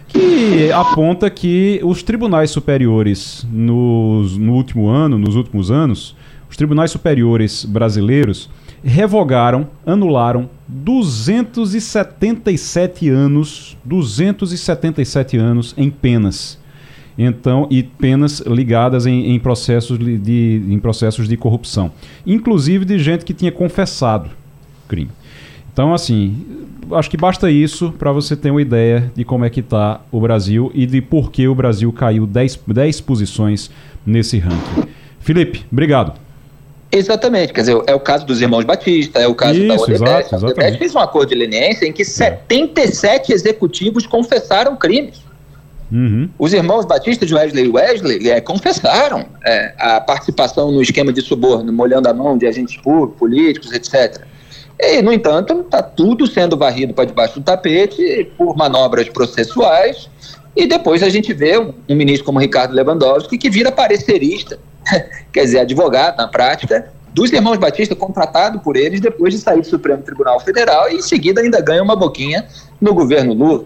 [0.05, 6.17] que aponta que os tribunais superiores nos, no último ano, nos últimos anos,
[6.49, 8.49] os tribunais superiores brasileiros
[8.83, 16.57] revogaram, anularam 277 anos, 277 anos em penas.
[17.17, 21.91] Então, e penas ligadas em, em processos de, em processos de corrupção,
[22.25, 24.29] inclusive de gente que tinha confessado
[24.87, 25.11] crime.
[25.71, 26.45] Então, assim,
[26.91, 30.19] acho que basta isso para você ter uma ideia de como é que está o
[30.19, 33.69] Brasil e de por que o Brasil caiu 10, 10 posições
[34.05, 34.89] nesse ranking.
[35.19, 36.13] Felipe, obrigado.
[36.91, 40.33] Exatamente, quer dizer, é o caso dos irmãos Batista, é o caso Isso, da Odebrecht.
[40.33, 45.23] a Odebrecht fez um acordo de leniência em que 77 executivos confessaram crimes.
[45.91, 46.29] Uhum.
[46.37, 51.21] Os irmãos Batista de Wesley e Wesley é, confessaram é, a participação no esquema de
[51.21, 54.23] suborno, molhando a mão de agentes públicos, políticos, etc.
[54.79, 60.09] E, no entanto, está tudo sendo varrido para debaixo do tapete por manobras processuais.
[60.55, 64.59] E depois a gente vê um, um ministro como Ricardo Lewandowski que vira parecerista
[65.31, 69.67] quer dizer, advogado na prática, dos irmãos Batista, contratado por eles depois de sair do
[69.67, 72.45] Supremo Tribunal Federal e em seguida ainda ganha uma boquinha
[72.79, 73.65] no governo Lula.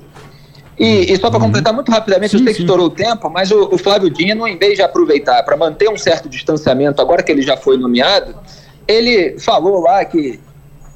[0.80, 1.45] E, e só para uhum.
[1.45, 4.48] completar muito rapidamente, sim, eu sei que estourou o tempo, mas o, o Flávio Dino,
[4.48, 8.35] em vez de aproveitar para manter um certo distanciamento, agora que ele já foi nomeado,
[8.88, 10.40] ele falou lá que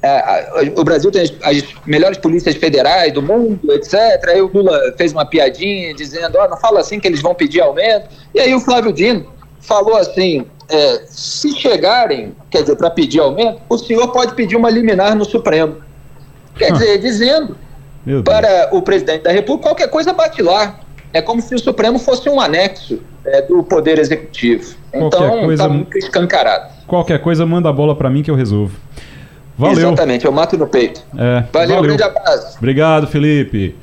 [0.02, 3.94] é, o Brasil tem as, as, melhores polícias federais do mundo, etc.
[4.28, 7.60] Aí o Lula fez uma piadinha dizendo: oh, não fala assim que eles vão pedir
[7.60, 8.08] aumento.
[8.32, 13.60] E aí o Flávio Dino falou assim: é, se chegarem, quer dizer, para pedir aumento,
[13.68, 15.76] o senhor pode pedir uma liminar no Supremo.
[16.56, 17.56] Quer dizer, dizendo
[18.24, 20.80] para o presidente da República, qualquer coisa bate lá.
[21.12, 24.74] É como se o Supremo fosse um anexo é, do Poder Executivo.
[24.92, 26.70] Então, está muito escancarado.
[26.86, 28.76] Qualquer coisa, manda a bola para mim que eu resolvo.
[29.56, 29.78] Valeu.
[29.78, 31.02] Exatamente, eu mato no peito.
[31.16, 32.58] É, valeu, valeu, grande abraço.
[32.58, 33.74] Obrigado, Felipe.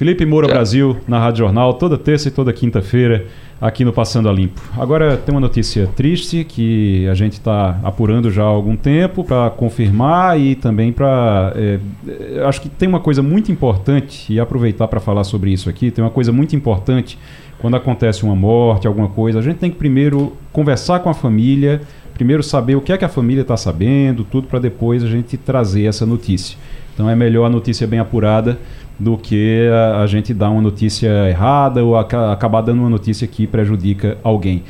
[0.00, 0.56] Felipe Moura Tchau.
[0.56, 3.26] Brasil, na Rádio Jornal, toda terça e toda quinta-feira
[3.60, 4.58] aqui no Passando a Limpo.
[4.78, 9.50] Agora tem uma notícia triste que a gente está apurando já há algum tempo para
[9.50, 11.52] confirmar e também para.
[11.54, 11.78] É,
[12.08, 15.90] é, acho que tem uma coisa muito importante, e aproveitar para falar sobre isso aqui,
[15.90, 17.18] tem uma coisa muito importante
[17.58, 21.82] quando acontece uma morte, alguma coisa, a gente tem que primeiro conversar com a família,
[22.14, 25.36] primeiro saber o que é que a família está sabendo, tudo para depois a gente
[25.36, 26.56] trazer essa notícia.
[26.94, 28.58] Então é melhor a notícia bem apurada
[29.00, 32.02] do que a, a gente dar uma notícia errada ou a,
[32.32, 34.62] acabar dando uma notícia que prejudica alguém.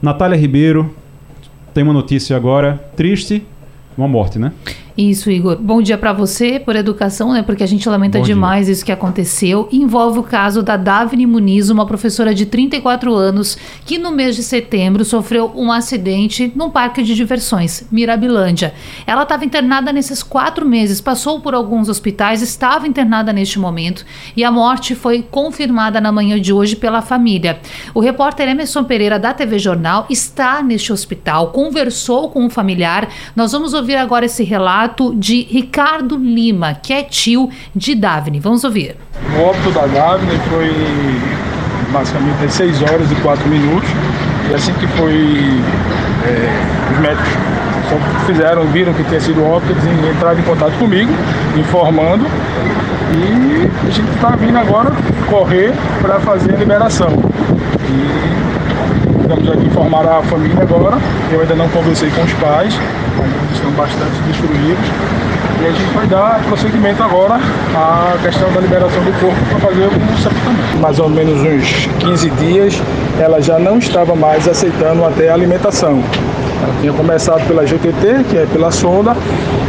[0.00, 0.94] Natália Ribeiro
[1.74, 3.44] tem uma notícia agora triste,
[3.98, 4.52] uma morte, né?
[4.96, 5.58] Isso, Igor.
[5.60, 7.42] Bom dia para você por educação, né?
[7.42, 8.72] Porque a gente lamenta Bom demais dia.
[8.72, 9.68] isso que aconteceu.
[9.70, 14.42] Envolve o caso da Davine Muniz, uma professora de 34 anos, que no mês de
[14.42, 18.72] setembro sofreu um acidente num parque de diversões, Mirabilândia.
[19.06, 24.02] Ela estava internada nesses quatro meses, passou por alguns hospitais, estava internada neste momento
[24.34, 27.60] e a morte foi confirmada na manhã de hoje pela família.
[27.92, 33.10] O repórter Emerson Pereira da TV Jornal está neste hospital, conversou com um familiar.
[33.36, 38.38] Nós vamos ouvir agora esse relato relato de Ricardo Lima, que é tio de Davine.
[38.38, 38.96] Vamos ouvir.
[39.36, 40.70] O óbito da Davine foi
[41.92, 43.88] basicamente às 6 horas e 4 minutos.
[44.48, 45.60] E assim que foi,
[46.24, 47.32] é, os médicos
[48.26, 49.84] fizeram, viram que tinha sido óbito, eles
[50.16, 51.10] entraram em contato comigo,
[51.56, 52.24] informando.
[53.12, 54.92] E a gente está vindo agora
[55.28, 57.10] correr para fazer a liberação.
[57.88, 58.45] E
[59.32, 60.98] aqui informar a família agora.
[61.32, 62.78] Eu ainda não conversei com os pais,
[63.52, 64.86] estão bastante destruídos.
[65.62, 67.40] E a gente vai dar prosseguimento agora
[67.74, 70.78] à questão da liberação do corpo para fazer o sepultamento.
[70.80, 72.82] Mais ou menos uns 15 dias,
[73.18, 76.02] ela já não estava mais aceitando até a alimentação.
[76.62, 79.16] Ela tinha começado pela GTT, que é pela sonda,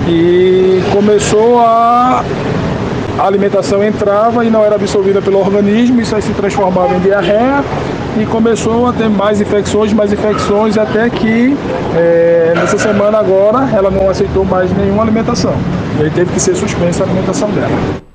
[0.08, 2.24] e começou a
[3.18, 7.64] a alimentação entrava e não era absorvida pelo organismo, isso aí se transformava em diarreia
[8.20, 11.56] e começou a ter mais infecções, mais infecções, até que
[11.96, 15.54] é, nessa semana agora ela não aceitou mais nenhuma alimentação.
[16.00, 18.07] E aí teve que ser suspensa a alimentação dela.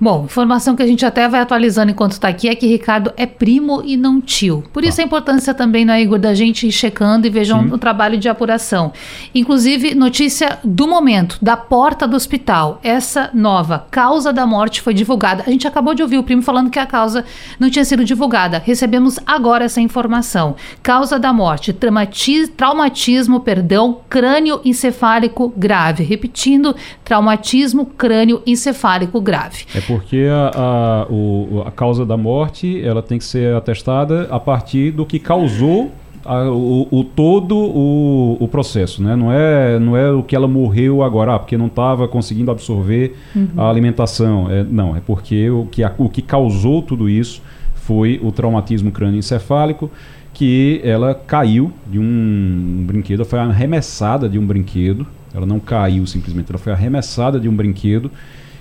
[0.00, 3.26] Bom, informação que a gente até vai atualizando enquanto está aqui é que Ricardo é
[3.26, 4.62] primo e não tio.
[4.72, 7.74] Por isso a importância também, né, Igor, da gente ir checando e vejam Sim.
[7.74, 8.92] o trabalho de apuração.
[9.34, 12.78] Inclusive, notícia do momento, da porta do hospital.
[12.84, 15.42] Essa nova causa da morte foi divulgada.
[15.44, 17.24] A gente acabou de ouvir o primo falando que a causa
[17.58, 18.62] não tinha sido divulgada.
[18.64, 20.54] Recebemos agora essa informação.
[20.80, 26.04] Causa da morte, traumatismo, perdão, crânio encefálico grave.
[26.04, 29.66] Repetindo, traumatismo crânio encefálico grave.
[29.74, 34.38] É porque a, a, o, a causa da morte ela tem que ser atestada a
[34.38, 35.90] partir do que causou
[36.24, 39.16] a, o, o, todo o, o, processo, né?
[39.16, 43.16] Não é, não é o que ela morreu agora, ah, porque não estava conseguindo absorver
[43.34, 43.48] uhum.
[43.56, 44.50] a alimentação.
[44.50, 47.40] É, não, é porque o que, o que causou tudo isso
[47.74, 49.90] foi o traumatismo crânioencefálico,
[50.34, 55.06] que ela caiu de um brinquedo, foi arremessada de um brinquedo.
[55.34, 58.10] Ela não caiu simplesmente, ela foi arremessada de um brinquedo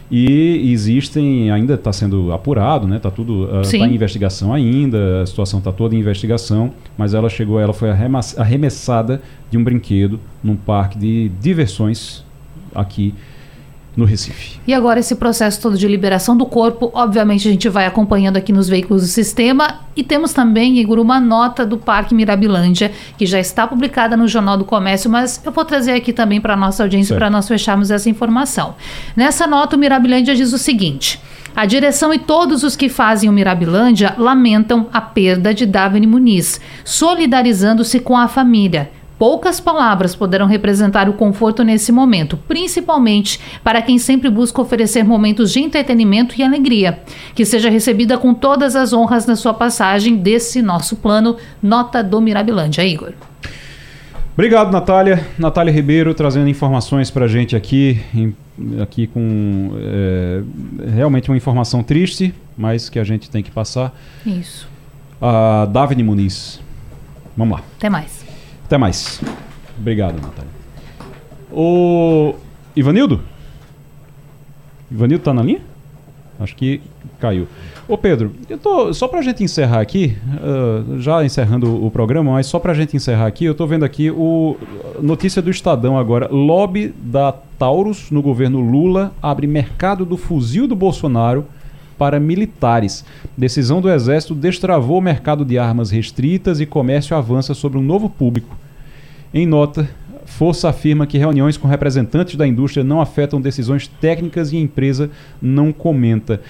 [0.10, 2.96] e existem, ainda está sendo apurado, né?
[2.96, 7.30] Está tudo uh, tá em investigação ainda, a situação está toda em investigação, mas ela
[7.30, 9.22] chegou, ela foi arremessada
[9.52, 12.24] de um brinquedo num parque de diversões
[12.74, 13.14] aqui
[13.98, 14.60] no Recife.
[14.68, 18.54] E agora esse processo todo de liberação do corpo, obviamente a gente vai acompanhando aqui
[18.54, 23.40] nos veículos do sistema e temos também, Igor, uma nota do Parque Mirabilândia que já
[23.40, 26.84] está publicada no Jornal do Comércio, mas eu vou trazer aqui também para a nossa
[26.84, 28.76] audiência para nós fecharmos essa informação.
[29.16, 31.20] Nessa nota o Mirabilândia diz o seguinte:
[31.56, 36.62] a direção e todos os que fazem o Mirabilândia lamentam a perda de Davine Muniz,
[36.86, 38.92] solidarizando-se com a família.
[39.18, 45.52] Poucas palavras poderão representar o conforto nesse momento, principalmente para quem sempre busca oferecer momentos
[45.52, 47.00] de entretenimento e alegria.
[47.34, 52.22] Que seja recebida com todas as honras na sua passagem desse nosso plano Nota do
[52.22, 52.86] Mirabilândia.
[52.86, 53.14] Igor.
[54.34, 55.26] Obrigado, Natália.
[55.40, 58.00] Natália Ribeiro trazendo informações para a gente aqui,
[58.80, 60.44] aqui com é,
[60.94, 63.92] realmente uma informação triste, mas que a gente tem que passar.
[64.24, 64.70] Isso.
[65.20, 66.60] A Davine Muniz.
[67.36, 67.64] Vamos lá.
[67.78, 68.17] Até mais.
[68.68, 69.22] Até mais.
[69.80, 70.52] Obrigado, Natália.
[71.50, 72.36] O
[72.76, 73.22] Ivanildo?
[74.92, 75.62] Ivanildo tá na linha?
[76.38, 76.82] Acho que
[77.18, 77.48] caiu.
[77.88, 82.46] Ô Pedro, eu tô, só pra gente encerrar aqui, uh, já encerrando o programa, mas
[82.48, 84.58] só pra gente encerrar aqui, eu tô vendo aqui o
[85.02, 86.28] notícia do Estadão agora.
[86.30, 91.46] Lobby da Taurus no governo Lula abre mercado do fuzil do Bolsonaro
[91.98, 93.04] para militares.
[93.38, 98.10] Decisão do Exército destravou o mercado de armas restritas e comércio avança sobre um novo
[98.10, 98.56] público.
[99.34, 99.90] Em nota,
[100.28, 105.10] Força afirma que reuniões com representantes da indústria não afetam decisões técnicas e a empresa
[105.42, 106.42] não comenta.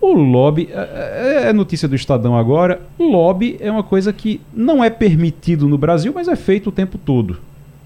[0.00, 4.82] O lobby, é, é, é notícia do Estadão agora, lobby é uma coisa que não
[4.82, 7.38] é permitido no Brasil, mas é feito o tempo todo.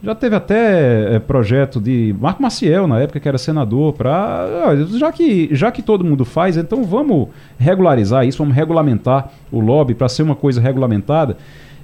[0.02, 4.74] Já teve até é, projeto de Marco Maciel, na época que era senador, para.
[4.98, 9.94] Já que, já que todo mundo faz, então vamos regularizar isso, vamos regulamentar o lobby
[9.94, 11.36] para ser uma coisa regulamentada.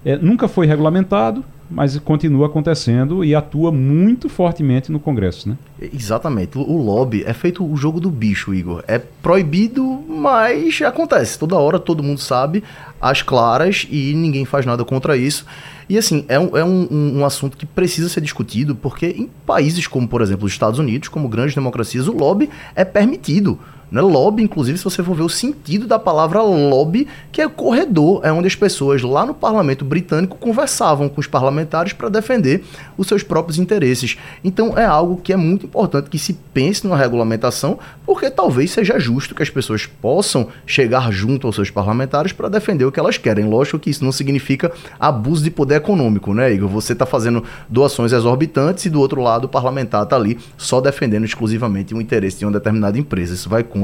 [0.05, 5.57] É, nunca foi regulamentado, mas continua acontecendo e atua muito fortemente no Congresso, né?
[5.81, 6.57] Exatamente.
[6.57, 8.83] O lobby é feito o jogo do bicho, Igor.
[8.89, 11.39] É proibido, mas acontece.
[11.39, 12.65] Toda hora todo mundo sabe,
[13.01, 15.45] as claras, e ninguém faz nada contra isso.
[15.89, 19.87] E assim, é um, é um, um, assunto que precisa ser discutido, porque em países
[19.87, 23.59] como, por exemplo, os Estados Unidos, como grandes democracias, o lobby é permitido.
[23.91, 24.01] Né?
[24.01, 28.33] Lobby, inclusive, se você for ver o sentido da palavra lobby, que é corredor, é
[28.33, 32.65] onde as pessoas lá no parlamento britânico conversavam com os parlamentares para defender
[32.97, 34.17] os seus próprios interesses.
[34.45, 38.99] Então é algo que é muito importante que se pense numa regulamentação, porque talvez seja
[38.99, 43.17] justo que as pessoas possam chegar junto aos seus parlamentares para defender o que elas
[43.17, 43.47] querem.
[43.47, 46.69] Lógico que isso não significa abuso de poder econômico, né, Igor?
[46.69, 51.25] Você está fazendo doações exorbitantes e do outro lado o parlamentar está ali só defendendo
[51.25, 53.35] exclusivamente o interesse de uma determinada empresa.
[53.35, 53.78] Isso vai contra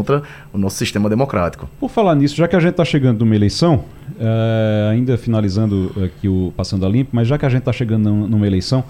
[0.53, 1.69] o nosso sistema democrático.
[1.79, 3.85] Por falar nisso, já que a gente está chegando numa eleição,
[4.19, 8.11] é, ainda finalizando aqui o Passando a Limpo, mas já que a gente está chegando
[8.11, 8.85] numa eleição,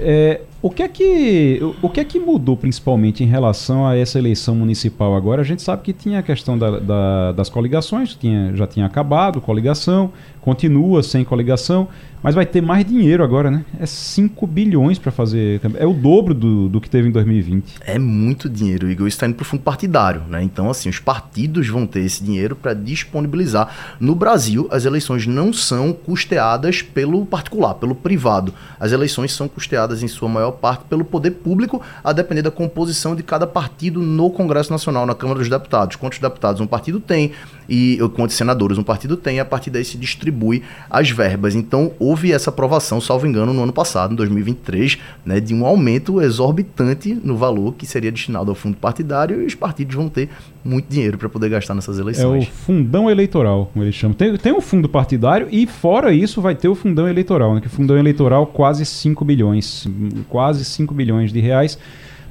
[0.00, 4.18] é, o que é que o que é que mudou principalmente em relação a essa
[4.18, 5.40] eleição municipal agora?
[5.40, 9.40] A gente sabe que tinha a questão da, da, das coligações, tinha, já tinha acabado
[9.40, 11.88] coligação, continua sem coligação,
[12.22, 13.64] mas vai ter mais dinheiro agora, né?
[13.78, 15.60] É 5 bilhões para fazer.
[15.76, 17.76] É o dobro do, do que teve em 2020.
[17.80, 19.08] É muito dinheiro, Igor.
[19.08, 20.42] Isso está indo para o fundo partidário, né?
[20.42, 23.96] Então, assim, os partidos vão ter esse dinheiro para disponibilizar.
[23.98, 28.52] No Brasil, as eleições não são custeadas pelo particular, pelo privado.
[28.78, 29.59] As eleições são custeadas,
[30.02, 34.30] em sua maior parte, pelo poder público, a depender da composição de cada partido no
[34.30, 35.96] Congresso Nacional, na Câmara dos Deputados.
[35.96, 37.32] Quantos deputados um partido tem
[37.68, 41.54] e quantos senadores um partido tem, a partir daí se distribui as verbas.
[41.54, 46.20] Então, houve essa aprovação, salvo engano, no ano passado, em 2023, né, de um aumento
[46.20, 50.28] exorbitante no valor que seria destinado ao fundo partidário e os partidos vão ter
[50.64, 52.44] muito dinheiro para poder gastar nessas eleições.
[52.44, 54.14] É o fundão eleitoral, como eles chamam.
[54.14, 57.68] Tem, tem o fundo partidário e, fora isso, vai ter o fundão eleitoral, né, que
[57.68, 59.86] o fundão eleitoral quase 5 bilhões,
[60.28, 61.78] quase 5 bilhões de reais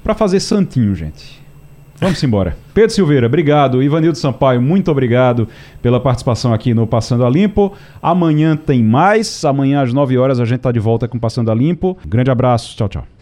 [0.03, 1.39] para fazer santinho, gente.
[1.99, 2.57] Vamos embora.
[2.73, 3.83] Pedro Silveira, obrigado.
[3.83, 5.47] Ivanildo Sampaio, muito obrigado
[5.81, 7.73] pela participação aqui no Passando a Limpo.
[8.01, 9.43] Amanhã tem mais.
[9.43, 11.97] Amanhã às 9 horas a gente está de volta com Passando a Limpo.
[12.07, 12.75] Grande abraço.
[12.75, 13.18] Tchau, tchau.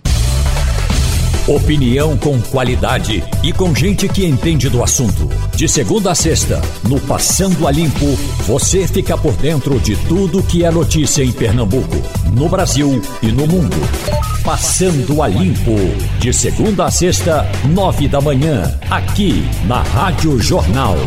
[1.47, 5.29] Opinião com qualidade e com gente que entende do assunto.
[5.55, 8.05] De segunda a sexta, no Passando a Limpo,
[8.45, 11.95] você fica por dentro de tudo que é notícia em Pernambuco,
[12.33, 13.77] no Brasil e no mundo.
[14.43, 15.77] Passando a Limpo.
[16.19, 20.97] De segunda a sexta, nove da manhã, aqui na Rádio Jornal.